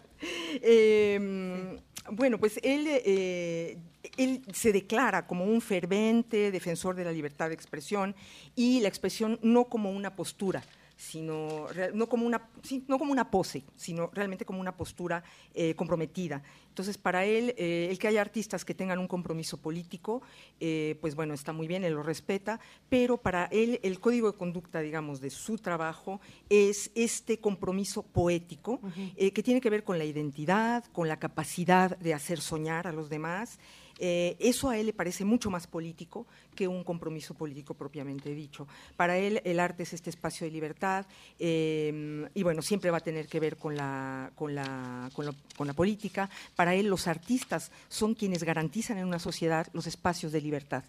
[0.63, 1.79] Eh,
[2.11, 3.79] bueno, pues él eh,
[4.19, 8.15] él se declara como un fervente defensor de la libertad de expresión
[8.55, 10.63] y la expresión no como una postura,
[10.97, 12.49] sino no como una,
[12.89, 15.23] no como una pose, sino realmente como una postura
[15.55, 16.43] eh, comprometida.
[16.69, 20.23] Entonces, para él, eh, el que haya artistas que tengan un compromiso político,
[20.59, 24.39] eh, pues bueno, está muy bien, él lo respeta, pero para él el código de
[24.39, 28.81] conducta, digamos, de su trabajo es este compromiso poético
[29.17, 33.09] que tiene que ver con la identidad, con la capacidad de hacer soñar a los
[33.09, 33.59] demás.
[33.99, 36.27] Eh, eso a él le parece mucho más político
[36.57, 38.67] que un compromiso político propiamente dicho.
[38.97, 41.07] Para él el arte es este espacio de libertad
[41.39, 45.73] em, y bueno, siempre va a tener que ver con la, con la, con la,
[45.75, 46.29] política.
[46.57, 50.83] Para él los artistas son quienes garantizan en una sociedad los espacios de libertad.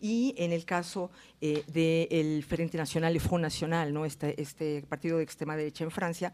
[0.00, 4.04] Y en el caso eh, del Frente Nacional, el Front National, ¿no?
[4.04, 6.32] este, este partido de extrema derecha en Francia,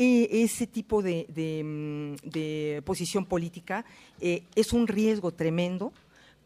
[0.00, 3.84] e ese tipo de, mm, posición política
[4.18, 5.92] eh, es un riesgo tremendo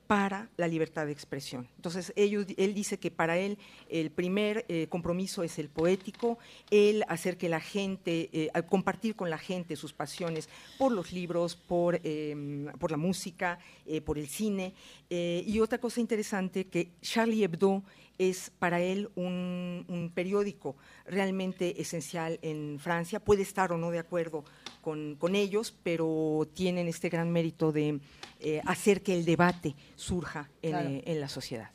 [0.06, 1.68] para la libertad de expresión.
[1.76, 3.58] Entonces, él dice que para él
[3.88, 6.38] el primer eh, compromiso es el poético,
[6.70, 10.48] el hacer que la gente, eh, compartir con la gente sus pasiones
[10.78, 13.58] por los libros, por, em, por la música,
[14.04, 14.74] por el cine.
[15.10, 17.84] y otra cosa interesante, que Charlie Hebdo
[18.18, 20.76] es para él un, periódico
[21.06, 23.20] realmente esencial en Francia.
[23.20, 24.44] Puede estar o no de acuerdo
[24.80, 28.00] con, ellos, pero tienen este gran mérito de
[28.40, 31.70] eh, hacer que el debate surja en, eh, la sociedad.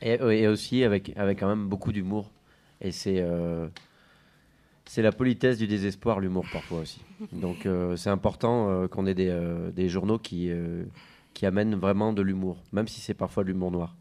[0.00, 2.30] Et, aussi avec, avec quand même beaucoup d'humour.
[2.80, 3.68] Et c'est euh,
[4.84, 7.00] c'est la politesse du désespoir, l'humour parfois aussi.
[7.32, 9.36] Donc euh, c'est important euh, qu'on ait des,
[9.74, 10.50] des, journaux qui,
[11.34, 13.96] qui amènent vraiment de l'humour, même si c'est parfois de l'humour noir.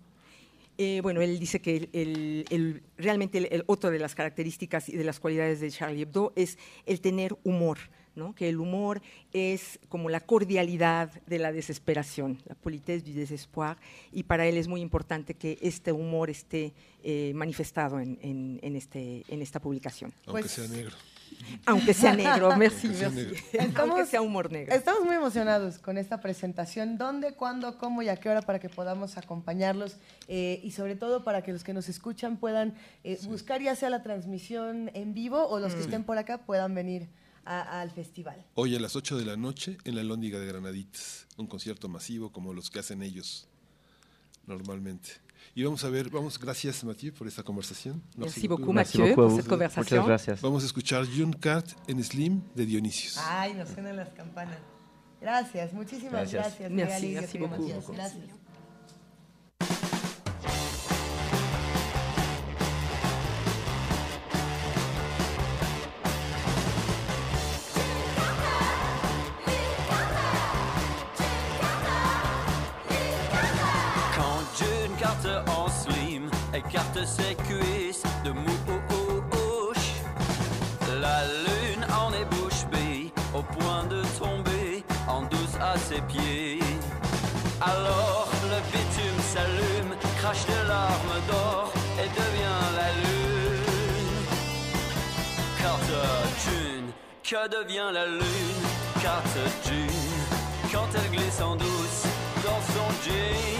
[0.77, 5.19] Eh, bueno, él dice que el, realmente el, otra de las características y de las
[5.19, 7.79] cualidades de Charlie Hebdo es el tener humor,
[8.15, 8.35] ¿no?
[8.35, 9.01] que el humor
[9.33, 13.77] es como la cordialidad de la desesperación, la politesse du désespoir,
[14.11, 16.73] y para él es muy importante que este humor esté
[17.03, 20.13] eh, manifestado en, en, este, en esta publicación.
[20.27, 20.95] Aunque pues sea negro.
[21.65, 23.33] Aunque sea negro, merci, merci.
[23.75, 24.73] Aunque sea humor negro.
[24.73, 26.97] Estamos muy emocionados con esta presentación.
[26.97, 29.97] ¿Dónde, cuándo, cómo y a qué hora para que podamos acompañarlos?
[30.27, 33.89] Eh, y sobre todo para que los que nos escuchan puedan eh, buscar ya sea
[33.89, 35.83] la transmisión en vivo o los que mm.
[35.83, 37.09] estén por acá puedan venir
[37.45, 38.45] al festival.
[38.55, 41.27] Hoy a las 8 de la noche en la Lóndiga de Granaditas.
[41.37, 43.47] Un concierto masivo como los que hacen ellos
[44.45, 45.11] normalmente.
[45.55, 48.01] Y vamos a ver, vamos, gracias Mathieu por esta conversación.
[48.15, 49.99] Merci, beaucoup Mathieu por esta conversación.
[49.99, 50.41] Muchas gracias.
[50.41, 53.17] Vamos a escuchar June Cart en Slim de Dionisios.
[53.17, 54.59] Ay, nos suenan las campanas.
[55.19, 56.59] Gracias, muchísimas gracias.
[56.59, 56.71] gracias.
[56.71, 57.67] Merci, merci beaucoup.
[57.93, 58.46] Gracias.
[77.07, 79.89] Ses cuisses de mouche.
[81.01, 82.65] La lune en est bouche
[83.33, 86.59] au point de tomber en douce à ses pieds.
[87.61, 91.71] Alors le bitume s'allume, crache de larmes d'or
[92.03, 93.27] et devient la lune.
[95.61, 96.87] Carter June
[97.23, 98.63] Que devient la lune?
[99.01, 100.17] Carte June
[100.71, 102.03] quand elle glisse en douce
[102.43, 103.57] dans son jean.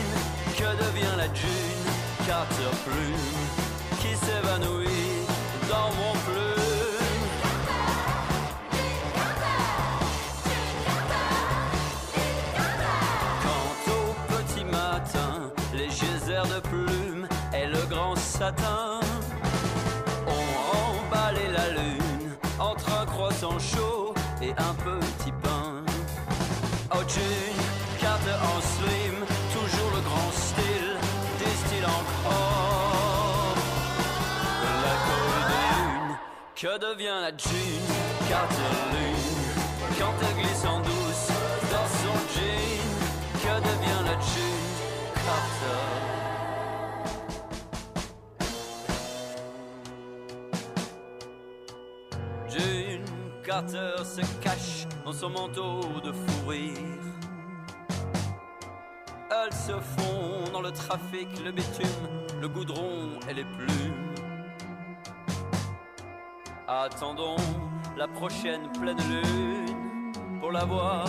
[0.57, 1.96] Que devient la June
[2.27, 3.39] Plume
[4.01, 5.23] qui s'évanouit
[5.69, 7.25] dans mon plume.
[13.41, 18.99] Quand au petit matin, les geysers de plumes et le grand satin
[20.27, 20.51] ont
[20.99, 25.81] emballé la lune entre un croissant chaud et un petit pain.
[26.93, 27.56] Oh June,
[36.59, 37.85] que devient la June,
[38.27, 38.51] carte
[38.91, 39.53] lune,
[39.99, 41.27] quand elle glisse en douce
[41.69, 42.81] dans son jean,
[43.33, 44.65] que devient la June,
[45.23, 45.65] carte.
[52.49, 53.05] June
[53.43, 56.71] Carter se cache dans son manteau de fourrure.
[59.29, 61.85] Elles se font dans le trafic, le bitume,
[62.41, 64.06] le goudron et les plumes.
[66.69, 67.37] Attendons
[67.95, 70.11] la prochaine pleine lune
[70.41, 71.07] pour la voir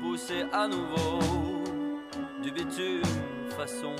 [0.00, 1.18] pousser à nouveau
[2.42, 3.02] du bitume
[3.58, 3.94] façon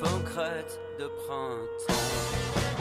[0.00, 2.79] pancrète de printemps.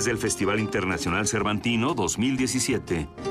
[0.00, 3.29] Desde el Festival Internacional Cervantino 2017.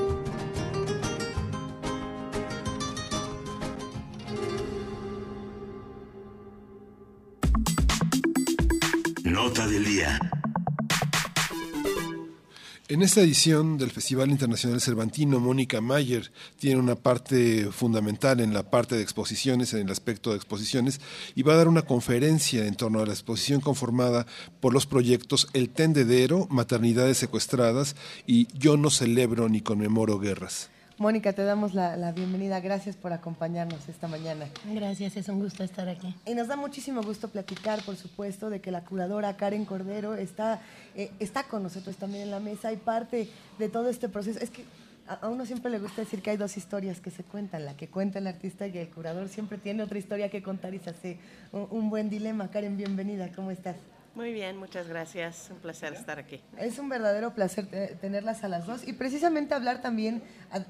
[12.90, 18.68] En esta edición del Festival Internacional Cervantino, Mónica Mayer tiene una parte fundamental en la
[18.68, 21.00] parte de exposiciones, en el aspecto de exposiciones,
[21.36, 24.26] y va a dar una conferencia en torno a la exposición conformada
[24.58, 27.94] por los proyectos El Tendedero, Maternidades Secuestradas
[28.26, 30.68] y Yo no celebro ni conmemoro guerras.
[31.00, 32.60] Mónica, te damos la, la, bienvenida.
[32.60, 34.44] Gracias por acompañarnos esta mañana.
[34.66, 36.14] Gracias, es un gusto estar aquí.
[36.26, 40.60] Y nos da muchísimo gusto platicar, por supuesto, de que la curadora Karen Cordero está,
[40.94, 44.40] eh, está con nosotros también en la mesa y parte de todo este proceso.
[44.40, 44.66] Es que
[45.08, 47.88] a, uno siempre le gusta decir que hay dos historias que se cuentan, la que
[47.88, 51.18] cuenta el artista y el curador siempre tiene otra historia que contar y se hace
[51.52, 52.50] un, un buen dilema.
[52.50, 53.76] Karen, bienvenida, ¿cómo estás?
[54.14, 55.48] Muy bien, muchas gracias.
[55.50, 56.40] Un placer estar aquí.
[56.58, 57.66] Es un verdadero placer
[58.00, 60.22] tenerlas a las dos y precisamente hablar también,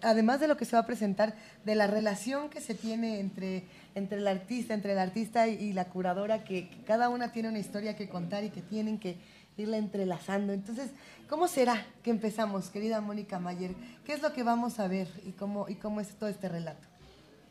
[0.02, 1.34] además de lo que se va a presentar,
[1.64, 3.64] de la relación que se tiene entre,
[3.94, 7.58] entre el artista, entre el artista y, la curadora, que, que cada una tiene una
[7.58, 9.16] historia que contar y que tienen que
[9.56, 10.52] irla entrelazando.
[10.52, 10.90] Entonces,
[11.28, 13.74] ¿cómo será que empezamos, querida Mónica Mayer?
[14.04, 16.86] ¿Qué es lo que vamos a ver y cómo, y cómo es todo este relato?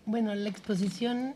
[0.05, 1.35] Bueno, la exposición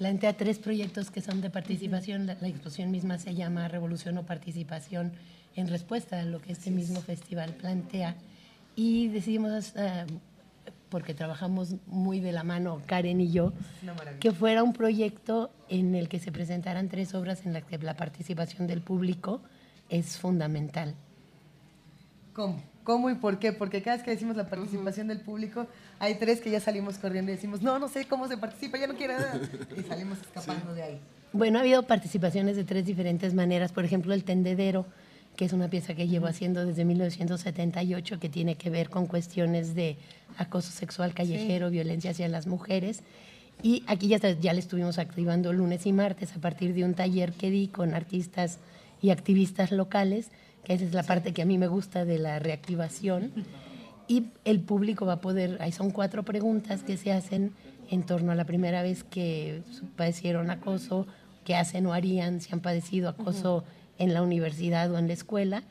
[0.00, 2.24] plantea tres proyectos que son de participación.
[2.24, 5.12] La, la, exposición misma se llama Revolución o Participación
[5.56, 8.16] en respuesta a lo que este mismo festival plantea.
[8.74, 10.10] Y decidimos, uh,
[10.88, 13.52] porque trabajamos muy de la mano Karen y yo,
[14.20, 17.94] que fuera un proyecto en el que se presentaran tres obras en las que la
[17.94, 19.42] participación del público
[19.90, 20.94] es fundamental.
[22.32, 22.69] ¿Cómo?
[22.90, 23.52] ¿Cómo y por qué?
[23.52, 25.14] Porque cada vez que decimos la participación uh -huh.
[25.14, 25.68] del público,
[26.00, 28.88] hay tres que ya salimos corriendo y decimos, no, no sé cómo se participa, ya
[28.88, 29.40] no quiero nada.
[29.78, 30.74] Y salimos escapando sí.
[30.74, 31.00] de ahí.
[31.32, 33.70] Bueno, ha habido participaciones de tres diferentes maneras.
[33.70, 34.86] Por ejemplo, El Tendedero,
[35.36, 39.76] que es una pieza que llevo haciendo desde 1978, que tiene que ver con cuestiones
[39.76, 39.96] de
[40.36, 41.74] acoso sexual callejero, sí.
[41.74, 43.04] violencia hacia las mujeres.
[43.62, 47.34] Y aquí ya, ya le estuvimos activando lunes y martes a partir de un taller
[47.34, 48.58] que di con artistas
[49.00, 50.32] y activistas locales
[50.64, 53.32] que esa es la parte que a mí me gusta de la reactivación.
[54.08, 57.52] Y el público va a poder, ahí son cuatro preguntas que se hacen
[57.90, 59.62] en torno a la primera vez que
[59.96, 61.06] padecieron acoso,
[61.44, 63.64] qué hacen o harían si han padecido acoso uh -huh.
[63.98, 65.62] en la universidad o en la escuela.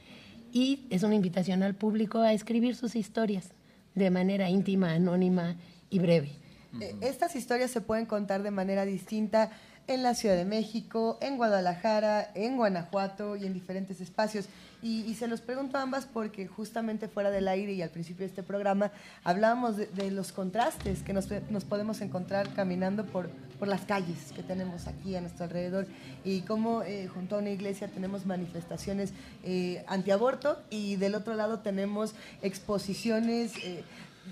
[0.52, 3.52] y es una invitación al público a escribir sus historias
[3.94, 5.56] de manera íntima, anónima
[5.90, 6.32] y breve.
[6.80, 9.52] Eh, estas historias se pueden contar de manera distinta
[9.90, 14.48] en la Ciudad de México, en Guadalajara, en Guanajuato y en diferentes espacios.
[14.82, 18.28] Y, se los pregunto a ambas porque justamente fuera del aire y al principio de
[18.28, 18.92] este programa
[19.26, 21.28] hablábamos de, los contrastes que nos,
[21.66, 23.30] podemos encontrar caminando por,
[23.60, 25.86] por, las calles que tenemos aquí a nuestro alrededor
[26.24, 29.12] y cómo eh, junto a una iglesia tenemos manifestaciones
[29.44, 33.52] eh, antiaborto y del otro lado tenemos exposiciones...
[33.58, 33.84] Eh,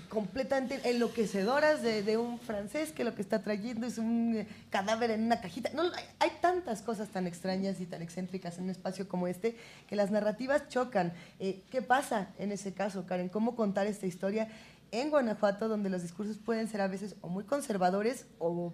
[0.08, 5.24] completamente enloquecedoras de, un francés que lo que está trayendo es un eh, cadáver en
[5.24, 5.70] una cajita.
[5.74, 5.82] No,
[6.18, 9.56] hay, tantas cosas tan extrañas y tan excéntricas en un espacio como este
[9.88, 11.12] que las narrativas chocan.
[11.40, 13.28] Eh, ¿Qué pasa en ese caso, Karen?
[13.28, 14.48] ¿Cómo contar esta historia
[14.90, 18.72] en Guanajuato donde los discursos pueden ser a veces o muy conservadores o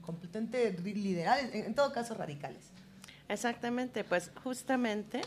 [0.00, 2.64] completamente liberales, en todo caso radicales?
[3.28, 5.22] Exactamente, pues justamente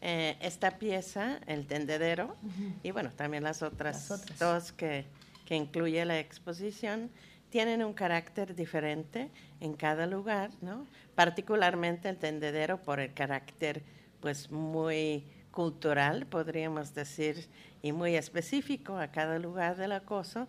[0.00, 2.36] eh, esta pieza, El Tendedero,
[2.82, 4.08] y bueno, también las otras,
[4.38, 5.04] dos que,
[5.44, 7.10] que, incluye la exposición,
[7.50, 10.86] tienen un carácter diferente en cada lugar, ¿no?
[11.14, 13.82] Particularmente el Tendedero por el carácter
[14.20, 17.48] pues muy cultural, podríamos decir,
[17.80, 20.46] y muy específico a cada lugar del acoso,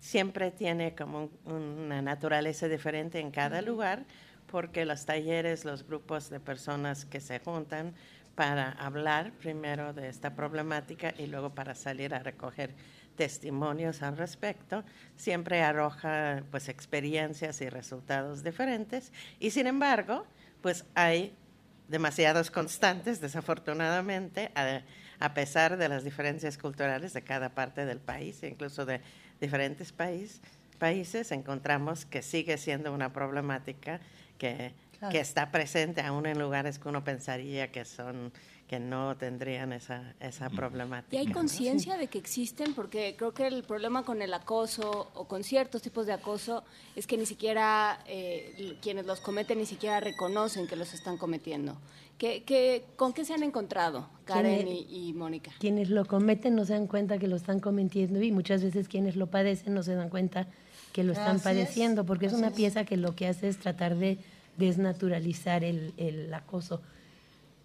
[0.00, 4.04] siempre tiene como una naturaleza diferente en cada lugar,
[4.46, 7.94] porque los talleres, los grupos de personas que se juntan,
[8.36, 12.74] para hablar primero de esta problemática y luego para salir a recoger
[13.16, 14.84] testimonios al respecto,
[15.16, 19.10] siempre arroja pues experiencias y resultados diferentes.
[19.40, 20.26] Y sin embargo,
[20.60, 21.34] pues hay
[21.88, 28.84] demasiados constantes, desafortunadamente, a, pesar de las diferencias culturales de cada parte del país, incluso
[28.84, 29.00] de
[29.40, 34.00] diferentes países, encontramos que sigue siendo una problemática
[34.36, 34.74] que
[35.10, 38.32] que está presente aún en lugares que uno pensaría que son
[38.66, 41.16] que no tendrían esa, esa problemática.
[41.16, 42.74] ¿Y hay conciencia de que existen?
[42.74, 46.64] Porque creo que el problema con el acoso o con ciertos tipos de acoso
[46.96, 51.76] es que ni siquiera eh, quienes los cometen ni siquiera reconocen que los están cometiendo.
[52.18, 55.52] ¿Qué, qué, con qué se han encontrado, Karen y, Mónica?
[55.60, 59.16] Quienes lo cometen no se dan cuenta que lo están cometiendo y muchas veces quienes
[59.16, 60.48] lo padecen no se dan cuenta
[60.94, 64.18] que lo están padeciendo, porque es una pieza que lo que hace es tratar de
[64.56, 66.82] desnaturalizar el, el acoso.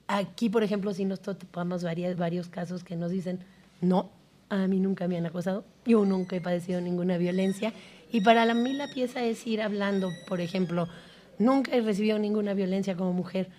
[0.07, 3.39] Aquí, por ejemplo, si nos topamos varias, varios casos que nos dicen,
[3.79, 4.09] no,
[4.49, 7.73] a mí nunca me han acosado, yo nunca he padecido ninguna violencia.
[8.11, 10.89] Y para mí la pieza es ir hablando, por ejemplo,
[11.39, 13.49] nunca he recibido ninguna violencia como mujer.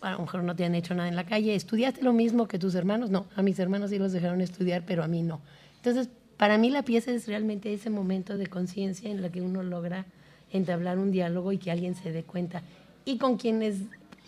[0.00, 1.54] A lo mejor no te han hecho nada en la calle.
[1.54, 3.10] ¿Estudiaste lo mismo que tus hermanos?
[3.10, 5.42] No, a mis hermanos sí los dejaron estudiar, pero a mí no.
[5.76, 6.08] Entonces,
[6.38, 10.06] para mí la pieza es realmente ese momento de conciencia en la que uno logra
[10.52, 12.62] entablar un diálogo y que alguien se dé cuenta.
[13.04, 13.76] Y con quienes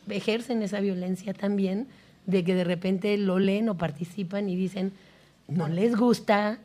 [0.08, 1.86] ejercen esa violencia también,
[2.26, 4.92] de que de repente lo leen o participan y dicen,
[5.48, 6.58] no les gusta.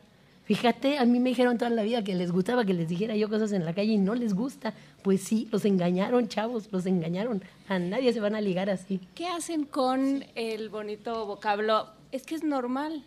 [0.44, 3.28] Fíjate, a mí me dijeron toda la vida que les gustaba que les dijera yo
[3.28, 4.74] cosas en la calle y no les gusta.
[5.02, 7.42] Pues sí, los engañaron, chavos, los engañaron.
[7.68, 9.00] A nadie se van a ligar así.
[9.14, 11.86] ¿Qué hacen con el bonito vocablo?
[12.10, 13.04] Es que es normal.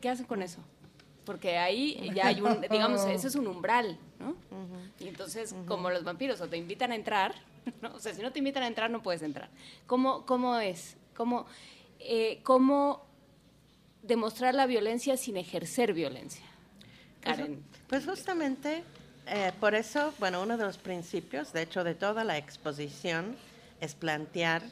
[0.00, 0.60] ¿Qué hacen con eso?
[1.24, 3.98] Porque ahí ya hay un, digamos, ese es un umbral.
[5.00, 7.34] Y entonces, como los vampiros, o te invitan a entrar,
[7.82, 7.94] ¿no?
[7.94, 9.48] o sea, si no te invitan a entrar, no puedes entrar.
[9.86, 10.96] ¿Cómo, cómo es?
[11.16, 11.46] ¿Cómo,
[11.98, 13.04] eh, ¿Cómo
[14.02, 16.44] demostrar la violencia sin ejercer violencia?
[17.22, 17.64] Pues, Karen.
[17.88, 18.84] Pues, justamente
[19.26, 23.36] eh, por eso, bueno, uno de los principios, de hecho, de toda la exposición
[23.80, 24.62] es plantear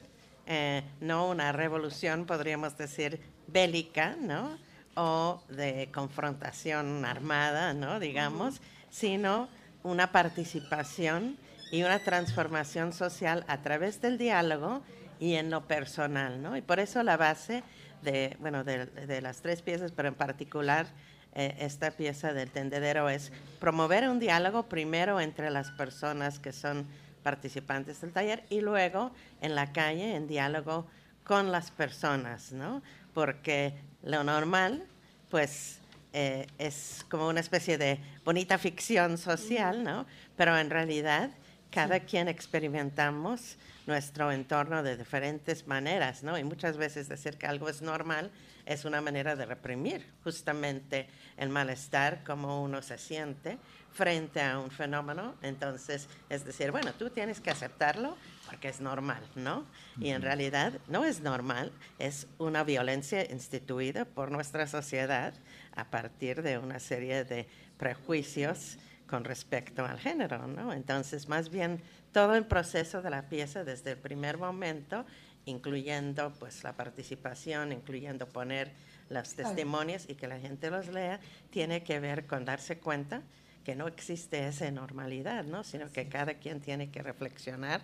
[0.46, 4.58] eh, no una revolución, podríamos decir, bélica, ¿no?
[4.94, 7.98] O de confrontación armada, ¿no?
[7.98, 8.60] Digamos,
[8.90, 9.48] sino
[9.82, 11.36] una participación
[11.70, 14.82] y una transformación social a través del diálogo
[15.18, 16.56] y en lo personal, ¿no?
[16.56, 17.62] Y por eso la base
[18.02, 20.86] de, bueno, de, las tres piezas, pero en particular
[21.34, 26.86] eh, esta pieza del tendedero es promover un diálogo primero entre las personas que son
[27.22, 30.86] participantes del taller y luego en la calle en diálogo
[31.24, 32.82] con las personas, ¿no?
[33.14, 34.84] Porque lo normal,
[35.30, 35.78] pues
[36.12, 40.06] eh, es como una especie de bonita ficción social, ¿no?
[40.36, 41.30] Pero en realidad
[41.70, 43.56] cada quien experimentamos
[43.86, 46.38] nuestro entorno de diferentes maneras, ¿no?
[46.38, 48.30] Y muchas veces decir que algo es normal
[48.66, 53.58] es una manera de reprimir justamente el malestar, como uno se siente
[53.92, 55.34] frente a un fenómeno.
[55.42, 58.16] Entonces, es decir, bueno, tú tienes que aceptarlo
[58.52, 59.64] porque es normal, ¿no?
[59.98, 65.32] Y en realidad no es normal, es una violencia instituida por nuestra sociedad
[65.74, 67.48] a partir de una serie de
[67.78, 68.76] prejuicios
[69.06, 70.74] con respecto al género, ¿no?
[70.74, 71.80] Entonces, más bien
[72.12, 75.06] todo el proceso de la pieza desde el primer momento,
[75.46, 78.70] incluyendo pues la participación, incluyendo poner
[79.08, 83.22] los testimonios y que la gente los lea, tiene que ver con darse cuenta
[83.64, 85.64] que no existe esa normalidad, ¿no?
[85.64, 87.80] Sino que cada quien tiene que reflexionar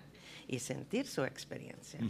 [0.49, 2.01] y sentir su experiencia.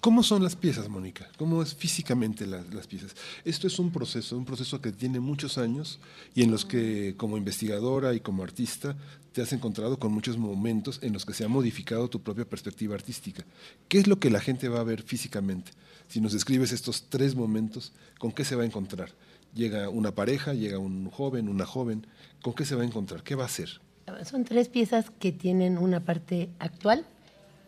[0.00, 1.28] ¿Cómo son las piezas, Mónica?
[1.38, 3.14] ¿Cómo es físicamente las piezas?
[3.44, 6.00] Esto es un proceso, un proceso que tiene muchos años
[6.34, 8.96] y en los que como investigadora y como artista
[9.32, 12.94] te has encontrado con muchos momentos en los que se ha modificado tu propia perspectiva
[12.94, 13.44] artística.
[13.88, 15.72] ¿Qué es lo que la gente va a ver físicamente?
[16.08, 19.10] Si nos describes estos tres momentos, ¿con qué se va a encontrar?
[19.54, 22.06] Llega una pareja, llega un joven, una joven,
[22.42, 23.22] ¿con qué se va a encontrar?
[23.22, 23.80] ¿Qué va a hacer?
[24.24, 27.04] Son tres piezas que tienen una parte actual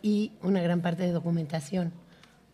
[0.01, 1.91] y una gran parte de documentación,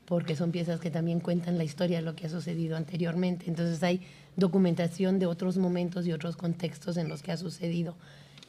[0.05, 3.45] porque son piezas que también cuentan la historia de lo que ha sucedido anteriormente.
[3.47, 4.01] Entonces hay
[4.35, 7.95] documentación de otros momentos y otros contextos en los que ha sucedido,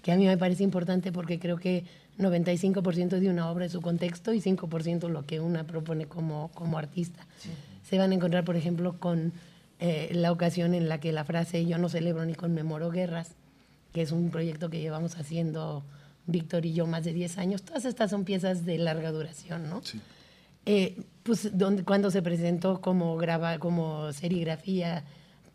[0.02, 1.85] que a mí me parece importante porque creo que
[2.18, 6.78] 95% de una obra es su contexto y 5% lo que una propone como, como
[6.78, 7.27] artista.
[7.82, 9.32] Se van a encontrar, por ejemplo, con
[9.78, 13.35] eh, la ocasión en la que la frase yo no celebro ni conmemoro guerras,
[13.93, 15.85] que es un proyecto que llevamos haciendo
[16.26, 17.62] Víctor y yo más de 10 años.
[17.62, 19.82] Todas estas son piezas de larga duración, ¿no?
[19.82, 20.00] Sí.
[20.64, 25.04] Eh, pues donde, cuando se presentó como, graba, como serigrafía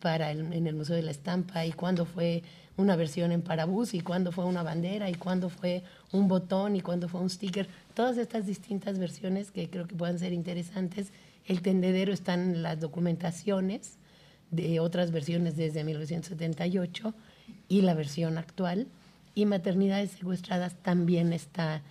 [0.00, 2.42] para en el Museo de la Estampa y cuando fue
[2.76, 6.80] una versión en parabús y cuando fue una bandera y cuando fue un botón y
[6.80, 7.68] cuando fue un sticker.
[7.94, 11.12] Todas estas distintas versiones que creo que puedan ser interesantes.
[11.46, 13.98] El tendedero están las documentaciones
[14.50, 17.14] de otras versiones desde 1978
[17.68, 18.86] y la versión actual
[19.34, 21.82] y maternidades secuestradas también está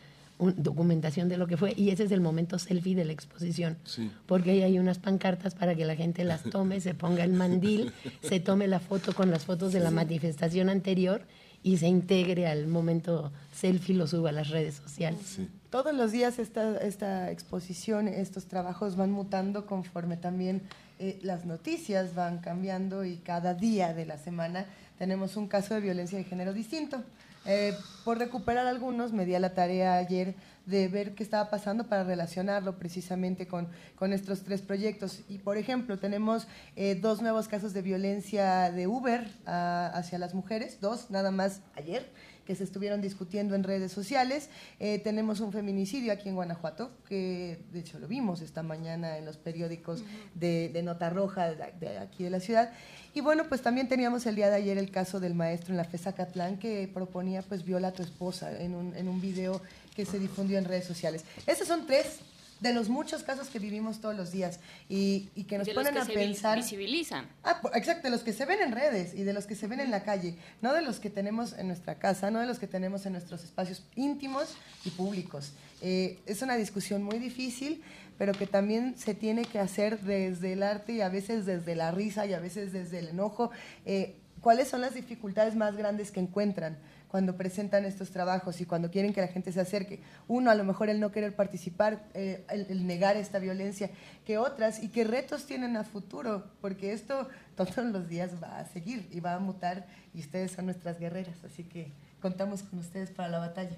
[0.41, 3.77] una documentación de lo que fue y ese es el momento selfie de la exposición.
[4.25, 7.93] Porque ahí hay unas pancartas para que la gente las tome se ponga el mandil
[8.23, 11.21] se tome la foto con las fotos de la manifestación anterior
[11.63, 15.37] y se integre al momento selfie lo suba a las redes sociales.
[15.69, 20.63] Todos los días esta, esta exposición estos trabajos van mutando conforme también
[20.97, 24.65] eh, las noticias van cambiando y cada día de la semana
[24.97, 27.03] tenemos un caso de violencia de género distinto
[27.45, 30.35] eh, por recuperar algunos, me di a la tarea ayer
[30.65, 35.21] de ver qué estaba pasando para relacionarlo precisamente con, con estos tres proyectos.
[35.27, 40.33] Y, por ejemplo, tenemos eh, dos nuevos casos de violencia de Uber ah, hacia las
[40.33, 42.09] mujeres, dos nada más ayer
[42.45, 44.49] que se estuvieron discutiendo en redes sociales.
[44.79, 49.25] Eh, tenemos un feminicidio aquí en Guanajuato, que de hecho lo vimos esta mañana en
[49.25, 50.03] los periódicos
[50.35, 52.71] de, Nota Roja de, aquí de la ciudad.
[53.13, 55.83] Y bueno, pues también teníamos el día de ayer el caso del maestro en la
[55.83, 59.61] FESA Catlán que proponía pues viola a tu esposa en un, en un video
[59.95, 61.25] que se difundió en redes sociales.
[61.45, 62.21] Esos son tres
[62.61, 66.57] de los muchos casos que vivimos todos los días y, que nos ponen a pensar.
[66.57, 67.27] visibilizan.
[67.43, 69.79] Ah, exacto, de los que se ven en redes y de los que se ven
[69.79, 72.67] en la calle, no de los que tenemos en nuestra casa, no de los que
[72.67, 74.55] tenemos en nuestros espacios íntimos
[74.85, 75.53] y públicos.
[75.81, 77.81] Eh, es una discusión muy difícil,
[78.19, 81.89] pero que también se tiene que hacer desde el arte y a veces desde la
[81.89, 83.49] risa y a veces desde el enojo.
[83.85, 86.77] Eh, ¿Cuáles son las dificultades más grandes que encuentran?
[87.11, 89.99] Cuando presentan estos trabajos y cuando quieren que la gente se acerque.
[90.29, 93.89] Uno, a lo mejor el no querer participar, eh, el, negar esta violencia,
[94.25, 97.27] que otras y qué retos tienen a futuro, porque esto
[97.57, 101.35] todos los días va a seguir y va a mutar y ustedes son nuestras guerreras,
[101.43, 103.75] así que contamos con ustedes para la batalla.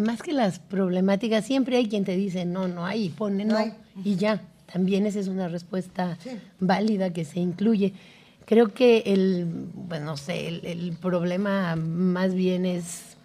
[0.00, 3.58] Más que las problemáticas, siempre hay quien te dice, no, no hay, pone no,
[4.02, 4.42] y ya.
[4.72, 6.18] También esa es una respuesta
[6.58, 7.92] válida que se incluye.
[8.46, 13.16] Creo que el, bueno, no sé, el, problema más bien es,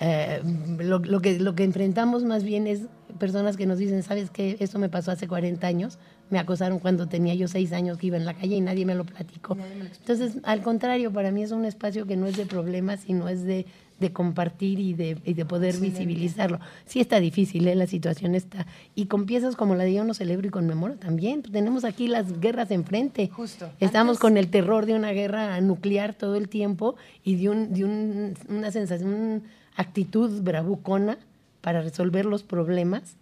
[0.00, 0.40] eh,
[0.78, 2.82] lo, que, lo que enfrentamos más bien es
[3.18, 4.56] personas que nos dicen, ¿sabes qué?
[4.60, 5.98] Esto me pasó hace 40 años,
[6.30, 8.94] me acosaron cuando tenía yo 6 años que iba en la calle y nadie me
[8.94, 9.56] lo platicó.
[9.98, 13.44] Entonces, al contrario, para mí es un espacio que no es de problemas, sino es
[13.44, 13.66] de
[14.00, 16.60] de compartir y de, y de poder visibilizarlo.
[16.86, 17.74] Sí está difícil, ¿eh?
[17.74, 18.66] la situación está.
[18.94, 21.42] Y con piezas como la de Yo no celebro y conmemoro también.
[21.42, 23.28] Tenemos aquí las guerras enfrente.
[23.28, 23.70] Justo.
[23.80, 27.84] Estamos con el terror de una guerra nuclear todo el tiempo y de, un, de
[27.84, 29.40] un, una sensación, una
[29.74, 31.18] actitud bravucona
[31.60, 33.16] para resolver los problemas,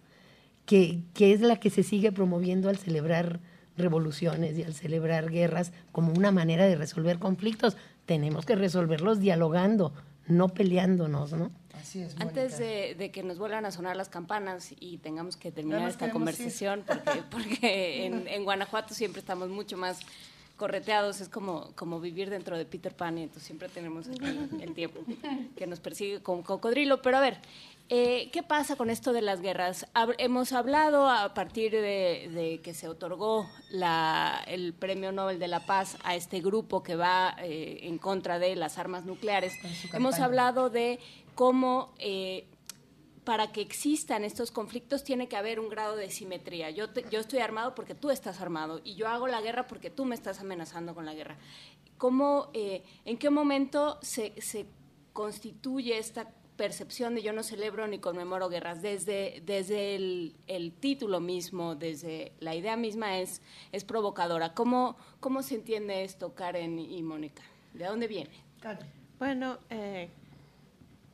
[0.65, 3.39] que, que es la que se sigue promoviendo al celebrar
[3.77, 7.77] revoluciones y al celebrar guerras como una manera de resolver conflictos.
[8.05, 9.93] Tenemos que resolverlos dialogando,
[10.27, 11.51] no peleándonos, ¿no?
[11.73, 12.15] Así es.
[12.19, 16.83] Antes de, que nos vuelvan a sonar las campanas y tengamos que terminar esta conversación,
[16.85, 19.99] porque, porque en, Guanajuato siempre estamos mucho más
[20.57, 25.01] correteados, es como, como vivir dentro de Peter Pan y entonces siempre tenemos el tiempo
[25.55, 27.01] que nos persigue con cocodrilo.
[27.01, 27.37] Pero a ver,
[27.89, 29.85] eh, ¿Qué pasa con esto de las guerras?
[30.17, 33.49] hemos hablado a partir de, que se otorgó
[34.47, 38.55] el Premio Nobel de la Paz a este grupo que va eh, en contra de
[38.55, 39.53] las armas nucleares.
[39.93, 40.99] Hemos hablado de
[41.33, 42.45] cómo eh,
[43.23, 46.69] para que existan estos conflictos tiene que haber un grado de simetría.
[46.71, 50.05] Yo, yo estoy armado porque tú estás armado y yo hago la guerra porque tú
[50.05, 51.37] me estás amenazando con la guerra.
[51.97, 54.65] ¿Cómo, eh, ¿En qué momento se, se
[55.11, 61.19] constituye esta percepción de yo no celebro ni conmemoro guerras, desde, desde el, el, título
[61.19, 64.53] mismo, desde la idea misma es, es provocadora.
[64.53, 67.43] ¿Cómo, ¿Cómo se entiende esto, Karen y Mónica?
[67.73, 68.31] ¿De dónde viene?
[69.19, 70.09] Bueno, eh,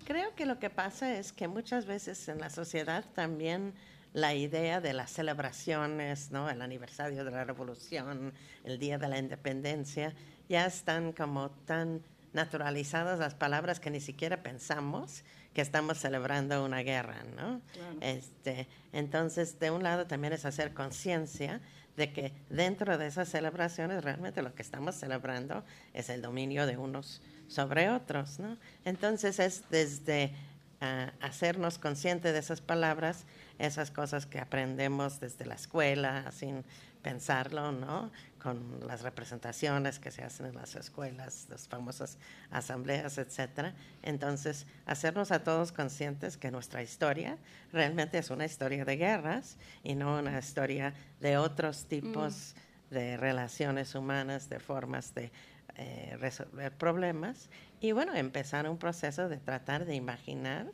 [0.06, 3.74] creo que lo que pasa es que muchas veces en la sociedad también
[4.14, 6.49] la idea de las celebraciones, ¿no?
[6.49, 8.34] el aniversario de la revolución,
[8.64, 10.14] el día de la independencia,
[10.48, 12.02] ya están como tan
[12.34, 15.23] naturalizadas las palabras que ni siquiera pensamos
[15.53, 17.61] que estamos celebrando una guerra, ¿no?
[18.01, 21.61] Este, entonces, de un lado también es hacer conciencia
[21.95, 26.77] de que dentro de esas celebraciones realmente lo que estamos celebrando es el dominio de
[26.77, 28.57] unos sobre otros, ¿no?
[28.84, 30.34] Entonces es desde
[30.81, 33.26] ah, hacernos conscientes de esas palabras,
[33.60, 36.65] esas cosas que aprendemos desde la escuela, sin
[37.04, 38.12] pensarlo, ¿no?
[38.42, 42.18] Con las representaciones que se hacen en las escuelas, las famosas
[42.50, 43.76] asambleas, etcétera.
[44.02, 47.38] Entonces, hacernos a todos conscientes que nuestra historia
[47.72, 52.56] realmente es una historia de guerras y no una historia de otros tipos
[52.90, 52.94] mm.
[52.94, 55.32] de relaciones humanas, de formas de
[55.76, 57.50] eh, resolver problemas.
[57.82, 60.72] Y bueno, empezar un proceso de tratar de imaginar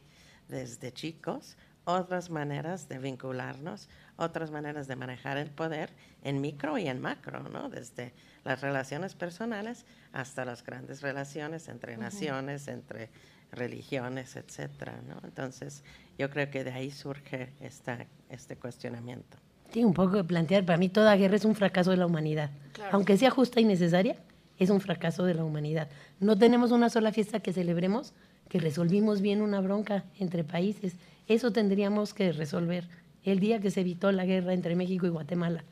[0.47, 3.89] desde chicos otras maneras de vincularnos,
[4.19, 5.89] otras maneras de manejar el poder
[6.23, 7.69] en micro y en macro, ¿no?
[7.69, 8.13] Desde
[8.43, 13.09] las relaciones personales hasta las grandes relaciones entre naciones, entre
[13.51, 15.19] religiones, etcétera, ¿no?
[15.23, 15.83] Entonces,
[16.17, 19.37] yo creo que de ahí surge esta, este cuestionamiento.
[19.71, 22.49] Tiene un poco de plantear, para mí toda guerra es un fracaso de la humanidad,
[22.91, 24.15] aunque sea justa y necesaria,
[24.57, 25.89] es un fracaso de la humanidad.
[26.19, 28.13] No tenemos una sola fiesta que celebremos
[28.49, 30.95] que resolvimos bien una bronca entre países.
[31.27, 32.87] Eso tendríamos que resolver
[33.29, 35.63] el día que se evitó la guerra entre México y Guatemala,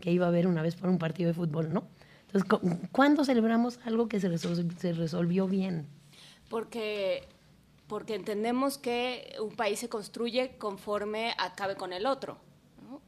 [0.00, 1.88] que iba a haber una vez por un partido de fútbol, ¿no?
[2.30, 5.86] Entonces, ¿cuándo celebramos algo que se, se resolvió bien?
[6.50, 7.26] Porque,
[7.86, 12.38] porque entendemos que un país se construye conforme acabe con el otro.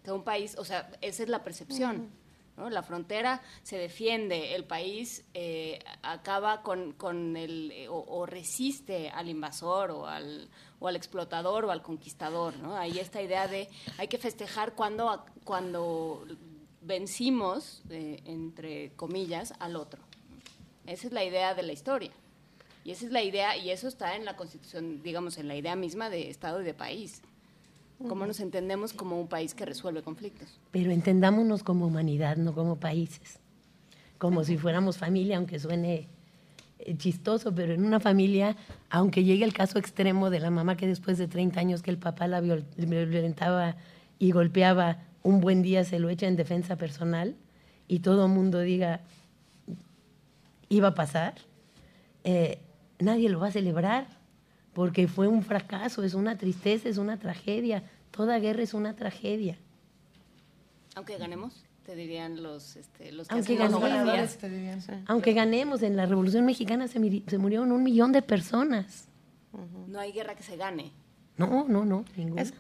[0.04, 2.10] Que un país, o sea, esa es la percepción.
[2.56, 9.30] La frontera se defiende, el país eh, acaba con, con el, eh, o, resiste al
[9.30, 12.56] invasor o al, o al explotador o al conquistador.
[12.58, 12.76] ¿no?
[12.76, 16.26] Ahí esta idea de hay que festejar cuando, cuando
[16.82, 20.02] vencimos, eh, entre comillas, al otro.
[20.86, 22.10] Esa es la idea de la historia.
[22.82, 25.76] Y esa es la idea, y eso está en la constitución, digamos, en la idea
[25.76, 27.22] misma de Estado y de país
[28.08, 30.58] cómo nos entendemos como un país que resuelve conflictos.
[30.70, 33.38] Pero entendámonos como humanidad, no como países.
[34.18, 36.08] Como si fuéramos familia, aunque suene
[36.96, 38.56] chistoso, pero en una familia,
[38.88, 41.98] aunque llegue el caso extremo de la mamá que después de 30 años que el
[41.98, 43.76] papá la violentaba
[44.18, 47.36] y golpeaba, un buen día se lo echa en defensa personal
[47.88, 49.00] y todo el mundo diga,
[50.68, 51.34] iba a pasar,
[52.24, 52.60] eh,
[52.98, 54.06] nadie lo va a celebrar
[54.72, 57.82] porque fue un fracaso, es una tristeza, es una tragedia.
[58.10, 59.58] Toda guerra es una tragedia.
[60.94, 64.38] Aunque ganemos, te dirían los, este, los que aunque ganemos,
[65.06, 69.08] Aunque ganemos, en la Revolución Mexicana se, murieron un millón de personas.
[69.88, 70.92] No hay guerra que se gane.
[71.36, 72.04] No, no, no,
[72.36, 72.52] Es,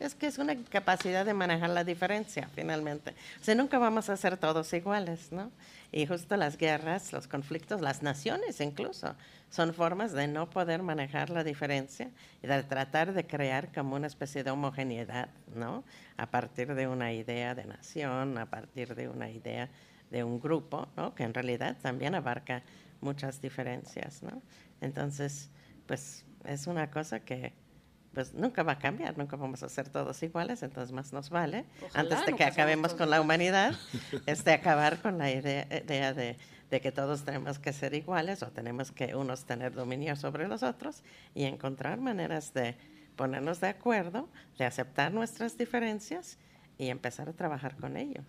[0.00, 3.14] es, que es una capacidad de manejar la diferencia, finalmente.
[3.40, 5.52] O sea, nunca vamos a ser todos iguales, ¿no?
[5.92, 9.14] Y justo las guerras, los conflictos, las naciones incluso,
[9.50, 12.10] son formas de no poder manejar la diferencia
[12.42, 15.84] y de tratar de crear como una especie de homogeneidad, ¿no?
[16.16, 19.68] A partir de una idea de nación, a partir de una idea
[20.10, 21.14] de un grupo, ¿no?
[21.14, 22.62] Que en realidad también abarca
[23.00, 24.42] muchas diferencias, ¿no?
[24.80, 25.48] Entonces,
[25.86, 27.52] pues es una cosa que
[28.16, 31.66] pues nunca va a cambiar, nunca vamos a ser todos iguales, entonces más nos vale,
[31.92, 33.74] antes de que acabemos con la humanidad,
[34.24, 36.38] este acabar con la idea, idea de
[36.70, 40.62] de que todos tenemos que ser iguales o tenemos que unos tener dominio sobre los
[40.62, 41.02] otros
[41.34, 42.74] y encontrar maneras de
[43.16, 44.28] ponernos de acuerdo,
[44.58, 46.38] de aceptar nuestras diferencias
[46.78, 48.24] y empezar a trabajar con ellos.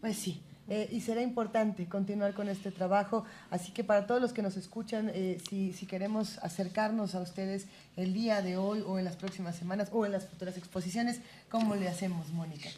[0.00, 3.24] Pues sí, eh, y será importante continuar con este trabajo.
[3.50, 7.66] Así que para todos los que nos escuchan, eh, si, si, queremos acercarnos a ustedes
[7.96, 11.20] el día de hoy o en las próximas semanas o en las futuras exposiciones,
[11.50, 12.68] ¿cómo le hacemos, Mónica?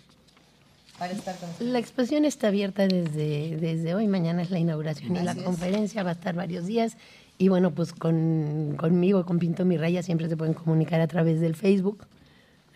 [1.60, 6.10] La exposición está abierta desde, desde hoy, mañana es la inauguración y la conferencia, va
[6.10, 6.98] a estar varios días.
[7.38, 11.40] Y bueno, pues con, conmigo, con Pinto Mi Raya, siempre se pueden comunicar a través
[11.40, 12.06] del Facebook.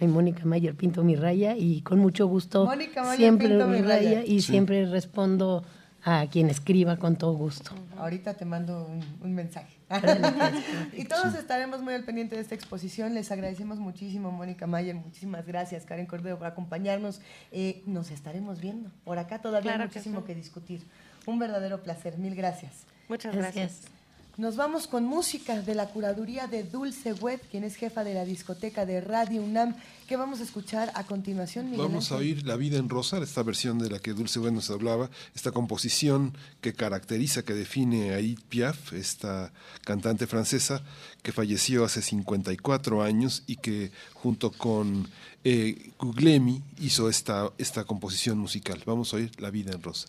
[0.00, 2.68] Hay Mónica Mayer Pinto Mi Raya y con mucho gusto
[3.16, 5.64] siempre Pinto Mi Raya, y siempre respondo
[6.04, 7.72] a quien escriba con todo gusto.
[7.96, 8.86] Ahorita te mando
[9.22, 9.74] un, mensaje.
[10.92, 13.14] y todos estaremos muy al pendiente de esta exposición.
[13.14, 14.94] Les agradecemos muchísimo, Mónica Mayer.
[14.94, 17.22] Muchísimas gracias, Karen Cordero, por acompañarnos.
[17.52, 18.90] Eh, nos estaremos viendo.
[19.04, 20.86] Por acá todavía hay muchísimo que, discutir.
[21.26, 22.18] Un verdadero placer.
[22.18, 22.84] Mil gracias.
[23.08, 23.93] Muchas gracias.
[24.36, 28.24] Nos vamos con música de la curaduría de Dulce Web, quien es jefa de la
[28.24, 29.76] discoteca de Radio UNAM.
[30.08, 33.44] ¿Qué vamos a escuchar a continuación, Miguel Vamos a oír La vida en rosa, esta
[33.44, 38.18] versión de la que Dulce Web nos hablaba, esta composición que caracteriza, que define a
[38.18, 39.52] Edith Piaf, esta
[39.84, 40.82] cantante francesa
[41.22, 45.08] que falleció hace 54 años y que junto con
[45.44, 48.82] eh, Guglemi hizo esta, esta composición musical.
[48.84, 50.08] Vamos a oír La vida en rosa.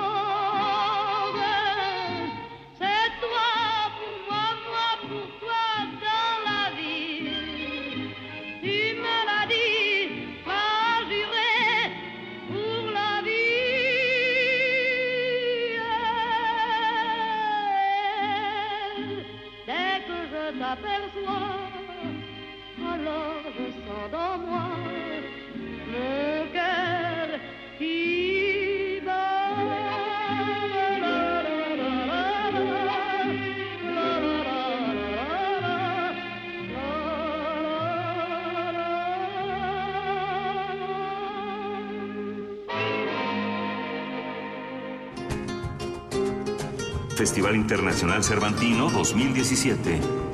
[47.21, 50.31] Festival Internacional Cervantino 2017.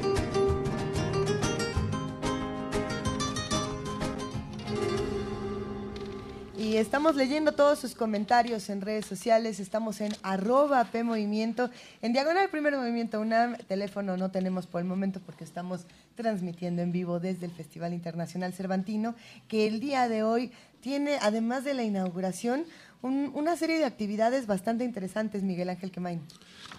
[6.77, 9.59] estamos leyendo todos sus comentarios en redes sociales.
[9.59, 10.99] Estamos en arroba P.
[10.99, 13.57] En Diagonal Primer Movimiento UNAM.
[13.67, 18.53] Teléfono no tenemos por el momento porque estamos transmitiendo en vivo desde el Festival Internacional
[18.53, 19.15] Cervantino,
[19.47, 22.63] que el día de hoy tiene, además de la inauguración,
[23.01, 26.21] una serie de actividades bastante interesantes, Miguel Ángel Quemain.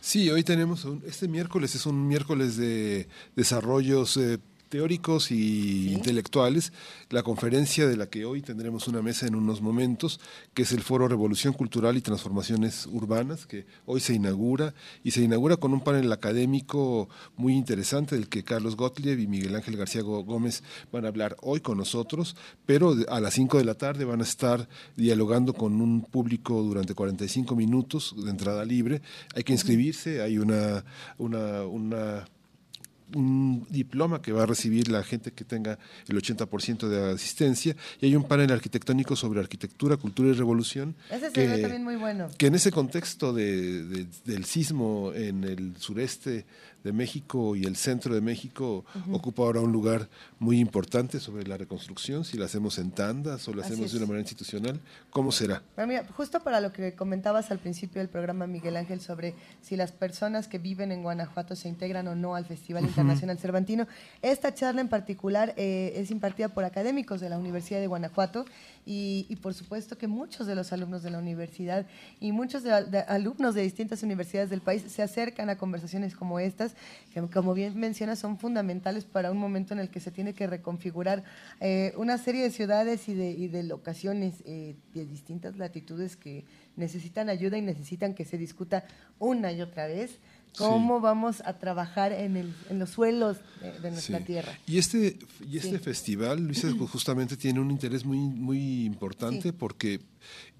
[0.01, 4.39] Sí, hoy tenemos, este miércoles es un miércoles de desarrollos eh,
[4.69, 6.73] teóricos y intelectuales,
[7.11, 10.21] la conferencia de la que hoy tendremos una mesa en unos momentos,
[10.55, 15.23] que es el Foro Revolución Cultural y Transformaciones Urbanas, que hoy se inaugura y se
[15.23, 20.03] inaugura con un panel académico muy interesante del que Carlos Gottlieb y Miguel Ángel García
[20.03, 20.63] Gómez
[20.93, 22.37] van a hablar hoy con nosotros,
[22.67, 26.95] pero a las 5 de la tarde van a estar dialogando con un público durante
[26.95, 29.03] 45 minutos de entrada libre.
[29.35, 30.85] Hay que inscribirse, hay una,
[31.19, 32.27] una, una
[33.15, 35.79] un diploma que va a recibir la gente que tenga
[36.09, 40.97] el 80% de asistencia y hay un panel arquitectónico sobre arquitectura, cultura y revolución.
[41.11, 42.29] Ese que, también muy bueno.
[42.37, 46.47] Que en ese contexto de, del sismo en el sureste
[46.85, 51.57] de México y el centro de México ocupa ahora un lugar muy importante sobre la
[51.57, 54.81] reconstrucción, si la hacemos en tandas o la hacemos de una manera institucional,
[55.11, 55.63] ¿cómo será?
[56.17, 60.49] justo para lo que comentabas al principio del programa, Miguel Ángel, sobre si las personas
[60.49, 63.87] que viven en Guanajuato se integran o no al Festival Internacional Cervantino,
[64.23, 68.45] esta charla en particular eh, es impartida por académicos de la Universidad de Guanajuato
[68.91, 71.87] y, por supuesto que muchos de los alumnos de la universidad
[72.21, 72.73] y muchos de,
[73.07, 76.68] alumnos de distintas universidades del país se acercan a conversaciones como estas,
[77.13, 80.47] que como bien mencionas son fundamentales para un momento en el que se tiene que
[80.47, 81.25] reconfigurar
[81.61, 86.45] eh, una serie de ciudades y de, locaciones eh, de distintas latitudes que
[86.77, 88.85] necesitan ayuda y necesitan que se discuta
[89.19, 90.19] una y otra vez
[90.57, 93.39] cómo vamos a trabajar en, el, en los suelos
[93.83, 94.59] de, nuestra tierra.
[94.67, 100.01] Y este, y este festival, Luis, justamente tiene un interés muy, muy importante porque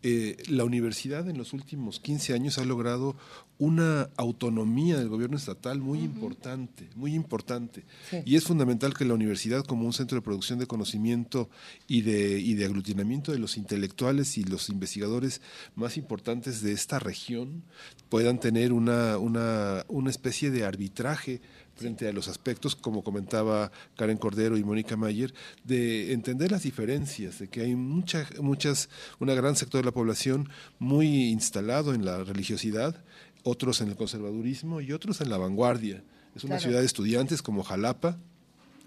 [0.03, 3.17] eh, la universidad en los últimos 15 años ha logrado
[3.59, 7.85] una autonomía del gobierno estatal muy importante, muy importante.
[8.25, 11.51] Y es fundamental que la universidad como un centro de producción de conocimiento
[11.89, 15.41] y de, y de aglutinamiento de los intelectuales y los investigadores
[15.75, 17.65] más importantes de esta región
[18.09, 21.41] puedan tener una, una, una especie de arbitraje
[21.79, 25.33] frente a los aspectos, como comentaba Karen Cordero y Mónica Mayer,
[25.65, 28.89] de entender las diferencias, de que hay mucha, muchas,
[29.21, 30.49] una gran sector de la población
[30.79, 33.03] muy instalado en la religiosidad,
[33.45, 36.03] otros en el conservadurismo y otros en la vanguardia.
[36.35, 38.19] Es una ciudad de estudiantes como Jalapa,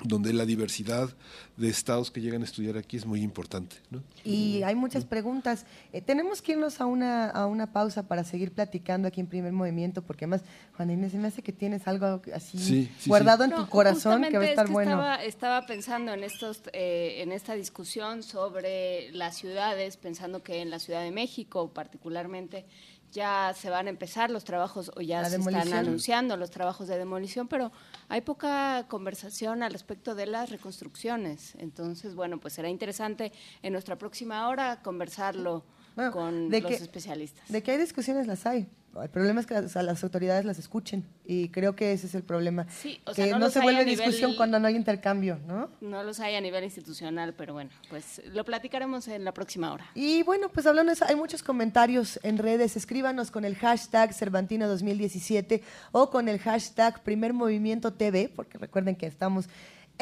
[0.03, 1.09] donde la diversidad
[1.57, 3.75] de estados que llegan a estudiar aquí es muy importante.
[4.23, 5.65] Y hay muchas preguntas.
[5.93, 9.53] Eh, tenemos que irnos a una, a una pausa para seguir platicando aquí en Primer
[9.53, 10.41] Movimiento, porque además,
[10.75, 14.43] Juan Inés, se me hace que tienes algo así guardado en tu corazón que va
[14.43, 14.91] a estar bueno.
[14.91, 20.69] Estaba, estaba, pensando en, estos, eh, en esta discusión sobre las ciudades, pensando que en
[20.69, 22.65] la Ciudad de México particularmente
[23.11, 26.97] ya se van a empezar los trabajos o ya se están anunciando los trabajos de
[26.97, 27.71] demolición, pero
[28.09, 31.55] hay poca conversación al respecto de las reconstrucciones.
[31.57, 33.31] Entonces, bueno, pues será interesante
[33.61, 35.63] en nuestra próxima hora conversarlo
[36.11, 37.47] con los especialistas.
[37.49, 38.67] De que hay discusiones las hay.
[39.01, 42.67] El problema es que las, autoridades las escuchen y creo que ese es el problema.
[42.69, 45.69] Sí, o sea, que no, se vuelve discusión cuando no hay intercambio, ¿no?
[45.79, 49.89] No los hay a nivel institucional, pero bueno, pues lo platicaremos en la próxima hora.
[49.95, 52.75] Y bueno, pues hablando de eso, hay muchos comentarios en redes.
[52.75, 55.63] Escríbanos con el hashtag Cervantino 2017
[55.93, 59.47] o con el hashtag Primer Movimiento TV, porque recuerden que estamos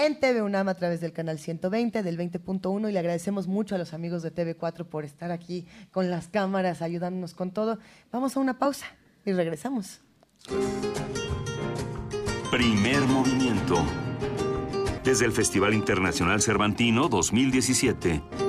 [0.06, 3.78] en TV UNAM a través del canal 120, del 20.1 y le agradecemos mucho a
[3.78, 7.80] los amigos de TV4 por estar aquí con las cámaras, ayudándonos con todo.
[8.12, 8.86] Vamos a una pausa
[9.26, 10.00] y regresamos.
[12.50, 13.84] Primer movimiento.
[15.04, 18.49] Desde el Festival Internacional Cervantino 2017.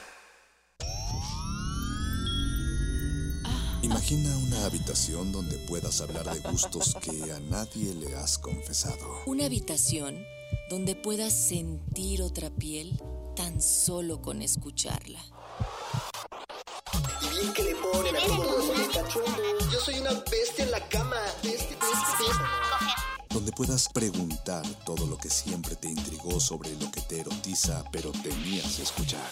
[3.91, 9.21] Imagina una habitación donde puedas hablar de gustos que a nadie le has confesado.
[9.25, 10.25] Una habitación
[10.69, 12.97] donde puedas sentir otra piel
[13.35, 15.19] tan solo con escucharla.
[17.21, 18.71] Y bien que le ponen a todos
[19.73, 21.17] Yo soy una bestia en la cama.
[21.43, 21.77] Bestia,
[23.29, 28.11] donde puedas preguntar todo lo que siempre te intrigó sobre lo que te erotiza, pero
[28.11, 29.31] temías escuchar.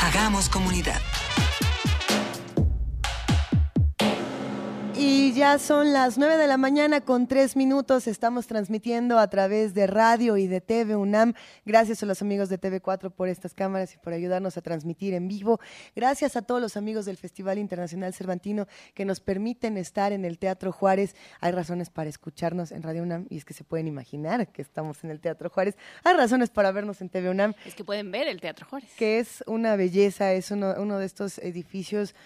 [0.00, 1.00] Hagamos comunidad.
[5.08, 8.08] Y ya son las 9 de la mañana con 3 minutos.
[8.08, 11.34] Estamos transmitiendo a través de radio y de TV UNAM.
[11.64, 15.28] Gracias a los amigos de TV4 por estas cámaras y por ayudarnos a transmitir en
[15.28, 15.60] vivo.
[15.94, 20.38] Gracias a todos los amigos del Festival Internacional Cervantino que nos permiten estar en el
[20.38, 21.14] Teatro Juárez.
[21.40, 25.04] Hay razones para escucharnos en Radio UNAM y es que se pueden imaginar que estamos
[25.04, 25.76] en el Teatro Juárez.
[26.02, 27.54] Hay razones para vernos en TV UNAM.
[27.64, 28.90] Es que pueden ver el Teatro Juárez.
[28.98, 32.16] Que es una belleza, es uno, uno de estos edificios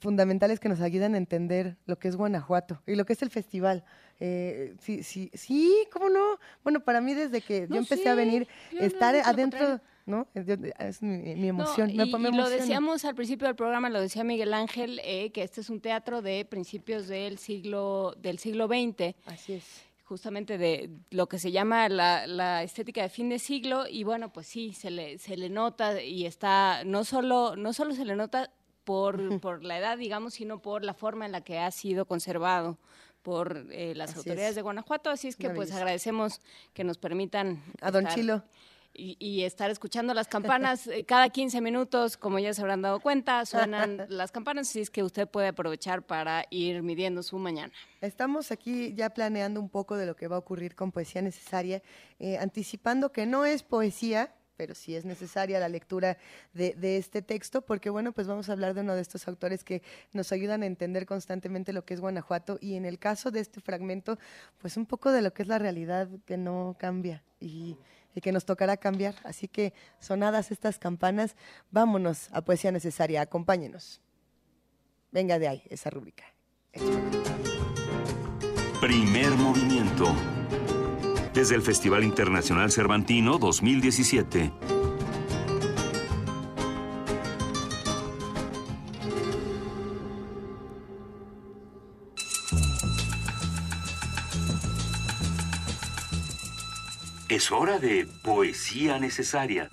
[0.00, 3.30] fundamentales que nos ayudan a entender lo que es Guanajuato y lo que es el
[3.30, 3.84] festival.
[4.18, 6.38] Eh, sí, sí, sí, ¿cómo no?
[6.62, 8.46] Bueno, para mí desde que yo empecé a venir,
[8.78, 10.28] estar adentro, ¿no?
[10.34, 11.96] es mi, emoción.
[11.96, 15.60] No, y, lo decíamos al principio del programa, lo decía Miguel Ángel, eh, que este
[15.62, 19.14] es un teatro de principios del siglo, del siglo XX.
[19.26, 23.86] Así es justamente de lo que se llama la, la, estética de fin de siglo
[23.86, 27.94] y bueno pues sí se le se le nota y está no solo no solo
[27.94, 28.50] se le nota
[28.90, 32.76] por, por la edad, digamos, sino por la forma en la que ha sido conservado
[33.22, 35.10] por eh, las autoridades de Guanajuato.
[35.10, 36.40] Así es que pues agradecemos
[36.74, 37.62] que nos permitan...
[37.80, 38.42] A Don Chilo.
[38.92, 43.46] Y, estar escuchando las campanas eh, cada 15 minutos, como ya se habrán dado cuenta,
[43.46, 47.72] suenan las campanas, así es que usted puede aprovechar para ir midiendo su mañana.
[48.00, 51.80] Estamos aquí ya planeando un poco de lo que va a ocurrir con Poesía Necesaria,
[52.18, 56.18] eh, anticipando que no es poesía, pero sí es necesaria la lectura
[56.52, 59.80] de, este texto, porque bueno, pues vamos a hablar de uno de estos autores que
[60.12, 63.62] nos ayudan a entender constantemente lo que es Guanajuato y en el caso de este
[63.62, 64.18] fragmento,
[64.58, 67.78] pues un poco de lo que es la realidad que no cambia y,
[68.20, 69.14] que nos tocará cambiar.
[69.24, 71.36] Así que sonadas estas campanas,
[71.70, 74.02] vámonos a Poesía Necesaria, acompáñenos.
[75.10, 76.24] Venga de ahí, esa rúbrica.
[78.78, 80.14] Primer movimiento
[81.34, 84.52] desde el Festival Internacional Cervantino 2017.
[97.28, 99.70] Es hora de poesía necesaria.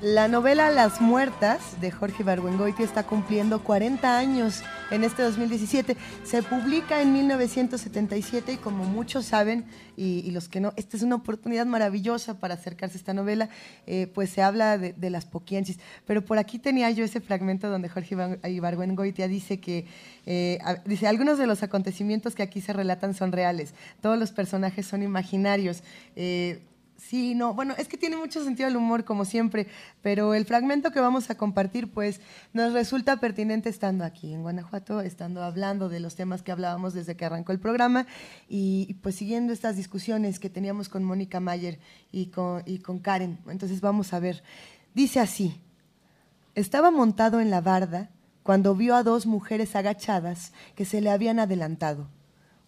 [0.00, 5.96] La novela Las Muertas de Jorge Barguengoiti está cumpliendo 40 años en este 2017.
[6.24, 9.64] Se publica en 1977 y como muchos saben,
[9.96, 13.48] y, los que no, esta es una oportunidad maravillosa para acercarse a esta novela,
[13.86, 15.78] eh, pues se habla de, las poquiensis.
[16.06, 18.16] Pero por aquí tenía yo ese fragmento donde Jorge
[18.48, 19.86] Ibargüengoitia dice que,
[20.26, 24.86] eh, dice, algunos de los acontecimientos que aquí se relatan son reales, todos los personajes
[24.86, 25.82] son imaginarios.
[26.16, 26.60] Eh,
[27.08, 29.66] Sí, no, bueno, es que tiene mucho sentido el humor como siempre,
[30.00, 32.22] pero el fragmento que vamos a compartir pues
[32.54, 37.14] nos resulta pertinente estando aquí en Guanajuato, estando hablando de los temas que hablábamos desde
[37.14, 38.06] que arrancó el programa
[38.48, 41.78] y, pues siguiendo estas discusiones que teníamos con Mónica Mayer
[42.10, 43.38] y con, y con Karen.
[43.48, 44.42] Entonces vamos a ver,
[44.94, 45.60] dice así,
[46.54, 48.08] estaba montado en la barda
[48.42, 52.08] cuando vio a dos mujeres agachadas que se le habían adelantado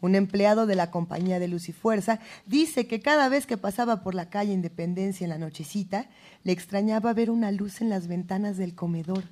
[0.07, 4.03] un empleado de la compañía de Luz y Fuerza, dice que cada vez que pasaba
[4.03, 6.09] por la calle Independencia en la nochecita,
[6.45, 9.25] le extrañaba ver una luz en las ventanas del comedor,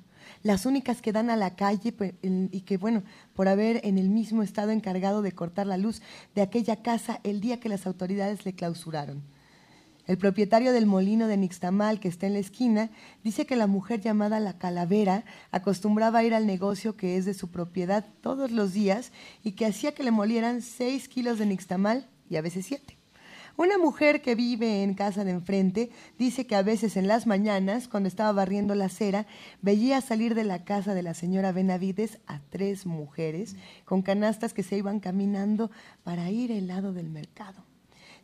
[0.43, 3.03] las únicas que dan a la calle pues, y que, bueno,
[3.33, 6.01] por haber en el mismo estado encargado de cortar la luz
[6.35, 9.34] de aquella casa el día que las autoridades le clausuraron.
[10.07, 12.91] El propietario del molino de Nixtamal, que está en la esquina,
[13.23, 17.33] dice que la mujer llamada la calavera acostumbraba a ir al negocio que es de
[17.33, 19.11] su propiedad todos los días
[19.43, 22.97] y que hacía que le molieran seis kilos de Nixtamal y a veces siete.
[23.57, 27.87] Una mujer que vive en casa de enfrente dice que a veces en las mañanas,
[27.87, 29.25] cuando estaba barriendo la acera,
[29.61, 33.55] veía salir de la casa de la señora Benavides a tres mujeres
[33.85, 35.71] con canastas que se iban caminando
[36.03, 37.63] para ir al lado del mercado.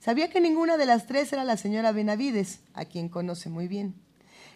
[0.01, 3.93] Sabía que ninguna de las tres era la señora Benavides, a quien conoce muy bien.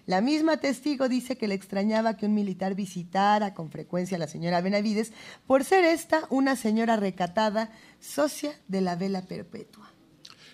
[0.08, 4.28] La misma testigo dice que le extrañaba que un militar visitara con frecuencia a la
[4.28, 5.14] señora Benavides
[5.46, 9.94] por ser esta una señora recatada, socia de la vela perpetua.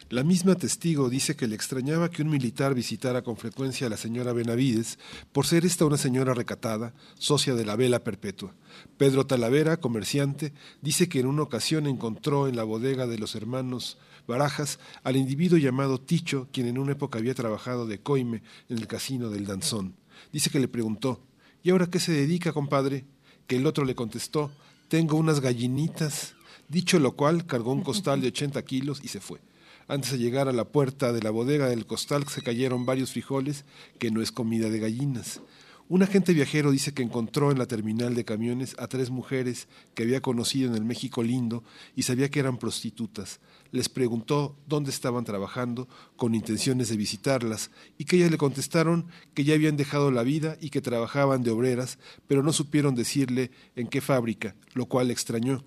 [0.10, 3.96] La misma testigo dice que le extrañaba que un militar visitara con frecuencia a la
[3.96, 5.00] señora Benavides
[5.32, 8.54] por ser esta una señora recatada, socia de la vela perpetua.
[8.98, 10.52] Pedro Talavera, comerciante,
[10.82, 13.98] dice que en una ocasión encontró en la bodega de los hermanos
[14.32, 18.88] Barajas al individuo llamado Ticho, quien en una época había trabajado de coime en el
[18.88, 19.94] casino del Danzón.
[20.32, 21.20] Dice que le preguntó,
[21.64, 23.04] ¿y ahora qué se dedica, compadre?
[23.46, 24.50] Que el otro le contestó,
[24.88, 26.34] tengo unas gallinitas.
[26.70, 29.42] Dicho lo cual, cargó un costal de 80 kilos y se fue.
[29.90, 33.66] Antes de llegar a la puerta de la bodega del costal se cayeron varios frijoles,
[34.00, 35.42] que no es comida de gallinas.
[35.90, 40.04] Un agente viajero dice que encontró en la terminal de camiones a tres mujeres que
[40.04, 41.66] había conocido en el México lindo
[41.98, 43.42] y sabía que eran prostitutas.
[43.72, 45.88] Les preguntó dónde estaban trabajando
[46.18, 50.58] con intenciones de visitarlas y que ellas le contestaron que ya habían dejado la vida
[50.60, 55.64] y que trabajaban de obreras, pero no supieron decirle en qué fábrica, lo cual extrañó.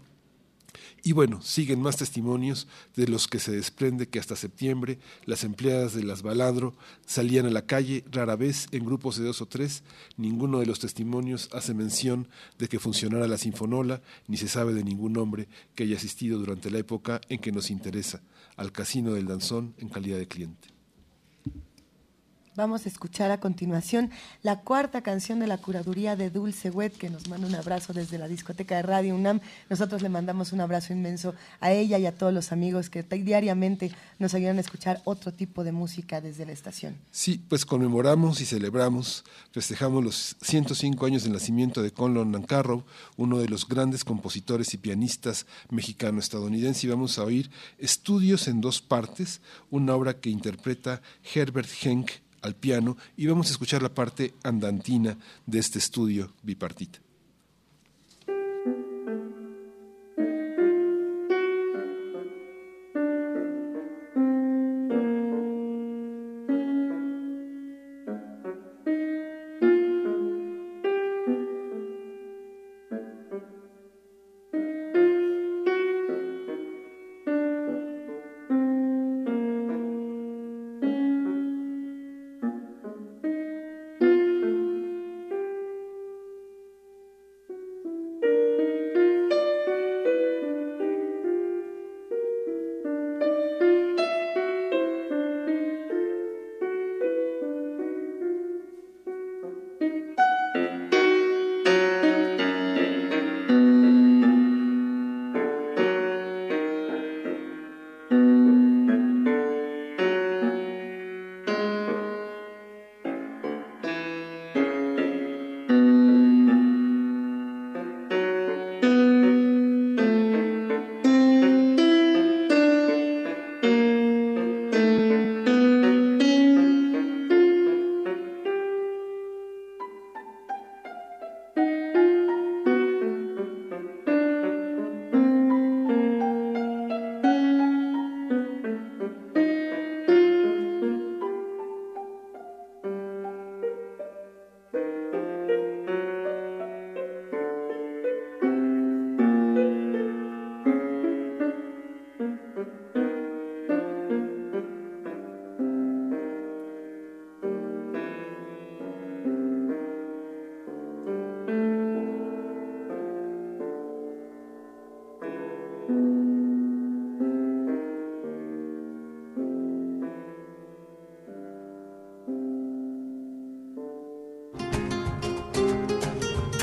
[1.07, 2.67] Y bueno, siguen más testimonios
[2.97, 6.75] de los que se desprende que hasta septiembre las empleadas de las Baladro
[7.05, 9.83] salían a la calle rara vez en grupos de dos o tres.
[10.17, 12.27] Ninguno de los testimonios hace mención
[12.59, 16.71] de que funcionara la sinfonola, ni se sabe de ningún hombre que haya asistido durante
[16.71, 18.23] la época en que nos interesa
[18.57, 20.74] al casino del danzón en calidad de cliente.
[22.57, 24.13] Vamos a escuchar a continuación
[24.45, 28.17] la cuarta canción de la curaduría de Dulce Wet, que nos manda un abrazo desde
[28.17, 29.41] la discoteca de Radio UNAM.
[29.69, 33.91] Nosotros le mandamos un abrazo inmenso a ella y a todos los amigos que diariamente
[34.21, 36.95] nos ayudan a escuchar otro tipo de música desde la estación.
[37.11, 42.85] Sí, pues conmemoramos y celebramos, festejamos los 105 años del nacimiento de Conlon Nancarrow,
[43.17, 48.81] uno de los grandes compositores y pianistas mexicano-estadounidense, y vamos a oír Estudios en dos
[48.81, 49.41] partes,
[49.71, 51.03] una obra que interpreta
[51.35, 52.11] Herbert Henk
[52.45, 55.17] al piano y vamos a escuchar la parte andantina
[55.47, 57.04] de este estudio bipartita.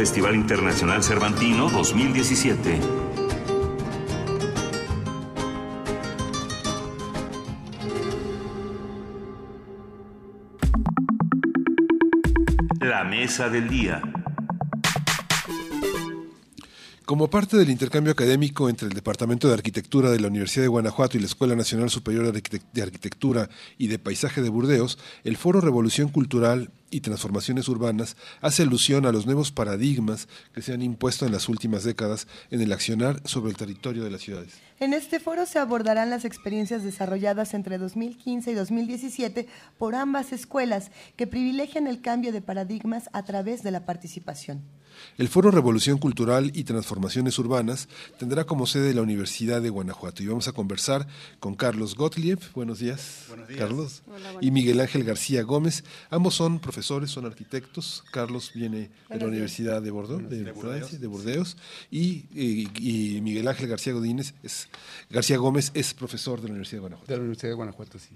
[0.01, 2.79] Festival Internacional Cervantino 2017.
[12.79, 14.01] La mesa del día.
[17.11, 21.17] Como parte del intercambio académico entre el Departamento de Arquitectura de la Universidad de Guanajuato
[21.17, 26.07] y la Escuela Nacional Superior de Arquitectura y de Paisaje de Burdeos, el Foro Revolución
[26.07, 31.33] Cultural y Transformaciones Urbanas hace alusión a los nuevos paradigmas que se han impuesto en
[31.33, 34.53] las últimas décadas en el accionar sobre el territorio de las ciudades.
[34.79, 39.47] En este foro se abordarán las experiencias desarrolladas entre 2015 y 2017
[39.77, 44.61] por ambas escuelas que privilegian el cambio de paradigmas a través de la participación.
[45.17, 47.87] El Foro Revolución Cultural y Transformaciones Urbanas
[48.17, 51.07] tendrá como sede la Universidad de Guanajuato y vamos a conversar
[51.39, 53.59] con Carlos Gottlieb, buenos días, buenos días.
[53.59, 54.03] Carlos,
[54.41, 55.83] y Miguel Ángel García Gómez.
[56.09, 58.03] Ambos son profesores, son arquitectos.
[58.11, 61.57] Carlos viene de la Universidad de Bordeaux, de, Francia, de Burdeos,
[61.89, 62.25] y,
[63.21, 64.67] Miguel Ángel García Godínez es,
[65.09, 67.11] García Gómez es profesor de la Universidad de Guanajuato.
[67.11, 68.09] De la Universidad de Guanajuato, sí.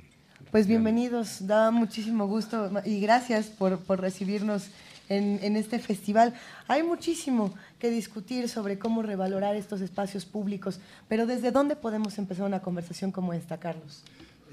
[0.51, 4.67] Pues bienvenidos, da muchísimo gusto y gracias por, por recibirnos
[5.09, 6.33] en, este festival.
[6.67, 12.45] Hay muchísimo que discutir sobre cómo revalorar estos espacios públicos, pero ¿desde dónde podemos empezar
[12.45, 14.03] una conversación como esta, Carlos?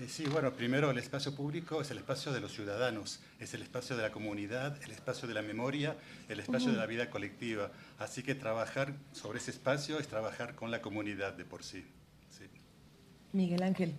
[0.00, 3.62] Eh, sí, bueno, primero el espacio público es el espacio de los ciudadanos, es el
[3.62, 5.96] espacio de la comunidad, el espacio de la memoria,
[6.28, 7.70] el espacio de la vida colectiva.
[7.98, 11.84] Así que trabajar sobre ese espacio es trabajar con la comunidad de por sí.
[12.30, 12.44] sí.
[13.32, 13.94] Miguel Ángel.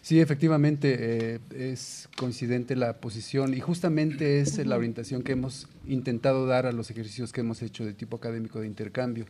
[0.00, 6.46] Sí, efectivamente eh, es coincidente la posición y justamente es la orientación que hemos intentado
[6.46, 9.26] dar a los ejercicios que hemos hecho de tipo académico de intercambio,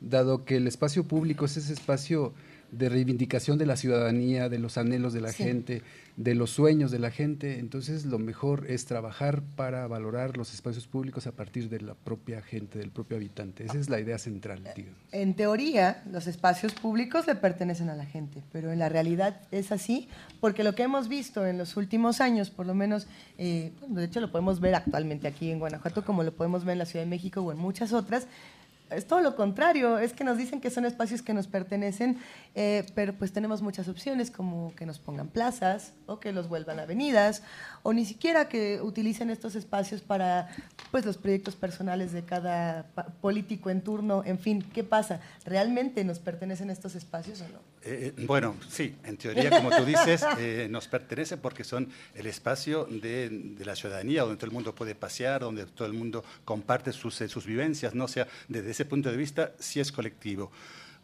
[0.00, 2.32] dado que el espacio público es ese espacio
[2.72, 5.82] de reivindicación de la ciudadanía, de los anhelos de la gente,
[6.16, 7.58] de los sueños de la gente.
[7.58, 12.42] Entonces, lo mejor es trabajar para valorar los espacios públicos a partir de la propia
[12.42, 13.64] gente, del propio habitante.
[13.64, 14.62] Esa es la idea central.
[15.12, 19.72] En teoría, los espacios públicos le pertenecen a la gente, pero en la realidad es
[19.72, 20.08] así,
[20.40, 23.06] porque lo que hemos visto en los últimos años, por lo menos,
[23.38, 26.78] eh, de hecho lo podemos ver actualmente aquí en Guanajuato, como lo podemos ver en
[26.80, 28.26] la Ciudad de México o en muchas otras,
[28.90, 32.18] es todo lo contrario, es que nos dicen que son espacios que nos pertenecen,
[32.54, 36.78] eh, pero pues tenemos muchas opciones como que nos pongan plazas o que los vuelvan
[36.78, 37.42] avenidas
[37.82, 40.48] o ni siquiera que utilicen estos espacios para
[40.90, 42.86] pues los proyectos personales de cada
[43.20, 45.20] político en turno, en fin, ¿qué pasa?
[45.44, 47.70] ¿Realmente nos pertenecen estos espacios o no?
[47.82, 50.22] Eh, eh, bueno, sí, en teoría, como tú dices,
[50.68, 55.40] nos pertenece porque son el espacio de, la ciudadanía, donde todo el mundo puede pasear,
[55.40, 58.08] donde todo el mundo comparte sus, sus vivencias, ¿no?
[58.10, 60.50] sea, desde ese punto de vista, sí es colectivo.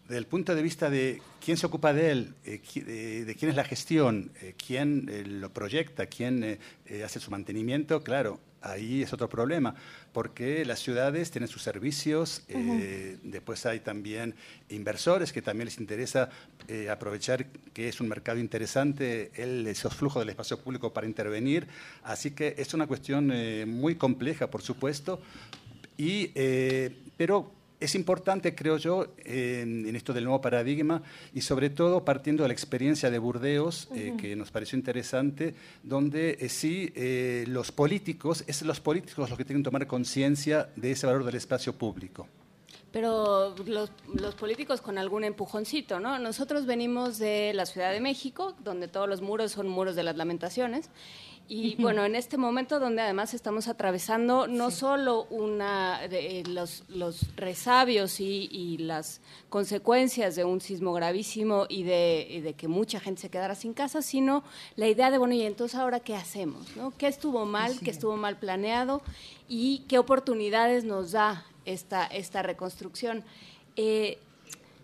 [0.05, 3.57] Desde el punto de vista de quién se ocupa de él, eh, de, quién es
[3.57, 6.59] la gestión, eh, quién eh, lo proyecta, quién
[7.05, 9.74] hace su mantenimiento, claro, ahí es otro problema,
[10.15, 12.43] porque las ciudades tienen sus servicios,
[13.23, 14.35] después hay también
[14.70, 16.31] inversores que también les interesa
[16.90, 21.66] aprovechar que es un mercado interesante el, esos flujos del espacio público para intervenir,
[22.03, 23.31] así que es una cuestión
[23.69, 25.20] muy compleja, por supuesto,
[25.98, 26.28] y,
[27.16, 31.03] pero es importante, creo yo, en, esto del nuevo paradigma
[31.35, 36.39] y sobre todo partiendo de la experiencia de Burdeos, eh, que nos pareció interesante, donde
[36.40, 40.93] eh, sí eh, los políticos, es los políticos los que tienen que tomar conciencia de
[40.93, 42.27] ese valor del espacio público.
[42.93, 46.19] Pero los, los, políticos con algún empujoncito, ¿no?
[46.19, 50.16] Nosotros venimos de la Ciudad de México, donde todos los muros son muros de las
[50.16, 50.89] lamentaciones,
[51.48, 56.82] y bueno, en este momento donde además estamos atravesando no solo una de, eh, los,
[56.89, 63.23] los, resabios y, las consecuencias de un sismo gravísimo y de, de, que mucha gente
[63.23, 64.43] se quedara sin casa, sino
[64.74, 66.93] la idea de, bueno, y entonces ahora qué hacemos, ¿no?
[66.97, 69.01] ¿Qué estuvo mal, qué estuvo mal planeado
[69.48, 73.23] y qué oportunidades nos da esta, esta reconstrucción?
[73.77, 74.18] Eh,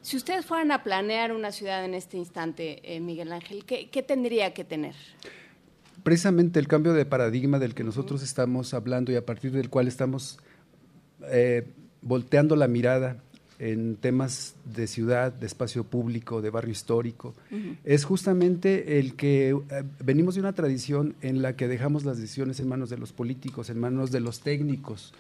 [0.01, 4.03] si ustedes fueran a planear una ciudad en este instante, eh, Miguel Ángel, ¿qué, ¿qué
[4.03, 4.95] tendría que tener?
[6.03, 9.89] Precisamente el cambio de paradigma del que nosotros estamos hablando y a partir del cual
[9.89, 10.39] estamos
[11.31, 11.67] eh,
[12.01, 13.17] volteando la mirada
[13.59, 17.35] en temas de ciudad, de espacio público, de barrio histórico,
[17.85, 22.59] es justamente el que eh, venimos de una tradición en la que dejamos las decisiones
[22.59, 25.15] en manos de los políticos, en manos de los técnicos,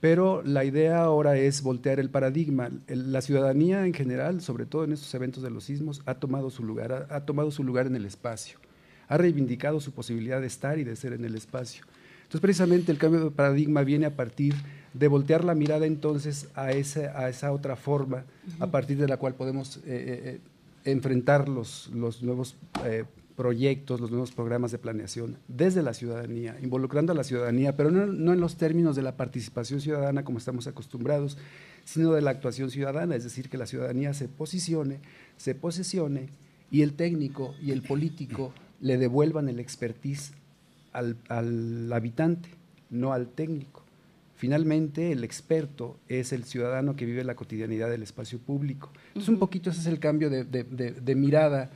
[0.00, 2.68] pero la idea ahora es voltear el paradigma.
[2.88, 6.64] la ciudadanía en general, sobre todo en estos eventos de los sismos, ha tomado su
[6.64, 8.58] lugar, ha tomado su lugar en el espacio
[9.08, 11.84] ha reivindicado su posibilidad de estar y de ser en el espacio.
[12.22, 14.54] Entonces, precisamente el cambio de paradigma viene a partir
[14.94, 18.24] de voltear la mirada entonces a esa, a esa otra forma,
[18.60, 20.40] a partir de la cual podemos eh, eh, eh,
[20.84, 22.56] enfrentar los, los nuevos
[23.36, 28.06] proyectos, los nuevos programas de planeación desde la ciudadanía, involucrando a la ciudadanía, pero no,
[28.06, 31.36] no en los términos de la participación ciudadana como estamos acostumbrados,
[31.84, 35.00] sino de la actuación ciudadana, es decir, que la ciudadanía se posicione,
[35.36, 36.28] se posesione
[36.70, 38.52] y el técnico y el político
[38.84, 40.32] le devuelvan el expertise
[40.92, 41.16] al,
[41.90, 42.50] habitante,
[42.90, 43.82] no al técnico.
[44.36, 48.92] Finalmente, el experto es el ciudadano que vive la cotidianidad del espacio público.
[49.08, 51.70] Entonces, un poquito ese es el cambio de, mirada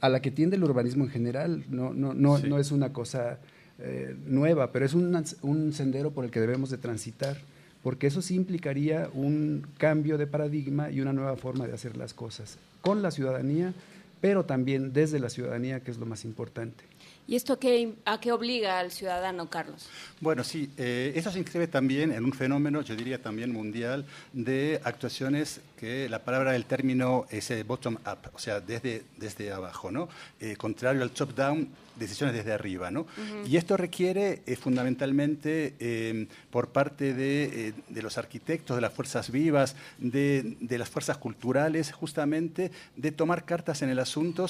[0.00, 1.64] a la que tiende el urbanismo en general.
[1.70, 3.38] No, no, no, no es una cosa
[3.78, 7.36] eh, nueva, pero es un, un, sendero por el que debemos de transitar,
[7.84, 12.12] porque eso sí implicaría un cambio de paradigma y una nueva forma de hacer las
[12.12, 13.72] cosas, con la ciudadanía,
[14.20, 16.84] pero también desde la ciudadanía, que es lo más importante.
[17.26, 17.58] ¿Y esto
[18.04, 19.88] a qué obliga al ciudadano, Carlos?
[20.20, 24.80] Bueno, sí, eh, eso se inscribe también en un fenómeno, yo diría también mundial, de
[24.82, 30.10] actuaciones que la palabra del término es bottom-up, o sea, desde, desde abajo, ¿no?
[30.38, 32.90] Eh, contrario al top-down, decisiones desde arriba.
[32.90, 33.06] ¿no?
[33.46, 39.30] Y esto requiere eh, fundamentalmente eh, por parte de, de, los arquitectos, de las fuerzas
[39.30, 44.46] vivas, de, de, las fuerzas culturales, justamente de tomar cartas en el asunto,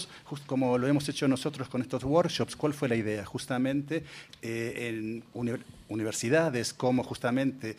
[0.47, 2.57] como lo hemos hecho nosotros con estos workshops.
[2.57, 3.25] ¿Cuál fue la idea?
[3.25, 4.03] Justamente
[4.43, 5.80] en universidades
[6.77, 7.77] como justamente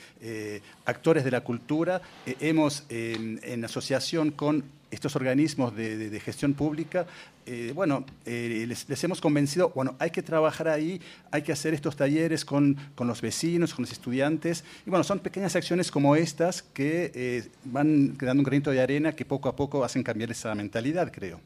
[0.86, 2.02] actores de la cultura,
[2.40, 7.08] hemos en asociación con estos organismos de, gestión pública,
[7.46, 11.02] eh, bueno, eh, les, hemos convencido, bueno, hay que trabajar ahí,
[11.32, 15.56] hay que hacer estos talleres con, los vecinos, con los estudiantes, y bueno, son pequeñas
[15.56, 19.84] acciones como estas que eh, van quedando un granito de arena que poco a poco
[19.84, 21.40] hacen cambiar esa mentalidad, creo.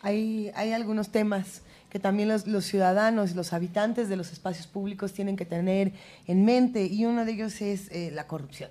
[0.00, 1.62] Hay, hay algunos temas
[1.94, 5.92] que también los, los ciudadanos, los habitantes de los espacios públicos tienen que tener
[6.26, 8.70] en mente, y uno de ellos es la corrupción.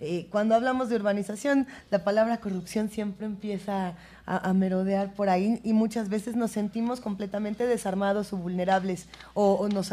[0.00, 3.94] Eh, cuando hablamos de urbanización, la palabra corrupción siempre empieza
[4.24, 9.92] a, merodear por ahí y muchas veces nos sentimos completamente desarmados o vulnerables o, nos,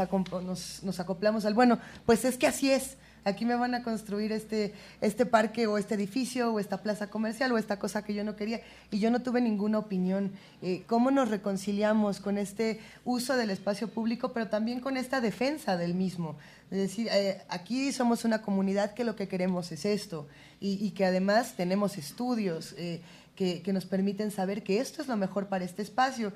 [0.84, 2.96] nos, acoplamos al, bueno, pues es que así es.
[3.30, 7.52] Aquí me van a construir este, este parque o este edificio o esta plaza comercial
[7.52, 8.62] o esta cosa que yo no quería
[8.92, 10.32] y yo no tuve ninguna opinión.
[10.62, 15.78] Eh, ¿Cómo nos reconciliamos con este uso del espacio público, pero también con esta defensa
[15.78, 16.38] del mismo?
[16.72, 20.28] Es decir, eh, aquí somos una comunidad que lo que queremos es esto
[20.60, 23.02] y, que además tenemos estudios eh,
[23.36, 26.34] que, nos permiten saber que esto es lo mejor para este espacio.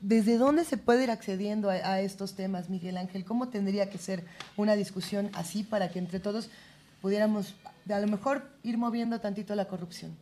[0.00, 3.24] ¿Desde dónde se puede ir accediendo a, estos temas, Miguel Ángel?
[3.24, 4.24] ¿Cómo tendría que ser
[4.56, 6.50] una discusión así para que entre todos
[7.00, 7.54] pudiéramos
[7.88, 10.12] a lo mejor ir moviendo tantito la corrupción?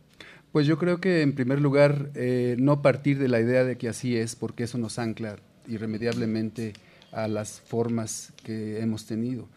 [0.53, 3.89] Pues yo creo que en primer lugar eh, no partir de la idea de que
[3.89, 5.37] así es, porque eso nos ancla
[5.67, 6.75] irremediablemente
[7.11, 9.49] a las formas que hemos tenido.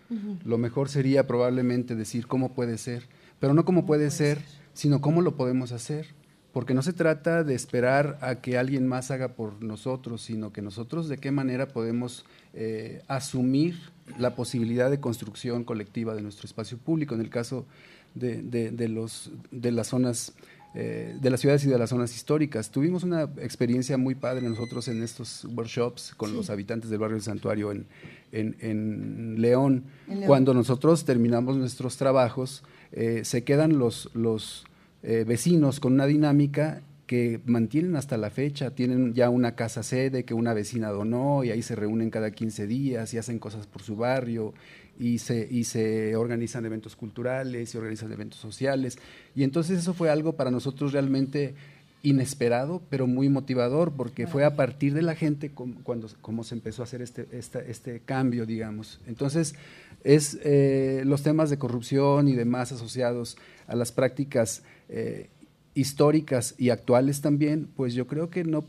[0.43, 3.03] Lo mejor sería probablemente decir cómo puede ser,
[3.39, 4.39] pero no cómo puede ser,
[4.73, 6.07] sino cómo lo podemos hacer,
[6.55, 10.61] porque no se trata de esperar a que alguien más haga por nosotros, sino que
[10.61, 12.23] nosotros de qué manera podemos
[12.53, 13.75] eh, asumir
[14.17, 17.65] la posibilidad de construcción colectiva de nuestro espacio público, en el caso
[18.13, 20.31] de, de, los, de las zonas
[20.75, 22.71] eh, de las ciudades y de las zonas históricas.
[22.71, 27.23] Tuvimos una experiencia muy padre nosotros en estos workshops con los habitantes del barrio del
[27.23, 27.85] Santuario en,
[28.31, 29.83] en, León.
[30.25, 34.63] Cuando nosotros terminamos nuestros trabajos, eh, se quedan los, los
[35.07, 40.25] eh, vecinos con una dinámica que mantienen hasta la fecha, tienen ya una casa sede
[40.25, 43.83] que una vecina donó y ahí se reúnen cada 15 días y hacen cosas por
[43.83, 44.55] su barrio
[44.97, 48.97] y se, y se organizan eventos culturales, y organizan eventos sociales.
[49.35, 51.53] Y entonces eso fue algo para nosotros realmente
[52.01, 56.81] inesperado, pero muy motivador, porque fue a partir de la gente cuando como se empezó
[56.81, 58.99] a hacer este, este cambio, digamos.
[59.05, 59.55] Entonces,
[60.03, 65.29] es eh, los temas de corrupción y demás asociados a las prácticas eh,
[65.73, 68.65] históricas y actuales también, pues yo creo que no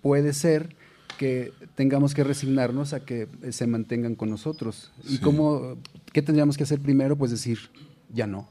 [0.00, 0.76] puede ser
[1.18, 4.92] que tengamos que resignarnos a que se mantengan con nosotros.
[5.08, 5.76] ¿Y cómo,
[6.12, 7.16] qué tendríamos que hacer primero?
[7.16, 7.58] Pues decir,
[8.12, 8.48] ya no.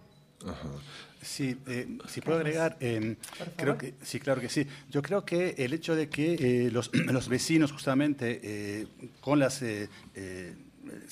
[1.22, 3.16] Sí, eh, si puedo agregar, em,
[3.56, 4.66] creo que sí, claro que sí.
[4.90, 8.88] Yo creo que el hecho de que eh, los, los, vecinos justamente eh,
[9.20, 9.64] con las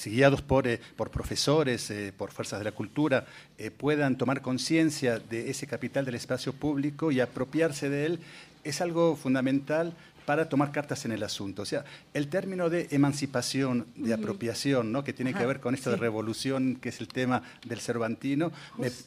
[0.04, 3.26] guiados por, por profesores, por fuerzas de la cultura,
[3.78, 8.20] puedan tomar conciencia de ese capital del espacio público y apropiarse de él,
[8.64, 9.94] es algo fundamental
[10.26, 11.62] para tomar cartas en el asunto.
[11.62, 15.04] O sea, el término de emancipación, de apropiación, ¿no?
[15.04, 18.52] que tiene que ver con esto de revolución, que es el tema del Cervantino,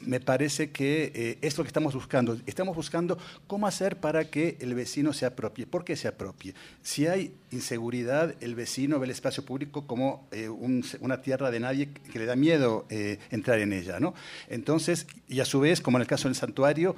[0.01, 2.39] me, parece que eh, es lo que estamos buscando.
[2.47, 5.67] Estamos buscando cómo hacer para que el vecino se apropie.
[5.67, 6.55] ¿Por qué se apropie?
[6.83, 11.91] Si hay inseguridad, el vecino ve el espacio público como eh, una tierra de nadie
[11.91, 14.01] que le da miedo eh, entrar en ella.
[14.01, 14.15] ¿no?
[14.49, 16.97] Entonces, y a su vez, como en el caso del santuario,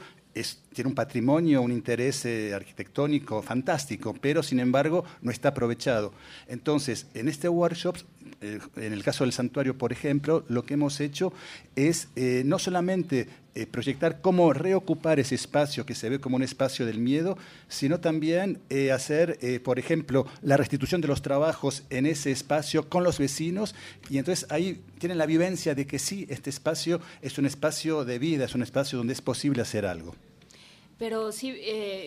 [0.72, 6.12] tiene un patrimonio, un interés eh, arquitectónico fantástico, pero sin embargo no está aprovechado.
[6.46, 7.96] Entonces, en este workshop,
[8.40, 11.32] en el caso del santuario, por ejemplo, lo que hemos hecho
[11.74, 16.86] es no solamente eh, proyectar cómo reocupar ese espacio que se ve como un espacio
[16.86, 17.36] del miedo,
[17.68, 22.88] sino también eh, hacer, eh, por ejemplo, la restitución de los trabajos en ese espacio
[22.88, 23.74] con los vecinos
[24.08, 28.18] y entonces ahí tienen la vivencia de que sí, este espacio es un espacio de
[28.18, 30.14] vida, es un espacio donde es posible hacer algo.
[31.00, 31.52] Pero sí,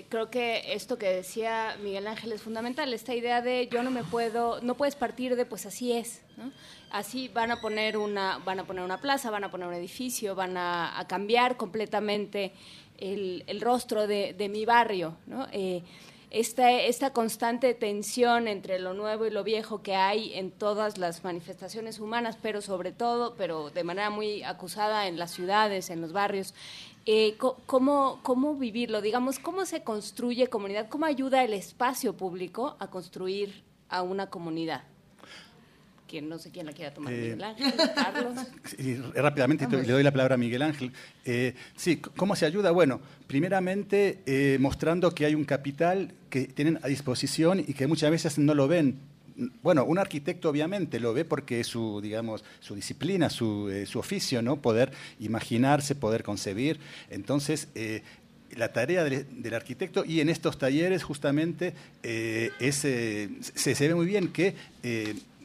[0.07, 4.05] creo que esto que decía Miguel Ángel es fundamental, esta idea de yo no me
[4.05, 6.21] puedo, no puedes partir de pues así es.
[6.37, 6.51] ¿no?
[6.93, 10.35] así van a poner una, van a poner una plaza, van a poner un edificio,
[10.35, 12.53] van a, cambiar completamente
[12.99, 15.17] el, rostro de, mi barrio,
[15.51, 15.81] eh,
[16.29, 21.99] esta, constante tensión entre lo nuevo y lo viejo que hay en todas las manifestaciones
[21.99, 26.53] humanas, pero sobre todo, pero de manera muy acusada en las ciudades, en los barrios,
[27.05, 29.01] eh, ¿cómo, ¿cómo vivirlo?
[29.01, 30.87] Digamos, ¿cómo se construye comunidad?
[30.89, 34.83] ¿Cómo ayuda el espacio público a construir a una comunidad?
[36.21, 38.35] no sé quién la quiera tomar, eh, Miguel Ángel, Carlos.
[39.15, 40.91] rápidamente le doy la palabra a Miguel Ángel.
[41.25, 42.71] Eh, sí, ¿cómo se ayuda?
[42.71, 48.11] Bueno, primeramente eh, mostrando que hay un capital que tienen a disposición y que muchas
[48.11, 48.99] veces no lo ven.
[49.61, 54.57] Bueno, un arquitecto obviamente lo ve porque es su, digamos, su disciplina, su, oficio, ¿no?
[54.57, 56.79] Poder imaginarse, poder concebir.
[57.09, 57.67] Entonces,
[58.55, 64.27] la tarea del, arquitecto y en estos talleres justamente es, se, se, ve muy bien
[64.27, 64.55] que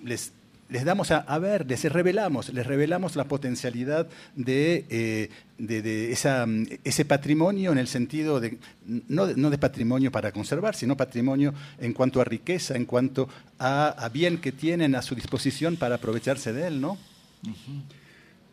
[0.05, 0.33] les
[0.69, 4.07] les damos a, ver, les revelamos, les revelamos la potencialidad
[4.37, 6.47] de, eh, esa,
[6.85, 12.21] ese patrimonio en el sentido de no, de patrimonio para conservar, sino patrimonio en cuanto
[12.21, 16.81] a riqueza, en cuanto a, bien que tienen a su disposición para aprovecharse de él,
[16.81, 16.99] ¿no?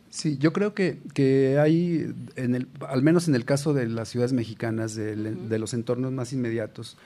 [0.08, 4.08] Sí, yo creo que, que hay, en el, al menos en el caso de las
[4.08, 6.96] ciudades mexicanas, de los entornos más inmediatos,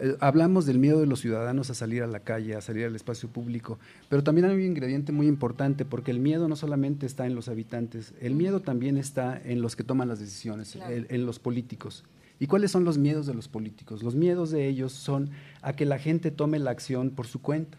[0.00, 2.96] eh, hablamos del miedo de los ciudadanos a salir a la calle, a salir al
[2.96, 7.26] espacio público, pero también hay un ingrediente muy importante porque el miedo no solamente está
[7.26, 11.38] en los habitantes, el miedo también está en los que toman las decisiones, en, los
[11.38, 12.04] políticos.
[12.38, 14.02] ¿Y cuáles son los miedos de los políticos?
[14.02, 15.30] Los miedos de ellos son
[15.60, 17.76] a que la gente tome la acción por su cuenta.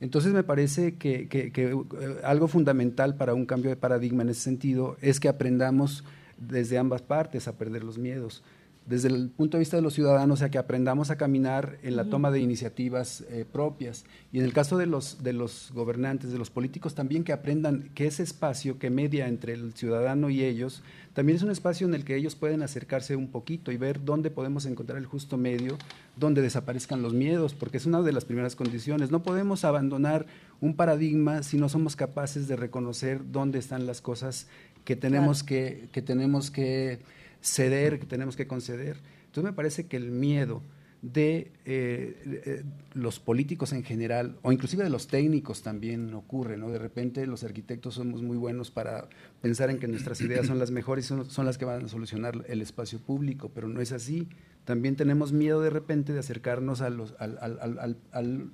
[0.00, 4.40] Entonces me parece que, que, eh, algo fundamental para un cambio de paradigma en ese
[4.40, 6.02] sentido es que aprendamos
[6.38, 8.42] desde ambas partes a perder los miedos
[8.86, 12.04] desde el punto de vista de los ciudadanos, a que aprendamos a caminar en la
[12.04, 14.04] toma de iniciativas eh, propias.
[14.32, 17.90] Y en el caso de los, de los gobernantes, de los políticos, también que aprendan
[17.94, 20.82] que ese espacio que media entre el ciudadano y ellos,
[21.14, 24.30] también es un espacio en el que ellos pueden acercarse un poquito y ver dónde
[24.30, 25.78] podemos encontrar el justo medio,
[26.16, 29.10] donde desaparezcan los miedos, porque es una de las primeras condiciones.
[29.10, 30.26] No podemos abandonar
[30.60, 34.46] un paradigma si no somos capaces de reconocer dónde están las cosas
[34.84, 37.00] que tenemos que, que tenemos que
[37.46, 38.98] ceder, que tenemos que conceder.
[39.26, 40.62] Entonces me parece que el miedo
[41.02, 46.70] de eh, eh, los políticos en general, o inclusive de los técnicos también ocurre, ¿no?
[46.70, 49.08] De repente los arquitectos somos muy buenos para
[49.40, 51.88] pensar en que nuestras ideas son las mejores y son, son las que van a
[51.88, 54.28] solucionar el espacio público, pero no es así.
[54.64, 58.50] También tenemos miedo de repente de acercarnos a los, al, al, al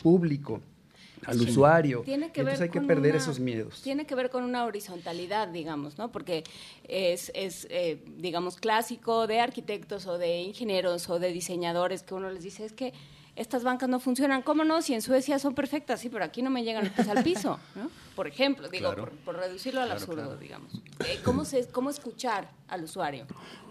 [0.00, 0.62] público
[1.26, 2.02] al usuario.
[2.02, 3.82] Tiene que Entonces hay que perder esos miedos.
[3.82, 6.10] Tiene que ver con una horizontalidad, digamos, ¿no?
[6.12, 6.44] Porque
[6.88, 12.30] es, es eh, digamos, clásico de arquitectos o de ingenieros o de diseñadores que uno
[12.30, 12.92] les dice es que
[13.40, 14.42] estas bancas no funcionan.
[14.42, 14.82] ¿Cómo no?
[14.82, 17.90] Si en Suecia son perfectas, sí, pero aquí no me llegan al piso, ¿no?
[18.14, 18.94] Por ejemplo, digo,
[19.24, 20.70] por, reducirlo al absurdo, digamos.
[21.06, 23.24] Eh, ¿cómo, se, ¿Cómo escuchar al usuario?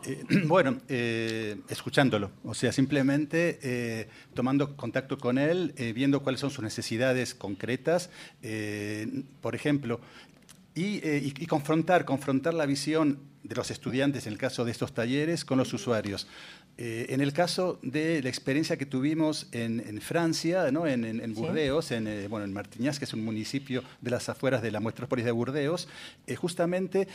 [0.08, 6.64] Eh, bueno, eh, escuchándolo, o sea, simplemente tomando contacto con él, viendo cuáles son sus
[6.64, 8.10] necesidades concretas.
[9.42, 10.00] por ejemplo,
[10.74, 15.58] y, confrontar, confrontar la visión de los estudiantes, en el caso de estos talleres, con
[15.58, 16.28] los usuarios.
[16.82, 20.88] Eh, en el caso de la experiencia que tuvimos en, Francia, ¿no?
[20.88, 24.62] en, en, Burdeos, en, eh, bueno, en Martiñas, que es un municipio de las afueras
[24.62, 25.90] de la metrópolis de Burdeos,
[26.26, 27.10] eh, justamente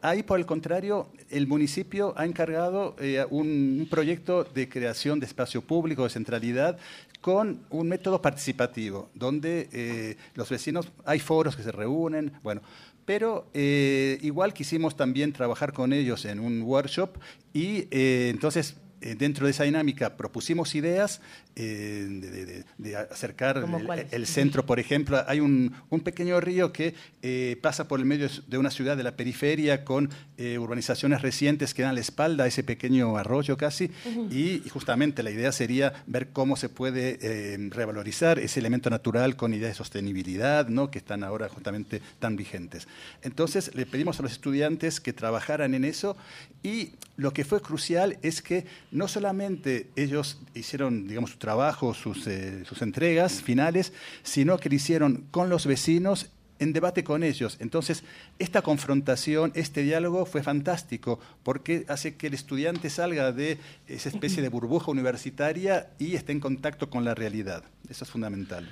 [0.00, 2.94] ahí, por el contrario, el municipio ha encargado
[3.30, 6.78] un, un, proyecto de creación de espacio público, de centralidad,
[7.20, 12.62] con un método participativo, donde los vecinos, hay foros que se reúnen, bueno,
[13.08, 17.16] pero eh, igual quisimos también trabajar con ellos en un workshop
[17.54, 21.20] y eh, entonces eh, dentro de esa dinámica propusimos ideas
[21.54, 23.64] eh, de, acercar
[24.10, 25.22] el, centro, por ejemplo.
[25.28, 29.16] Hay un, pequeño río que eh, pasa por el medio de una ciudad de la
[29.16, 33.90] periferia con urbanizaciones recientes que dan la espalda a ese pequeño arroyo casi.
[34.30, 39.72] y, justamente la idea sería ver cómo se puede revalorizar ese elemento natural con ideas
[39.72, 40.90] de sostenibilidad, ¿no?
[40.90, 42.86] que están ahora justamente tan vigentes.
[43.22, 46.16] Entonces le pedimos a los estudiantes que trabajaran en eso
[46.62, 52.28] y lo que fue crucial es que no solamente ellos hicieron, digamos, su trabajo, sus,
[52.28, 57.56] eh, sus entregas finales, sino que lo hicieron con los vecinos en debate con ellos.
[57.60, 58.04] Entonces,
[58.38, 64.42] esta confrontación, este diálogo fue fantástico porque hace que el estudiante salga de esa especie
[64.42, 67.64] de burbuja universitaria y esté en contacto con la realidad.
[67.88, 68.68] Eso es fundamental.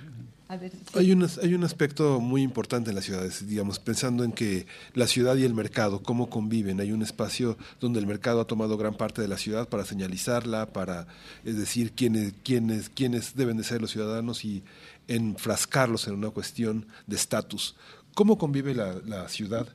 [0.94, 5.06] hay, un, hay un aspecto muy importante en las ciudades, digamos, pensando en que la
[5.06, 6.80] ciudad y el mercado, cómo conviven.
[6.80, 10.66] Hay un espacio donde el mercado ha tomado gran parte de la ciudad para señalizarla,
[10.66, 11.06] para
[11.44, 14.62] es decir quiénes, quiénes, quiénes deben de ser los ciudadanos y
[15.08, 17.76] enfrascarlos en una cuestión de estatus.
[18.14, 19.68] ¿Cómo convive la, ciudad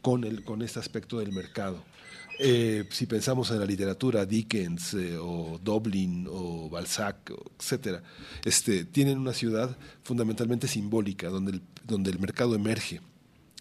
[0.00, 1.84] con, el, con este aspecto del mercado?
[2.38, 8.02] Eh, si pensamos en la literatura, Dickens eh, o Dublin o Balzac, etcétera,
[8.44, 13.00] este, tienen una ciudad fundamentalmente simbólica donde el, donde el mercado emerge,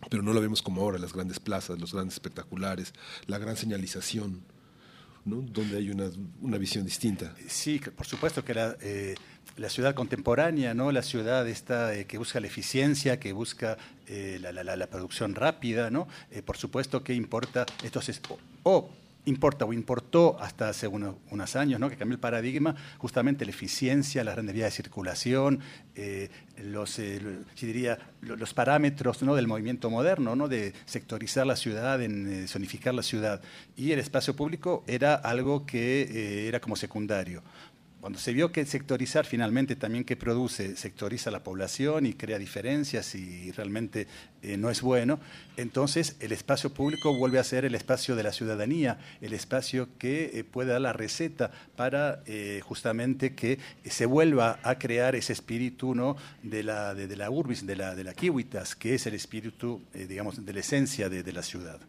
[0.10, 2.94] pero no lo vemos como ahora, las grandes plazas, los grandes espectaculares,
[3.28, 4.42] la gran señalización,
[5.26, 5.42] ¿no?
[5.42, 6.10] donde hay una,
[6.40, 7.36] una visión distinta.
[7.48, 8.78] Sí, por supuesto que la,
[9.62, 10.92] la ciudad contemporánea, ¿no?
[10.92, 16.08] la ciudad esta eh, que busca la eficiencia, que busca eh, la, producción rápida, ¿no?
[16.32, 18.10] Eh, por supuesto que importa, estos
[18.64, 18.90] o,
[19.26, 21.92] importa o importó hasta hace unos años, ¿no?
[21.92, 25.60] que cambió el paradigma, justamente la eficiencia, las grandes vías de circulación,
[26.58, 27.00] los,
[27.62, 29.36] diría, los parámetros ¿no?
[29.36, 30.48] del movimiento moderno, ¿no?
[30.48, 33.42] de sectorizar la ciudad, en zonificar la ciudad.
[33.78, 37.44] Y el espacio público era algo que era como secundario
[38.02, 43.14] cuando se vio que sectorizar finalmente también que produce, sectoriza la población y crea diferencias
[43.14, 44.08] y realmente
[44.42, 45.20] eh, no es bueno,
[45.56, 50.32] entonces el espacio público vuelve a ser el espacio de la ciudadanía, el espacio que
[50.34, 55.94] eh, puede dar la receta para eh, justamente que se vuelva a crear ese espíritu
[55.94, 56.18] ¿no?
[56.42, 60.44] de, la, de, la urbis, de la, de la kiwitas, que es el espíritu, digamos,
[60.44, 61.80] de la esencia de, la ciudad.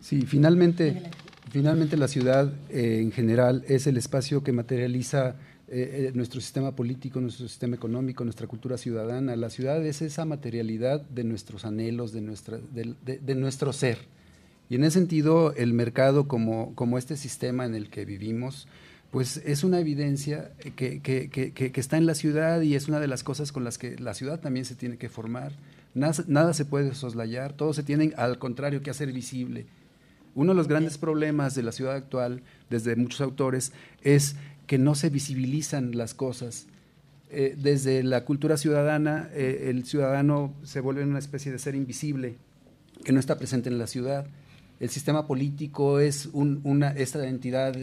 [0.00, 1.02] Sí, finalmente
[1.50, 5.36] Finalmente la ciudad eh, en general es el espacio que materializa
[5.68, 9.36] eh, eh, nuestro sistema político, nuestro sistema económico, nuestra cultura ciudadana.
[9.36, 13.98] La ciudad es esa materialidad de nuestros anhelos, de, nuestro ser.
[14.68, 18.66] Y en ese sentido, el mercado como, este sistema en el que vivimos,
[19.12, 21.00] pues es una evidencia que,
[21.76, 24.40] está en la ciudad y es una de las cosas con las que la ciudad
[24.40, 25.52] también se tiene que formar.
[25.94, 29.66] Nada, nada se puede soslayar, todo se tiene al contrario que hacer visible.
[30.36, 34.36] Uno de los grandes problemas de la ciudad actual, desde muchos autores, es
[34.68, 36.66] que no se visibilizan las cosas.
[37.30, 42.36] Eh, desde la cultura ciudadana, eh, el ciudadano se vuelve una especie de ser invisible,
[43.02, 44.26] que no está presente en la ciudad
[44.78, 47.74] el sistema político es una, esta entidad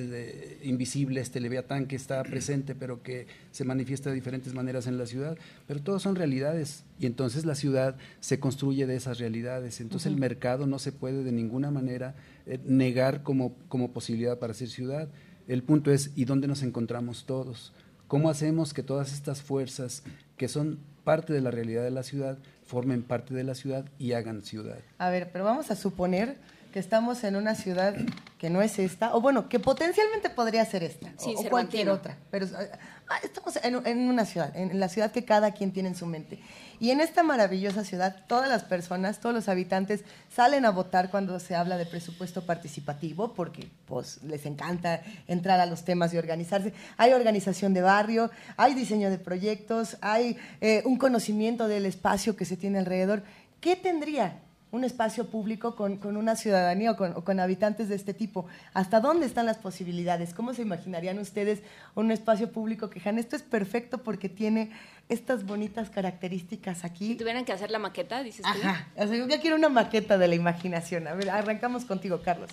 [0.62, 5.08] invisible, este leviatán que está presente, pero que se manifiesta de diferentes maneras en la
[5.08, 9.82] ciudad, pero todos son realidades y entonces la ciudad se construye de esas realidades.
[9.82, 12.14] Entonces el mercado no se puede de ninguna manera
[12.46, 15.10] eh, negar como, como posibilidad para ser ciudad.
[15.48, 17.74] El punto es, ¿y dónde nos encontramos todos?
[18.08, 20.04] ¿Cómo hacemos que todas estas fuerzas
[20.38, 24.14] que son parte de la realidad de la ciudad formen parte de la ciudad y
[24.14, 24.78] hagan ciudad?
[24.98, 26.38] A ver, pero vamos a suponer
[26.74, 27.96] que estamos en una ciudad
[28.40, 32.48] que no es esta, o bueno, que potencialmente podría ser esta, o, cualquier otra, pero
[32.58, 36.40] ah, estamos en, una ciudad, en la ciudad que cada quien tiene en su mente.
[36.84, 41.40] Y en esta maravillosa ciudad, todas las personas, todos los habitantes salen a votar cuando
[41.40, 46.74] se habla de presupuesto participativo, porque pues les encanta entrar a los temas y organizarse.
[46.98, 52.44] Hay organización de barrio, hay diseño de proyectos, hay eh, un conocimiento del espacio que
[52.44, 53.24] se tiene alrededor.
[53.62, 54.42] ¿Qué tendría
[54.74, 58.48] un espacio público con, una ciudadanía o con, habitantes de este tipo.
[58.74, 60.34] ¿Hasta dónde están las posibilidades?
[60.34, 61.61] ¿Cómo se imaginarían ustedes
[61.93, 64.72] un espacio público que, esto es perfecto porque tiene
[65.10, 67.10] estas bonitas características aquí?
[67.10, 68.88] Si tuvieran que hacer la maqueta, dices Ajá.
[68.95, 71.08] O sea, yo ya quiero una maqueta de la imaginación.
[71.08, 72.50] A ver, arrancamos contigo, Carlos.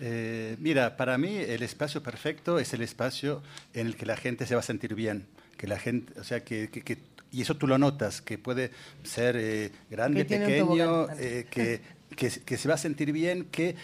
[0.00, 4.44] Eh, mira, para mí el espacio perfecto es el espacio en el que la gente
[4.44, 6.96] se va a sentir bien, que la gente, o sea, que, que, que
[7.32, 8.70] y eso tú lo notas, que puede
[9.02, 11.80] ser eh, grande, pequeño, eh, que,
[12.16, 13.76] que, se va a sentir bien, que,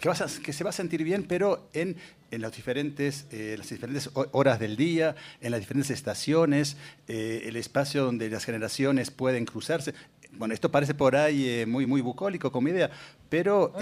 [0.00, 1.96] que, vas a, que se va a sentir bien, pero en,
[2.30, 8.04] en las, diferentes, eh, las diferentes horas del día, en las diferentes estaciones, el espacio
[8.04, 9.94] donde las generaciones pueden cruzarse.
[10.32, 12.90] Bueno, esto parece por ahí muy, muy bucólico como idea,
[13.30, 13.72] pero,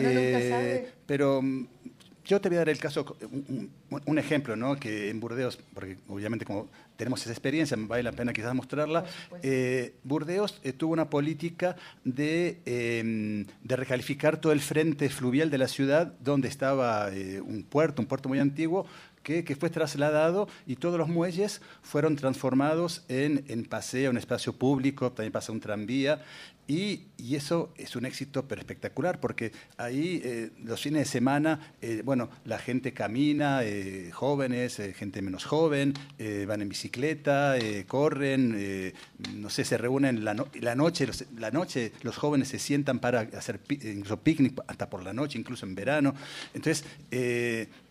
[1.06, 1.66] pero mm,
[2.26, 3.16] yo te voy a dar el caso,
[4.06, 4.76] un, ejemplo, ¿no?
[4.76, 9.05] que en Burdeos, porque obviamente como tenemos esa experiencia, vale la pena quizás mostrarla,
[9.42, 15.58] eh, Burdeos eh, tuvo una política de, em, de, recalificar todo el frente fluvial de
[15.58, 18.86] la ciudad, donde estaba eh, un puerto, un puerto muy antiguo,
[19.23, 24.52] que, que, fue trasladado y todos los muelles fueron transformados en, en paseo, en espacio
[24.52, 26.23] público, también pasa un tranvía.
[26.68, 31.74] Y, y, eso es un éxito pero espectacular, porque ahí eh, los fines de semana,
[31.80, 35.94] eh, bueno, la gente camina, eh, jóvenes, gente menos joven,
[36.46, 37.54] van en bicicleta,
[37.86, 38.92] corren,
[39.34, 43.20] no sé, se reúnen la, la noche, los, la noche los jóvenes se sientan para
[43.20, 46.14] hacer incluso picnic hasta por la noche, incluso en verano.
[46.52, 46.84] Entonces,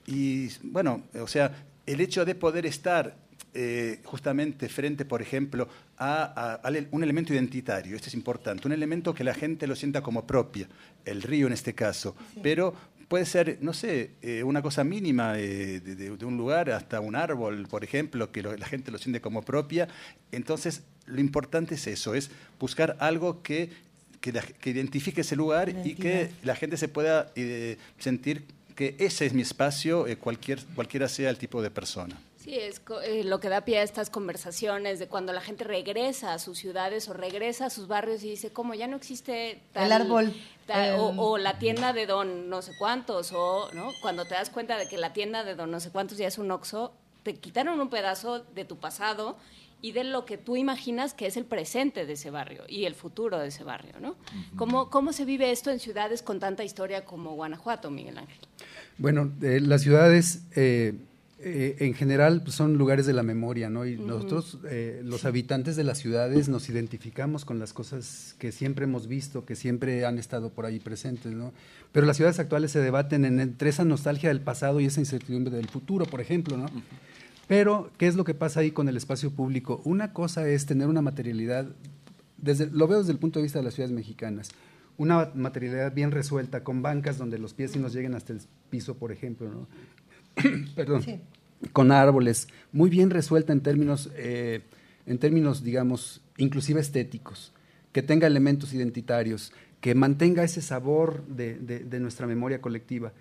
[0.08, 3.16] y bueno, o sea, el hecho de poder estar
[3.58, 6.60] eh, justamente frente, por ejemplo, a,
[6.92, 7.96] un elemento identitario.
[7.96, 10.68] Este es importante, un elemento que la gente lo sienta como propia,
[11.06, 12.74] el río en este caso, pero
[13.08, 17.66] puede ser, no sé, eh, una cosa mínima eh, de, un lugar hasta un árbol,
[17.70, 19.88] por ejemplo, que la gente lo siente como propia.
[20.34, 23.70] Entonces, lo importante es eso, es buscar algo que,
[24.20, 24.34] que,
[24.70, 27.32] identifique ese lugar y que la gente se pueda
[28.00, 28.44] sentir
[28.76, 32.20] que ese es mi espacio, cualquier, cualquiera sea el tipo de persona.
[32.46, 36.36] Sí, es eh, lo que da pie a estas conversaciones de cuando la gente regresa
[36.36, 39.88] a sus ciudades o regresa a sus barrios y dice, como ya no existe tal,
[39.88, 40.34] el árbol
[41.18, 44.88] o, la tienda de don no sé cuántos o no cuando te das cuenta de
[44.88, 46.94] que la tienda de don no sé cuántos ya es un oxo,
[47.24, 49.38] te quitaron un pedazo de tu pasado
[49.82, 52.94] y de lo que tú imaginas que es el presente de ese barrio y el
[52.94, 54.18] futuro de ese barrio, ¿no?
[54.56, 58.38] ¿Cómo, ¿Cómo se vive esto en ciudades con tanta historia como Guanajuato, Miguel Ángel?
[59.00, 60.94] Bueno, eh, las ciudades eh,
[61.38, 63.86] eh, en general pues, son lugares de la memoria, ¿no?
[63.86, 68.86] Y nosotros, eh, los habitantes de las ciudades, nos identificamos con las cosas que siempre
[68.86, 71.52] hemos visto, que siempre han estado por ahí presentes, ¿no?
[71.92, 75.68] Pero las ciudades actuales se debaten entre esa nostalgia del pasado y esa incertidumbre del
[75.68, 76.68] futuro, por ejemplo, ¿no?
[77.48, 79.82] Pero, ¿qué es lo que pasa ahí con el espacio público?
[79.84, 81.68] Una cosa es tener una materialidad,
[82.38, 84.50] desde, lo veo desde el punto de vista de las ciudades mexicanas,
[84.98, 88.40] una materialidad bien resuelta, con bancas donde los pies sí nos lleguen hasta el
[88.70, 89.68] piso, por ejemplo, ¿no?
[90.76, 91.04] perdón,
[91.72, 94.62] con árboles, muy bien resuelta en términos, eh,
[95.06, 97.54] en términos, digamos, inclusive estéticos,
[97.92, 103.14] que tenga elementos identitarios, que mantenga ese sabor de, nuestra memoria colectiva.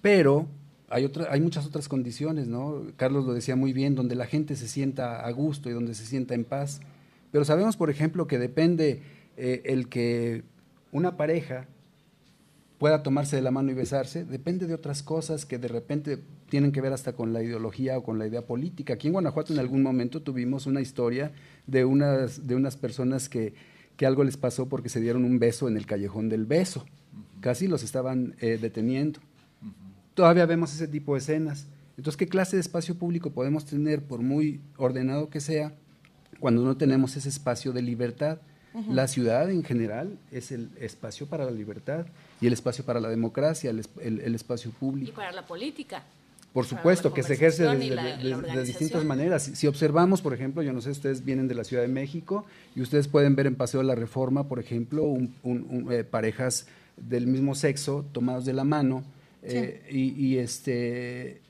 [0.00, 0.48] Pero
[0.88, 2.86] hay, otra, hay muchas otras condiciones, ¿no?
[2.96, 6.06] Carlos lo decía muy bien, donde la gente se sienta a gusto y donde se
[6.06, 6.80] sienta en paz.
[7.32, 9.02] Pero sabemos, por ejemplo, que depende
[9.36, 10.42] eh, el que
[10.90, 11.66] una pareja
[12.78, 16.72] pueda tomarse de la mano y besarse, depende de otras cosas que de repente tienen
[16.72, 18.94] que ver hasta con la ideología o con la idea política.
[18.94, 21.32] Aquí en Guanajuato en algún momento tuvimos una historia
[21.66, 23.54] de unas, de unas personas que,
[23.96, 26.84] que algo les pasó porque se dieron un beso en el callejón del beso.
[27.40, 29.20] Casi los estaban eh, deteniendo.
[30.14, 31.66] Todavía vemos ese tipo de escenas.
[31.96, 35.74] Entonces, ¿qué clase de espacio público podemos tener, por muy ordenado que sea,
[36.40, 38.38] cuando no tenemos ese espacio de libertad?
[38.90, 42.04] La ciudad en general es el espacio para la libertad
[42.42, 45.10] y el espacio para la democracia, el, espacio público.
[45.10, 46.02] Y para la política.
[46.56, 49.50] Por supuesto, que se ejerce de, distintas maneras.
[49.52, 52.80] Si, observamos, por ejemplo, yo no sé, ustedes vienen de la Ciudad de México y
[52.80, 58.06] ustedes pueden ver en Paseo de la Reforma, por ejemplo, eh, parejas del mismo sexo
[58.10, 59.04] tomados de la mano
[59.42, 61.42] eh, y, este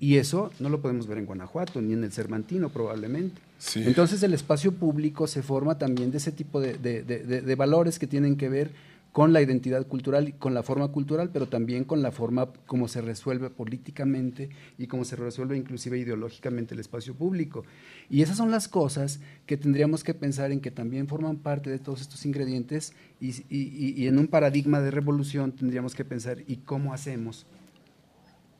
[0.00, 3.40] y eso no lo podemos ver en Guanajuato ni en el Cervantino probablemente.
[3.76, 8.48] Entonces el espacio público se forma también de ese tipo de valores que tienen que
[8.48, 8.72] ver
[9.14, 13.00] con la identidad cultural, con la forma cultural, pero también con la forma como se
[13.00, 17.62] resuelve políticamente y cómo se resuelve inclusive ideológicamente el espacio público.
[18.10, 21.78] Y esas son las cosas que tendríamos que pensar en que también forman parte de
[21.78, 26.92] todos estos ingredientes y, y en un paradigma de revolución tendríamos que pensar y cómo
[26.92, 27.46] hacemos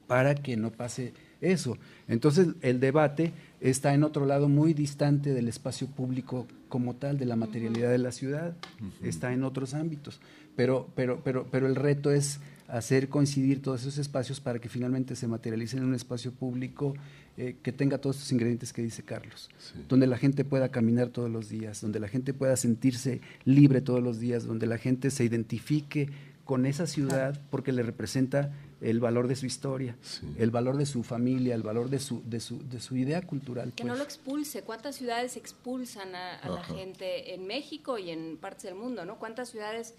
[0.07, 1.79] para que no pase eso.
[2.09, 7.25] Entonces el debate está en otro lado muy distante del espacio público como tal, de
[7.25, 8.57] la materialidad de la ciudad,
[9.03, 10.21] está en otros ámbitos.
[10.57, 15.17] Pero, pero, pero, pero el reto es hacer coincidir todos esos espacios para que finalmente
[15.17, 16.95] se materialicen en un espacio público
[17.37, 19.51] eh, que tenga todos estos ingredientes que dice Carlos,
[19.89, 24.03] donde la gente pueda caminar todos los días, donde la gente pueda sentirse libre todos
[24.03, 26.09] los días, donde la gente se identifique
[26.45, 29.97] con esa ciudad porque le representa el valor de su historia,
[30.37, 33.73] el valor de su familia, el valor de su, de su, de su idea cultural.
[33.75, 33.99] Que no pues.
[33.99, 34.63] lo expulse.
[34.63, 39.05] ¿Cuántas ciudades expulsan a, la gente en México y en partes del mundo?
[39.07, 39.19] ¿no?
[39.19, 39.95] ¿Cuántas ciudades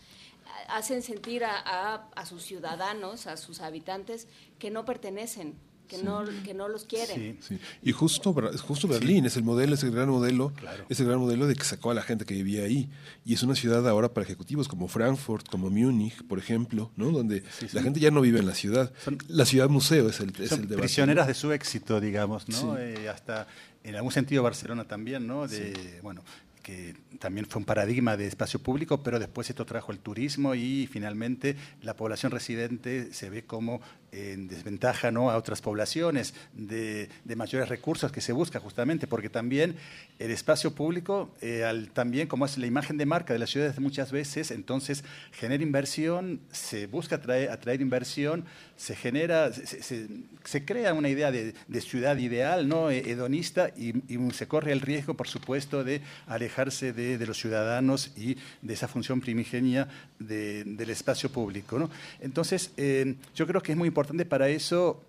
[0.68, 4.28] hacen sentir a, sus ciudadanos, a sus habitantes,
[4.60, 5.56] que no pertenecen,
[5.88, 7.38] que, no, que no los quieren.
[7.42, 8.34] Sí, Y justo,
[8.68, 10.54] justo Berlín es el modelo, es el gran modelo,
[10.90, 12.90] es el gran modelo de que sacó a la gente que vivía ahí.
[13.24, 17.12] Y es una ciudad ahora para ejecutivos como Frankfurt, como Múnich, por ejemplo, ¿no?
[17.12, 17.44] donde
[17.74, 18.92] la gente ya no vive en la ciudad.
[19.28, 20.78] la ciudad museo es el, es el debate.
[20.78, 22.78] Prisioneras de su éxito, digamos, ¿no?
[22.78, 23.48] Eh, hasta
[23.86, 25.48] en algún sentido Barcelona también, ¿no?
[25.48, 26.24] De, bueno,
[26.66, 30.90] que también fue un paradigma de espacio público, pero después esto trajo el turismo y
[30.92, 33.82] finalmente la población residente se ve como
[34.16, 35.30] en desventaja ¿no?
[35.30, 39.76] a otras poblaciones, de, mayores recursos que se busca justamente, porque también
[40.20, 41.32] el espacio público,
[41.66, 45.04] al, también como es la imagen de marca de las ciudades muchas veces, entonces
[45.34, 48.46] genera inversión, se busca atraer, atraer inversión,
[48.78, 52.90] se genera, se, crea una idea de, ciudad ideal, ¿no?
[52.90, 53.94] hedonista, y,
[54.32, 59.20] se corre el riesgo, por supuesto, de alejarse de, los ciudadanos y de esa función
[59.20, 59.88] primigenia
[60.20, 61.78] del espacio público.
[61.80, 61.90] ¿no?
[62.22, 65.04] Entonces, eh, yo creo que es muy importante para eso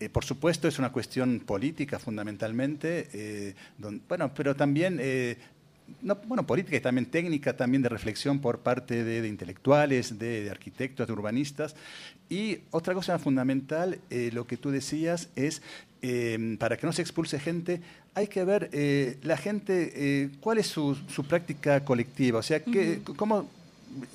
[0.00, 3.54] eh, por supuesto, es una cuestión política fundamentalmente, eh,
[4.08, 4.98] bueno, pero también
[6.00, 11.06] no, bueno, política y también técnica, también de reflexión por parte de, intelectuales, de, arquitectos,
[11.06, 11.74] de urbanistas.
[12.28, 15.62] Y otra cosa fundamental, eh, lo que tú decías, es
[16.00, 17.80] eh, para que no se expulse gente,
[18.14, 23.00] hay que ver eh, la gente, cuál es su, su, práctica colectiva, o sea, que,
[23.16, 23.48] cómo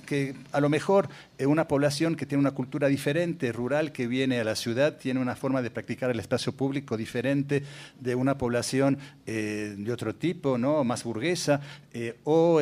[0.05, 4.39] que a lo mejor eh, una población que tiene una cultura diferente, rural, que viene
[4.39, 7.63] a la ciudad, tiene una forma de practicar el espacio público diferente
[7.99, 10.83] de una población eh, de otro tipo, ¿no?
[10.83, 11.61] más burguesa,
[11.93, 12.59] eh, o,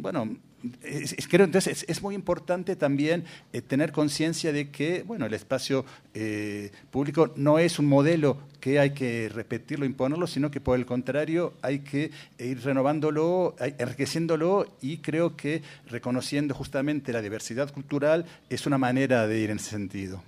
[0.00, 0.36] bueno,
[0.82, 5.84] es, creo entonces es, muy importante también eh, tener conciencia de que bueno el espacio
[6.14, 10.86] eh, público no es un modelo que hay que repetirlo imponerlo sino que por el
[10.86, 18.66] contrario hay que ir renovándolo enriqueciéndolo y creo que reconociendo justamente la diversidad cultural es
[18.66, 20.22] una manera de ir en ese sentido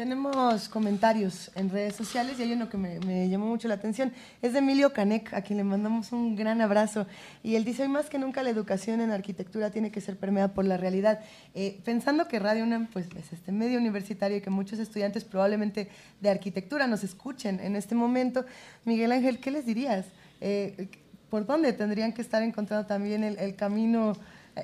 [0.00, 4.14] tenemos comentarios en redes sociales y hay uno que me, llamó mucho la atención.
[4.40, 7.06] Es de Emilio Canek, a quien le mandamos un gran abrazo.
[7.42, 10.54] Y él dice, hoy más que nunca la educación en arquitectura tiene que ser permeada
[10.54, 11.20] por la realidad.
[11.54, 15.90] Eh, pensando que Radio UNAM pues, es este medio universitario y que muchos estudiantes probablemente
[16.22, 18.46] de arquitectura nos escuchen en este momento,
[18.86, 20.06] Miguel Ángel, ¿qué les dirías?
[20.40, 20.88] Eh,
[21.28, 24.14] ¿Por dónde tendrían que estar encontrando también el, camino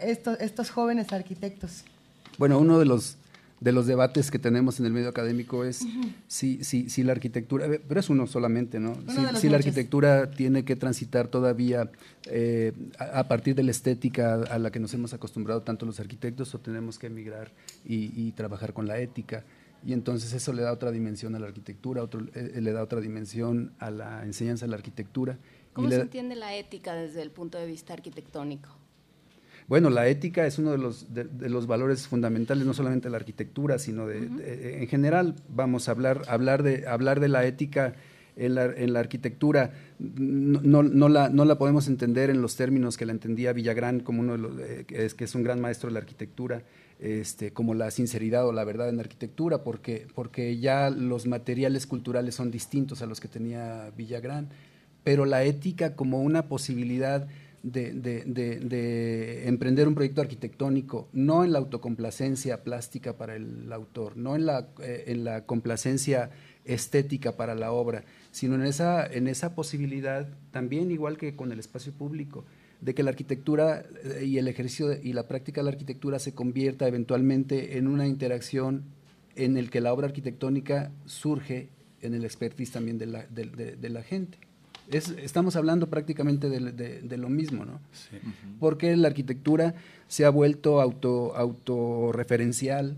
[0.00, 1.84] estos, estos jóvenes arquitectos?
[2.38, 3.18] Bueno, uno de los
[3.60, 5.86] de los debates que tenemos en el medio académico es
[6.26, 8.96] si, si, si, la arquitectura, eh, pero es uno solamente, ¿no?
[9.38, 11.90] si, la arquitectura tiene que transitar todavía
[12.26, 16.54] eh, a, partir de la estética a la que nos hemos acostumbrado tanto los arquitectos
[16.54, 17.52] o tenemos que emigrar
[17.84, 19.44] y, trabajar con la ética.
[19.84, 23.00] Y entonces eso le da otra dimensión a la arquitectura, otro, eh, le da otra
[23.00, 25.38] dimensión a la enseñanza de la arquitectura.
[25.72, 28.68] ¿Cómo se entiende la ética desde el punto de vista arquitectónico?
[29.68, 33.16] Bueno, la ética es uno de los, de, los valores fundamentales, no solamente de la
[33.16, 35.34] arquitectura, sino de, en general.
[35.48, 37.94] Vamos a hablar, hablar, de, hablar de la ética
[38.36, 39.72] en la, en la arquitectura.
[39.98, 44.20] No, no, la, no la podemos entender en los términos que la entendía Villagrán, como
[44.20, 46.62] uno de los, es, que es un gran maestro de la arquitectura.
[46.98, 51.86] Este, como la sinceridad o la verdad en la arquitectura, porque, porque ya los materiales
[51.86, 54.48] culturales son distintos a los que tenía Villagrán,
[55.04, 57.28] pero la ética como una posibilidad
[57.66, 64.46] de, emprender un proyecto arquitectónico, no en la autocomplacencia plástica para el autor, no en
[64.46, 66.30] la, eh, en la complacencia
[66.64, 71.58] estética para la obra, sino en esa, en esa posibilidad, también igual que con el
[71.58, 72.44] espacio público,
[72.80, 76.34] de que la arquitectura eh, y el ejercicio y la práctica de la arquitectura se
[76.34, 78.84] convierta eventualmente en una interacción
[79.34, 81.68] en el que la obra arquitectónica surge
[82.00, 84.45] en el expertise también de la, de la gente
[84.90, 87.80] estamos hablando prácticamente de, lo mismo, ¿no?
[88.60, 89.74] Porque la arquitectura
[90.08, 92.96] se ha vuelto auto, autorreferencial,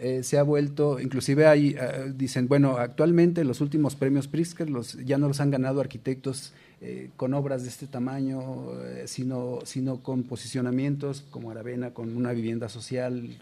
[0.00, 4.92] eh, se ha vuelto, inclusive hay, eh, dicen, bueno, actualmente los últimos premios Pritzker los,
[5.04, 8.68] ya no los han ganado arquitectos eh, con obras de este tamaño,
[9.06, 13.36] sino, sino con posicionamientos como Aravena, con una vivienda social,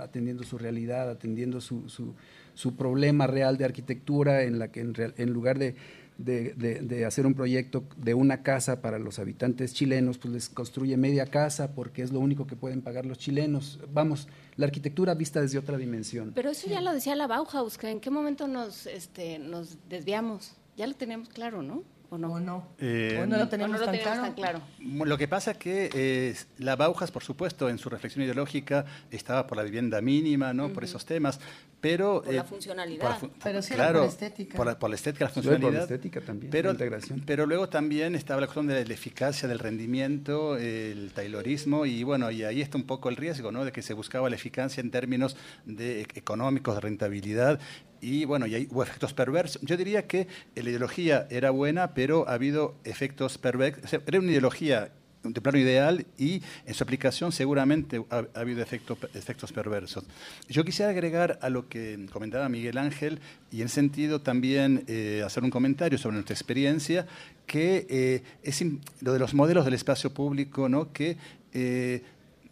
[0.00, 2.14] atendiendo su realidad, atendiendo su, su,
[2.54, 5.74] su, problema real de arquitectura, en la que en, en lugar de
[6.18, 11.26] de, hacer un proyecto de una casa para los habitantes chilenos, pues les construye media
[11.26, 13.80] casa porque es lo único que pueden pagar los chilenos.
[13.92, 16.32] Vamos, la arquitectura vista desde otra dimensión.
[16.34, 20.56] Pero eso ya lo decía la Bauhaus, que en qué momento nos, este, nos desviamos.
[20.76, 21.82] Ya lo tenemos claro, ¿no?
[22.10, 22.40] ¿O no?
[22.40, 22.68] no?
[22.78, 24.62] Eh, no lo tenemos, tan, claro?
[24.78, 29.46] Lo que pasa es que eh, la Bauhaus, por supuesto, en su reflexión ideológica estaba
[29.46, 30.70] por la vivienda mínima, ¿no?
[30.72, 31.38] Por esos temas,
[31.80, 32.22] pero...
[32.22, 33.18] Por la eh, funcionalidad.
[33.42, 34.56] pero sí claro, por la estética.
[34.56, 35.68] Por la, estética, la funcionalidad.
[35.68, 37.22] Por la estética también, pero, la integración.
[37.24, 42.30] Pero luego también estaba la cuestión de la eficacia del rendimiento, el taylorismo, y bueno,
[42.30, 43.64] y ahí está un poco el riesgo, ¿no?
[43.64, 47.60] De que se buscaba la eficacia en términos de económicos, de rentabilidad,
[48.00, 49.60] y bueno, y hay, hubo efectos perversos.
[49.62, 53.92] Yo diría que la ideología era buena, pero ha habido efectos perversos.
[53.92, 60.04] era una ideología de plano ideal y en su aplicación seguramente ha, habido efectos perversos.
[60.48, 65.42] Yo quisiera agregar a lo que comentaba Miguel Ángel y en sentido también eh, hacer
[65.42, 67.06] un comentario sobre nuestra experiencia,
[67.46, 68.64] que eh, es
[69.00, 70.92] lo de los modelos del espacio público, ¿no?
[70.92, 71.16] que,
[71.52, 72.02] eh,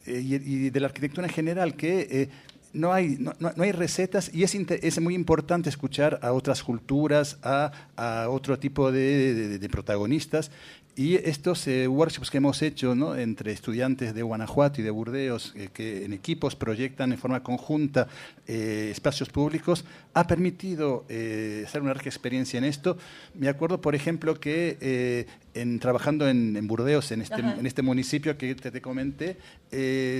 [0.06, 2.30] y, y, de la arquitectura en general, que
[2.76, 7.38] no hay, no, no, hay recetas y es, es, muy importante escuchar a otras culturas,
[7.42, 10.50] a, a otro tipo de, de, protagonistas.
[10.98, 15.68] Y estos eh, workshops que hemos hecho entre estudiantes de Guanajuato y de Burdeos, eh,
[15.70, 18.08] que en equipos proyectan en forma conjunta
[18.46, 19.84] eh, espacios públicos,
[20.14, 22.96] ha permitido hacer una rica experiencia en esto.
[23.34, 25.26] Me acuerdo, por ejemplo, que
[25.60, 29.38] en, trabajando en, Burdeos, en este, en este municipio que te, te comenté,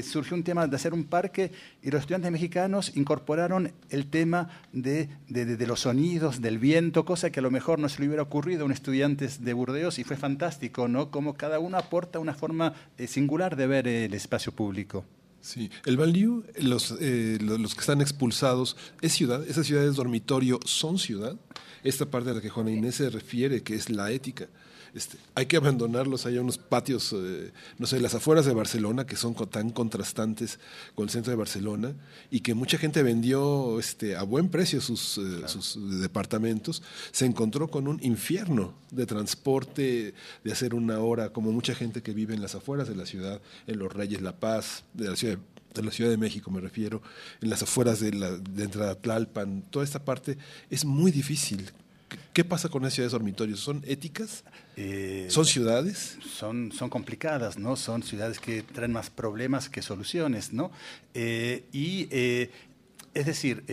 [0.02, 5.08] surgió un tema de hacer un parque y los estudiantes mexicanos incorporaron el tema de,
[5.28, 8.62] de, los sonidos, del viento, cosa que a lo mejor no se le hubiera ocurrido
[8.62, 11.10] a un estudiante de Burdeos y fue fantástico, ¿no?
[11.10, 15.05] Como cada uno aporta una forma eh, singular de ver el espacio público.
[15.40, 19.47] Sí, el Banlieue, los, eh, los que están expulsados, ¿es ciudad?
[19.48, 21.36] ¿Esas ciudades dormitorio son ciudad?
[21.84, 24.48] Esta parte a la que Juana Inés se refiere, que es la ética.
[24.97, 29.15] Este, hay que abandonarlos, hay unos patios, eh, no sé, las afueras de Barcelona, que
[29.15, 30.58] son tan contrastantes
[30.94, 31.94] con el centro de Barcelona,
[32.31, 37.68] y que mucha gente vendió este, a buen precio sus, eh, sus departamentos, se encontró
[37.68, 42.41] con un infierno de transporte, de hacer una hora, como mucha gente que vive en
[42.41, 45.39] las afueras de la ciudad, en Los Reyes La Paz, de la ciudad
[45.75, 47.02] de la Ciudad de México me refiero,
[47.42, 50.39] en las afueras de, la, de entrada Tlalpan, toda esta parte
[50.70, 51.70] es muy difícil
[52.33, 53.61] ¿Qué pasa con esas ciudades dormitorios?
[53.61, 54.45] ¿Son éticas?
[54.77, 56.19] Eh, ¿Son ciudades?
[56.35, 57.77] Son, son complicadas, ¿no?
[57.77, 60.70] Son ciudades que traen más problemas que soluciones, ¿no?
[61.15, 62.51] Eh, y, eh,
[63.15, 63.65] es decir,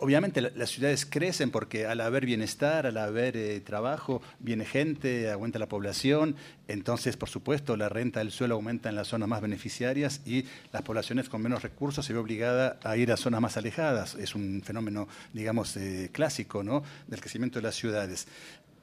[0.00, 5.58] obviamente las ciudades crecen porque al haber bienestar, al haber eh, trabajo, viene gente, aumenta
[5.58, 6.36] la población,
[6.68, 10.82] entonces por supuesto la renta del suelo aumenta en las zonas más beneficiarias y las
[10.82, 14.14] poblaciones con menos recursos se ve obligada a ir a zonas más alejadas.
[14.14, 16.82] Es un fenómeno, digamos, eh, clásico ¿no?
[17.06, 18.26] del crecimiento de las ciudades.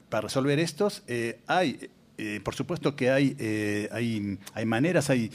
[0.10, 1.90] Para resolver estos eh, hay
[2.44, 3.36] por supuesto que hay,
[3.92, 5.32] hay, hay maneras, hay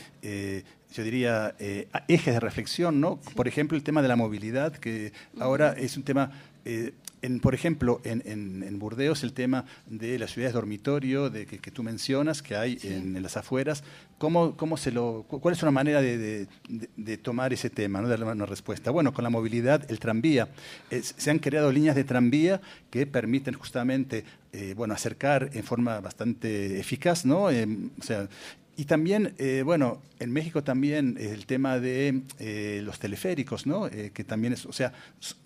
[0.93, 3.19] yo diría, eh, ejes de reflexión, ¿no?
[3.35, 6.31] Por ejemplo, el tema de la movilidad, que ahora es un tema,
[6.65, 6.93] eh,
[7.23, 11.83] en, por ejemplo, en, en, Burdeos, el tema de las ciudades dormitorio, de que, tú
[11.83, 13.85] mencionas, que hay en, las afueras,
[14.19, 16.49] ¿cómo, cómo se lo, ¿cuál es una manera de,
[16.97, 18.09] de, tomar ese tema, ¿no?
[18.09, 18.91] de darle una respuesta?
[18.91, 20.49] Bueno, con la movilidad, el tranvía.
[20.91, 22.61] se han creado líneas de tranvía
[22.91, 27.45] que permiten justamente eh, bueno, acercar en forma bastante eficaz, ¿no?
[27.45, 28.29] o sea,
[28.75, 33.87] y también, eh, bueno, en México también el tema de eh, los teleféricos, ¿no?
[33.87, 34.95] Eh, que también es, o sea,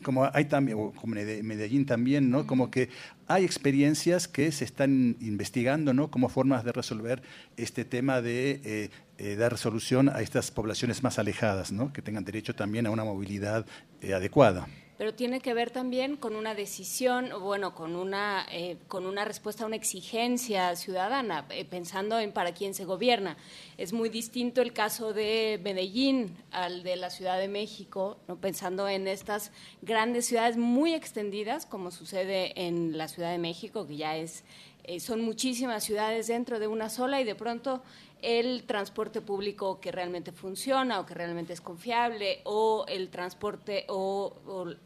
[0.03, 2.47] como hay también, o como en Medellín también, ¿no?
[2.47, 2.89] Como que
[3.27, 6.09] hay experiencias que se están investigando, ¿no?
[6.09, 7.21] Como formas de resolver
[7.57, 8.91] este tema de
[9.39, 11.93] dar solución a estas poblaciones más alejadas, ¿no?
[11.93, 13.67] Que tengan derecho también a una movilidad
[14.03, 19.25] adecuada pero tiene que ver también con una decisión, bueno, con una, eh, con una
[19.25, 23.36] respuesta a una exigencia ciudadana, eh, pensando en para quién se gobierna.
[23.76, 28.36] Es muy distinto el caso de Medellín al de la Ciudad de México, ¿no?
[28.36, 29.52] pensando en estas
[29.83, 34.44] grandes ciudades muy extendidas, como sucede en la Ciudad de México, que ya es,
[34.84, 37.83] eh, son muchísimas ciudades dentro de una sola y de pronto
[38.23, 44.35] el transporte público que realmente funciona o que realmente es confiable o el transporte o,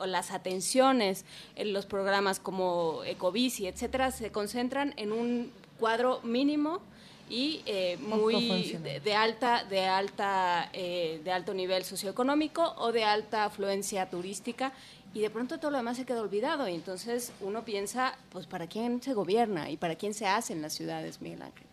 [0.05, 1.25] las atenciones
[1.57, 6.81] en los programas como Ecobici, etcétera, se concentran en un cuadro mínimo
[7.29, 13.45] y eh, muy de, alta de alta eh, de alto nivel socioeconómico o de alta
[13.45, 14.73] afluencia turística
[15.15, 16.69] y de pronto todo lo demás se queda olvidado.
[16.69, 20.75] Y entonces uno piensa pues para quién se gobierna y para quién se hacen las
[20.75, 21.70] ciudades Miguel Ángel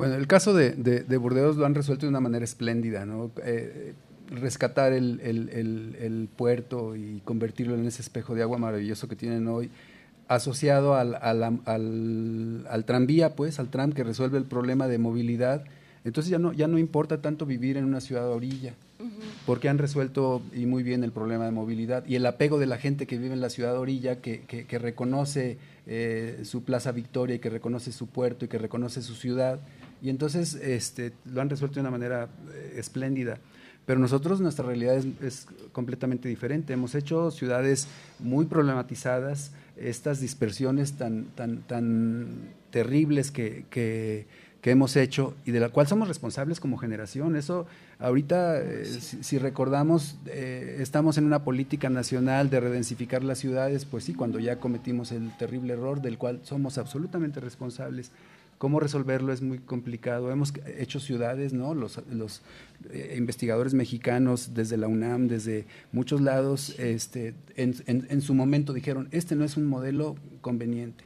[0.00, 3.30] bueno, el caso de, de, Burdeos lo han resuelto de una manera espléndida, ¿no?
[3.44, 3.92] Eh,
[4.30, 9.68] rescatar el, el, puerto y convertirlo en ese espejo de agua maravilloso que tienen hoy,
[10.26, 15.64] asociado al, al, al, tranvía, pues, al tram que resuelve el problema de movilidad.
[16.06, 18.72] Entonces ya no, ya no importa tanto vivir en una ciudad a orilla,
[19.44, 22.78] porque han resuelto y muy bien el problema de movilidad y el apego de la
[22.78, 26.92] gente que vive en la ciudad a orilla, que, que, que reconoce eh, su Plaza
[26.92, 29.60] Victoria y que reconoce su puerto y que reconoce su ciudad
[30.02, 33.38] y entonces este, lo han resuelto de una manera eh, espléndida.
[33.86, 36.72] Pero nosotros, nuestra realidad es, completamente diferente.
[36.72, 37.88] Hemos hecho ciudades
[38.18, 44.26] muy problematizadas, estas dispersiones tan, tan, tan terribles que, que,
[44.62, 47.34] hemos hecho y de la cual somos responsables como generación.
[47.34, 47.66] Eso,
[47.98, 54.04] ahorita, eh, si, recordamos, eh, estamos en una política nacional de redensificar las ciudades, pues
[54.04, 58.12] sí, cuando ya cometimos el terrible error del cual somos absolutamente responsables
[58.60, 60.30] cómo resolverlo es muy complicado.
[60.30, 61.72] Hemos hecho ciudades, ¿no?
[61.72, 61.96] Los,
[62.90, 69.08] eh, investigadores mexicanos desde la UNAM, desde muchos lados, este, en, en, su momento dijeron,
[69.12, 71.04] este no es un modelo conveniente.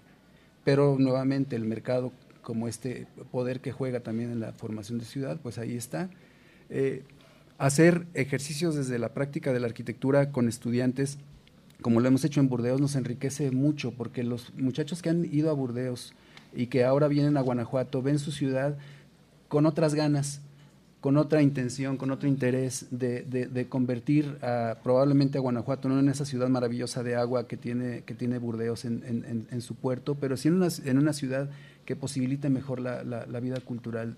[0.65, 2.11] Pero nuevamente el mercado,
[2.43, 6.11] como este poder que juega también en la formación de ciudad, pues ahí está.
[6.71, 7.05] Eh,
[7.59, 11.19] hacer ejercicios desde la práctica de la arquitectura con estudiantes,
[11.83, 15.51] como lo hemos hecho en Burdeos, nos enriquece mucho, porque los muchachos que han ido
[15.51, 16.15] a Burdeos
[16.55, 18.77] y que ahora vienen a Guanajuato ven su ciudad
[19.49, 20.41] con otras ganas,
[21.01, 24.39] con otra intención, con otro interés de, convertir
[24.83, 28.85] probablemente a Guanajuato no en esa ciudad maravillosa de agua que tiene, que tiene Burdeos
[28.85, 31.51] en, su puerto, pero sí en una, en una ciudad
[31.85, 34.17] que posibilite mejor la, la vida cultural.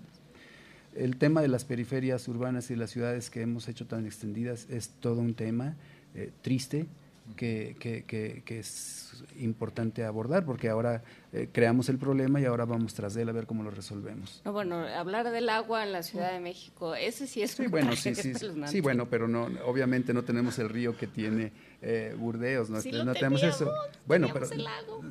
[0.95, 4.89] El tema de las periferias urbanas y las ciudades que hemos hecho tan extendidas es
[4.89, 5.75] todo un tema
[6.15, 6.87] eh, triste
[7.35, 8.03] que, que,
[8.43, 9.06] que, es
[9.39, 13.45] importante abordar porque ahora eh, creamos el problema y ahora vamos tras él a ver
[13.45, 14.41] cómo lo resolvemos.
[14.45, 17.95] No, bueno, hablar del agua en la Ciudad de México, ese sí es sí, bueno,
[17.95, 18.33] sí, sí,
[18.67, 23.43] sí, bueno, pero no, obviamente no tenemos el río que tiene eh, Burdeos, no, tenemos
[23.43, 23.71] eso.
[24.05, 24.47] Bueno, pero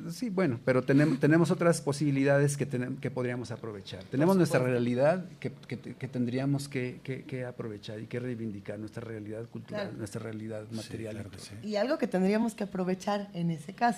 [0.09, 2.67] sí, bueno, pero tenemos, tenemos otras posibilidades que,
[2.99, 4.03] que podríamos aprovechar.
[4.05, 9.97] Tenemos nuestra realidad que, que, tendríamos que, que, aprovechar y que reivindicar nuestra realidad cultural,
[9.97, 11.25] nuestra realidad material.
[11.63, 13.96] y algo que tendríamos que aprovechar en ese caso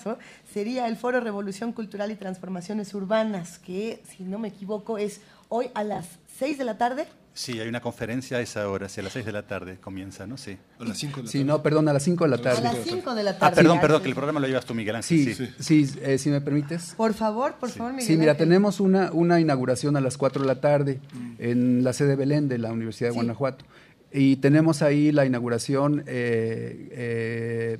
[0.52, 5.70] sería el Foro Revolución Cultural y Transformaciones Urbanas, que si no me equivoco es hoy
[5.74, 6.06] a las
[6.38, 9.24] 6 de la tarde Sí, hay una conferencia a esa hora, si a las 6
[9.24, 10.36] de la tarde comienza, ¿no?
[10.36, 10.58] Sí.
[10.80, 11.38] A las 5 de la tarde.
[11.38, 12.58] Sí, no, perdón, a las 5 de la tarde.
[12.58, 13.52] A las 5 de la tarde.
[13.52, 15.34] Ah, perdón, perdón, que el programa lo llevas tú, Miguel Ángel.
[15.34, 16.94] Sí, sí, sí eh, si me permites.
[16.96, 20.48] Por favor, por favor, Miguel Sí, mira, tenemos una, una inauguración a las 4 de
[20.48, 21.32] la tarde mm.
[21.38, 23.64] en la sede Belén de la Universidad de Guanajuato.
[24.12, 27.78] Y tenemos ahí la inauguración eh, eh,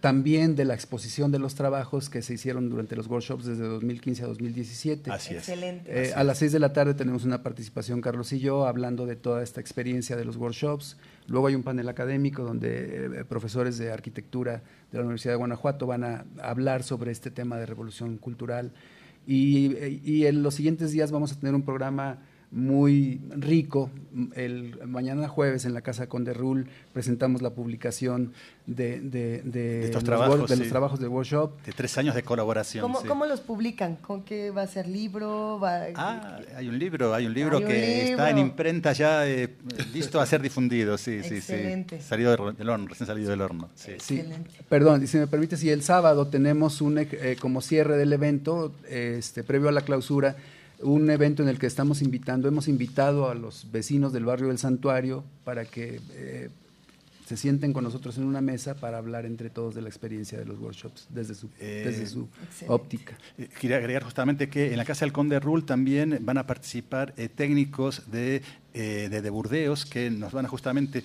[0.00, 4.24] también de la exposición de los trabajos que se hicieron durante los workshops desde 2015
[4.24, 5.10] a 2017.
[5.10, 5.40] Así es.
[5.40, 6.08] Excelente.
[6.08, 9.16] Eh, a las seis de la tarde tenemos una participación, Carlos y yo, hablando de
[9.16, 10.96] toda esta experiencia de los workshops.
[11.26, 15.86] Luego hay un panel académico donde eh, profesores de arquitectura de la Universidad de Guanajuato
[15.86, 18.72] van a hablar sobre este tema de revolución cultural.
[19.26, 22.20] Y, eh, y en los siguientes días vamos a tener un programa
[22.50, 23.90] muy rico.
[24.34, 28.32] El mañana jueves en la Casa Conde Rul presentamos la publicación
[28.66, 31.62] de, de, los, trabajos, de los trabajos del workshop.
[31.64, 32.82] De tres años de colaboración.
[32.82, 33.96] ¿Cómo, ¿cómo los publican?
[33.96, 35.60] ¿Con qué va a ser libro?
[35.62, 39.56] Ah, hay un libro, hay un libro que está en imprenta ya eh,
[39.92, 40.98] listo a ser difundido.
[40.98, 41.54] Sí, sí, sí.
[42.00, 43.70] Salido del horno, recién salido del horno.
[43.76, 44.22] Sí.
[44.68, 49.44] Perdón, si me permite, si el sábado tenemos un eh, como cierre del evento, este,
[49.44, 50.36] previo a la clausura,
[50.82, 54.58] un evento en el que estamos invitando, hemos invitado a los vecinos del barrio del
[54.58, 56.48] Santuario para que eh,
[57.26, 60.46] se sienten con nosotros en una mesa para hablar entre todos de la experiencia de
[60.46, 62.28] los workshops desde su, eh, desde su
[62.66, 63.16] óptica.
[63.38, 67.12] Eh, quería agregar justamente que en la Casa del Conde Rul también van a participar
[67.12, 68.42] técnicos de,
[68.72, 71.04] de, Burdeos que nos van a justamente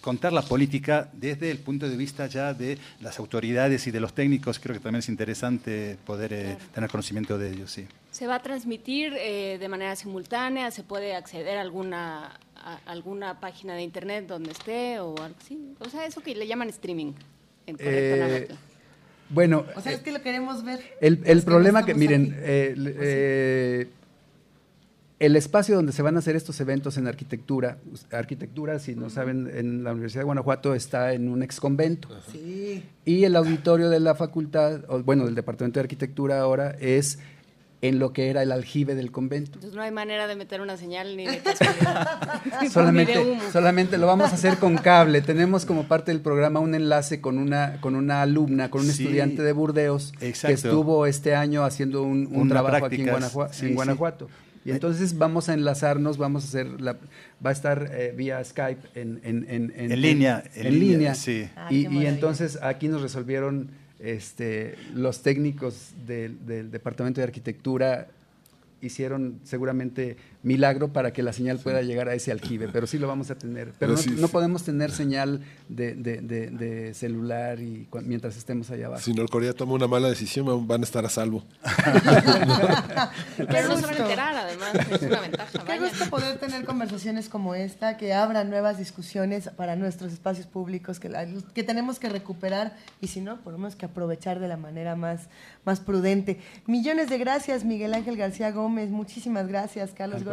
[0.00, 4.14] contar la política desde el punto de vista ya de las autoridades y de los
[4.14, 4.58] técnicos.
[4.58, 7.70] Creo que también es interesante poder tener conocimiento de ellos.
[7.70, 7.86] Sí.
[8.12, 10.70] ¿Se va a transmitir eh, de manera simultánea?
[10.70, 12.38] ¿Se puede acceder a alguna,
[12.84, 15.74] alguna página de internet donde esté o algo así?
[15.80, 17.14] O sea, eso que le llaman streaming.
[17.66, 18.48] En eh,
[19.30, 19.64] bueno.
[19.74, 20.80] O sea, es que lo queremos ver.
[21.00, 23.88] El, el problema que, miren, eh, eh,
[25.18, 27.78] el espacio donde se van a hacer estos eventos en arquitectura,
[28.10, 32.08] arquitectura, si no saben, en la Universidad de Guanajuato está en un ex convento.
[32.30, 32.82] Sí.
[33.06, 37.18] Y el auditorio de la facultad, bueno, del Departamento de Arquitectura ahora es
[37.82, 39.54] en lo que era el aljibe del convento.
[39.54, 41.42] Entonces no hay manera de meter una señal ni de
[42.70, 45.20] solamente, solamente lo vamos a hacer con cable.
[45.20, 49.42] Tenemos como parte del programa un enlace con una, con una alumna, con un estudiante
[49.42, 54.28] de Burdeos que estuvo este año haciendo un, trabajo aquí en, Guanajuato.
[54.64, 56.92] Y entonces vamos a enlazarnos, vamos a hacer, la,
[57.44, 60.44] va a estar eh, vía Skype en, en, en, en línea.
[60.54, 61.16] En, línea.
[61.16, 61.48] Sí.
[61.56, 68.08] Ah, y entonces aquí nos resolvieron este, los técnicos del, del Departamento de Arquitectura
[68.80, 73.06] hicieron seguramente milagro para que la señal pueda llegar a ese aljibe, pero sí lo
[73.06, 73.72] vamos a tener.
[73.78, 79.02] Pero, no, podemos tener señal de, de, celular y mientras estemos allá abajo.
[79.02, 81.44] Si Norcorea toma una mala decisión, van a estar a salvo.
[83.36, 85.64] pero no se van a enterar, además, es una ventaja.
[85.64, 90.98] Qué gusto poder tener conversaciones como esta, que abran nuevas discusiones para nuestros espacios públicos,
[90.98, 91.10] que,
[91.54, 95.28] que tenemos que recuperar y si no, tenemos que aprovechar de la manera más,
[95.64, 96.40] más prudente.
[96.66, 98.90] Millones de gracias, Miguel Ángel García Gómez.
[98.90, 100.24] Muchísimas gracias, Carlos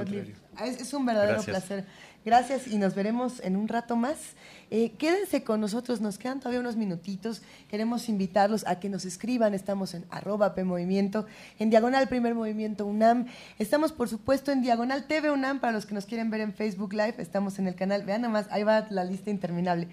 [0.55, 1.85] Ah, es, un verdadero placer.
[2.25, 4.17] Gracias y nos veremos en un rato más.
[4.71, 7.41] Eh, quédense con nosotros, nos quedan todavía unos minutitos.
[7.69, 9.53] Queremos invitarlos a que nos escriban.
[9.53, 11.25] Estamos en arroba PMovimiento,
[11.59, 13.27] en Diagonal Primer Movimiento UNAM.
[13.57, 16.93] Estamos, por supuesto, en Diagonal TV UNAM para los que nos quieren ver en Facebook
[16.93, 17.15] Live.
[17.19, 18.03] Estamos en el canal.
[18.03, 19.87] Vean nada más, ahí va la lista interminable.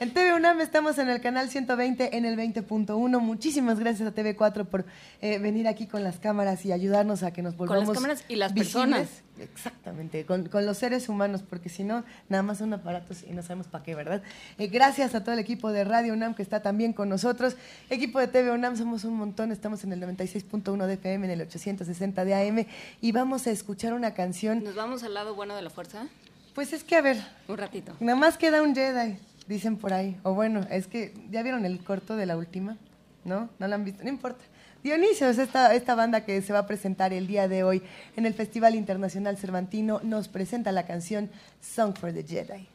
[0.00, 3.20] En TV UNAM estamos en el canal 120 en el 20.1.
[3.20, 4.86] Muchísimas gracias a TV4 por
[5.20, 8.24] eh, venir aquí con las cámaras y ayudarnos a que nos volvamos Con las cámaras
[8.26, 9.08] y las personas.
[9.38, 13.66] Exactamente, con, los seres humanos, porque si no, nada más son aparatos y no sabemos
[13.66, 14.22] para qué, ¿verdad?
[14.56, 17.56] Eh, gracias a todo el equipo de Radio UNAM que está también con nosotros.
[17.90, 21.42] Equipo de TV UNAM, somos un montón, estamos en el 96.1 de FM, en el
[21.42, 22.64] 860 de AM
[23.02, 24.64] y vamos a escuchar una canción.
[24.64, 26.06] ¿Nos vamos al lado bueno de la fuerza?
[26.54, 27.18] Pues es que, a ver.
[27.48, 27.92] Un ratito.
[28.00, 29.18] Nada más queda un Jedi,
[29.50, 30.16] dicen por ahí.
[30.22, 32.78] O bueno, es que, ¿ya vieron el corto de la última?
[33.24, 33.50] ¿No?
[33.58, 34.02] ¿No lo han visto?
[34.02, 34.44] No importa.
[34.82, 37.82] Dionisio es esta, esta banda que se va a presentar el día de hoy
[38.16, 40.00] en el Festival Internacional Cervantino.
[40.04, 41.30] Nos presenta la canción
[41.60, 42.66] Song for the Jedi.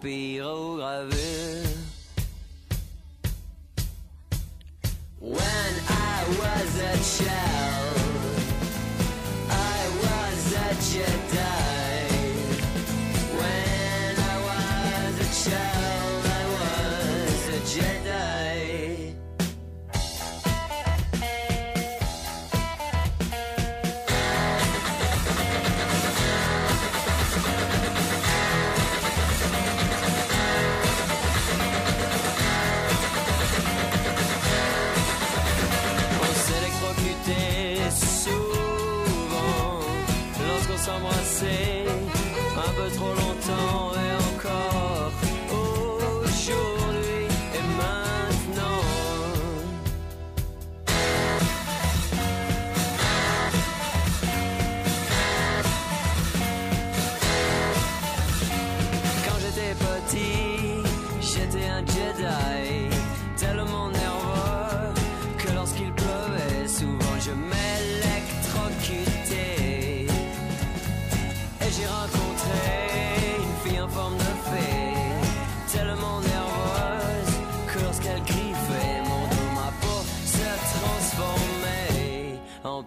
[0.00, 1.66] Pyrogravure.
[5.20, 8.05] When I was a child.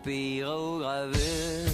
[0.03, 1.68] Pyrogravure.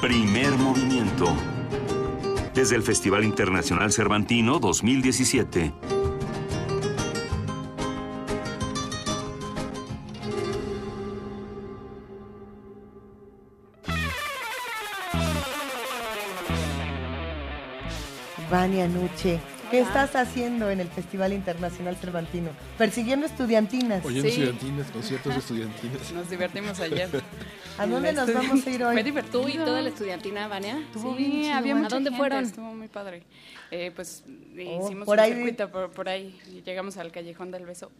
[0.00, 1.36] Primer movimiento.
[2.54, 5.74] Desde el Festival Internacional Cervantino 2017.
[18.50, 19.38] Vania Nuche,
[19.70, 22.52] ¿qué estás haciendo en el Festival Internacional Cervantino?
[22.78, 24.02] Persiguiendo estudiantinas.
[24.02, 26.12] Oyendo estudiantinas, conciertos de estudiantinas.
[26.12, 27.10] Nos divertimos ayer.
[27.80, 28.92] ¿A dónde nos vamos a ir hoy?
[28.92, 29.40] Fue divertido.
[29.40, 30.78] ¿Tú y toda la estudiantina, Vania?
[30.78, 32.44] Estuvo bien sí, chido, había ¿A dónde gente, fueron?
[32.44, 33.22] Estuvo muy padre.
[33.70, 37.64] Eh, pues Oh, hicimos por un ahí circuito por, por ahí llegamos al Callejón del
[37.64, 37.90] Beso,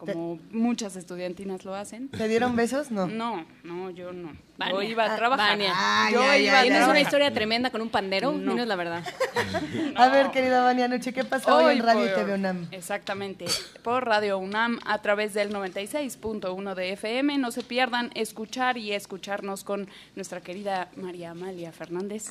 [0.00, 2.08] como muchas estudiantinas lo hacen.
[2.08, 2.90] ¿Te dieron besos?
[2.90, 3.06] No.
[3.06, 4.32] No, no, yo no.
[4.70, 5.58] Yo iba a Ah, trabajar.
[5.58, 6.62] Yo ya, iba ya, a ya.
[6.62, 8.32] ¿Tienes una historia tremenda con un pandero?
[8.32, 8.52] No.
[8.52, 9.04] Dinos la verdad.
[9.96, 12.68] A ver, querida Vania Nuche, ¿qué pasa hoy, en Radio por- TV UNAM?
[12.70, 13.46] Exactamente,
[13.82, 17.38] por Radio UNAM a través del 96.1 de FM.
[17.38, 22.26] No se pierdan escuchar y escucharnos con nuestra querida María Amalia Fernández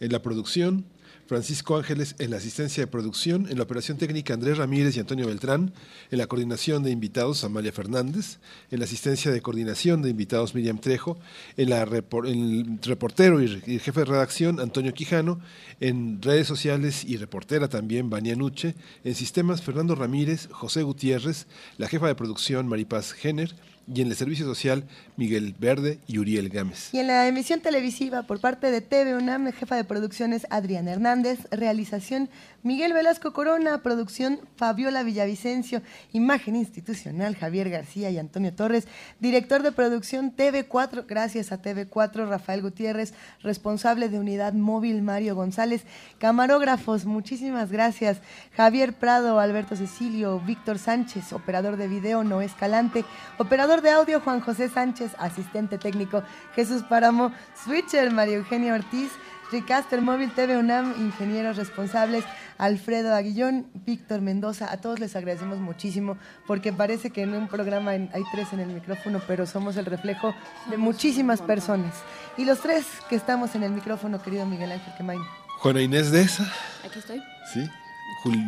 [0.00, 0.84] en la producción,
[1.26, 5.26] Francisco Ángeles en la asistencia de producción, en la operación técnica Andrés Ramírez y Antonio
[5.26, 5.72] Beltrán,
[6.10, 8.38] en la coordinación de invitados Amalia Fernández,
[8.70, 11.18] en la asistencia de coordinación de invitados Miriam Trejo,
[11.56, 15.40] en, la el reportero y, jefe de redacción Antonio Quijano,
[15.80, 21.46] en redes sociales y reportera también Vania Nuche, en sistemas Fernando Ramírez, José Gutiérrez,
[21.78, 23.54] la jefa de producción Maripaz Jenner,
[23.92, 24.84] y en el servicio social
[25.16, 26.90] Miguel Verde y Uriel Gámez.
[26.92, 31.40] Y en la emisión televisiva por parte de TV UNAM, jefa de producciones Adrián Hernández,
[31.50, 32.28] realización
[32.64, 35.82] Miguel Velasco Corona, producción Fabiola Villavicencio,
[36.12, 38.86] imagen institucional Javier García y Antonio Torres,
[39.18, 45.82] director de producción TV4, gracias a TV4 Rafael Gutiérrez, responsable de unidad móvil Mario González,
[46.18, 48.18] camarógrafos, muchísimas gracias,
[48.56, 53.04] Javier Prado, Alberto Cecilio, Víctor Sánchez, operador de video Noé Escalante,
[53.38, 56.22] operador de audio Juan José Sánchez, asistente técnico
[56.54, 57.32] Jesús Páramo,
[57.64, 59.10] switcher María Eugenia Ortiz,
[59.52, 62.24] Ricaster Móvil TV UNAM, ingenieros responsables,
[62.56, 66.16] Alfredo Aguillón, Víctor Mendoza, a todos les agradecemos muchísimo
[66.46, 70.34] porque parece que en un programa hay tres en el micrófono, pero somos el reflejo
[70.70, 71.94] de muchísimas personas.
[72.38, 75.20] Y los tres que estamos en el micrófono, querido Miguel Ángel Quemain.
[75.58, 76.50] Juana Inés Deza.
[76.84, 77.22] Aquí estoy.
[77.52, 77.68] Sí.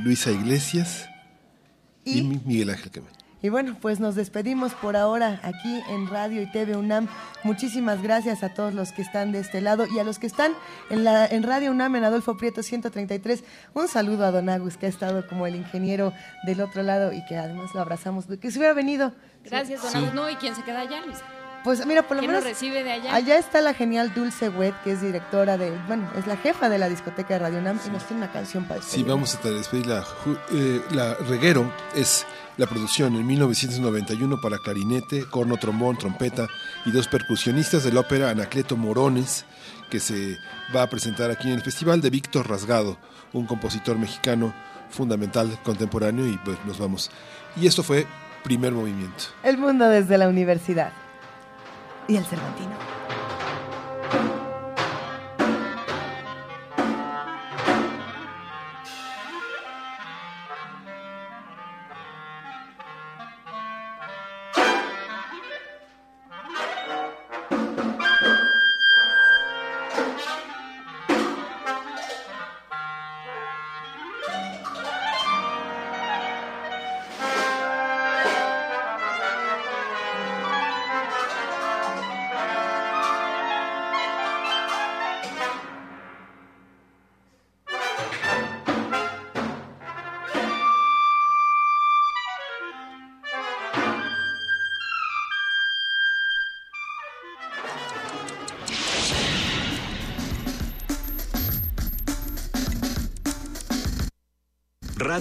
[0.04, 1.08] Luisa Iglesias.
[2.04, 3.23] Y, Miguel Ángel Quemain.
[3.44, 7.08] Y bueno, pues nos despedimos por ahora aquí en Radio y TV UNAM.
[7.42, 10.54] Muchísimas gracias a todos los que están de este lado y a los que están
[10.88, 13.44] en, la, en Radio UNAM en Adolfo Prieto 133.
[13.74, 16.14] Un saludo a Don Agus, que ha estado como el ingeniero
[16.46, 18.24] del otro lado y que además lo abrazamos.
[18.40, 19.12] Que se hubiera venido.
[19.44, 20.14] Gracias, Don Agus.
[20.14, 21.26] No, ¿y quién se queda allá, Luisa?
[21.64, 22.44] Pues mira, por lo menos.
[22.44, 23.14] recibe de allá?
[23.14, 25.70] Allá está la genial Dulce Wet, que es directora de.
[25.86, 28.64] Bueno, es la jefa de la discoteca de Radio UNAM y nos tiene una canción
[28.64, 29.90] para Sí, vamos a despedir
[30.52, 32.26] eh, la Reguero es
[32.56, 36.46] la producción en 1991 para clarinete, corno, trombón, trompeta
[36.84, 39.44] y dos percusionistas de la ópera Anacleto Morones,
[39.90, 40.38] que se
[40.74, 42.98] va a presentar aquí en el festival de Víctor Rasgado,
[43.32, 44.54] un compositor mexicano
[44.90, 47.10] fundamental contemporáneo y pues nos vamos.
[47.56, 48.06] Y esto fue
[48.42, 49.24] Primer Movimiento.
[49.42, 50.92] El mundo desde la universidad
[52.06, 52.74] y el Cervantino.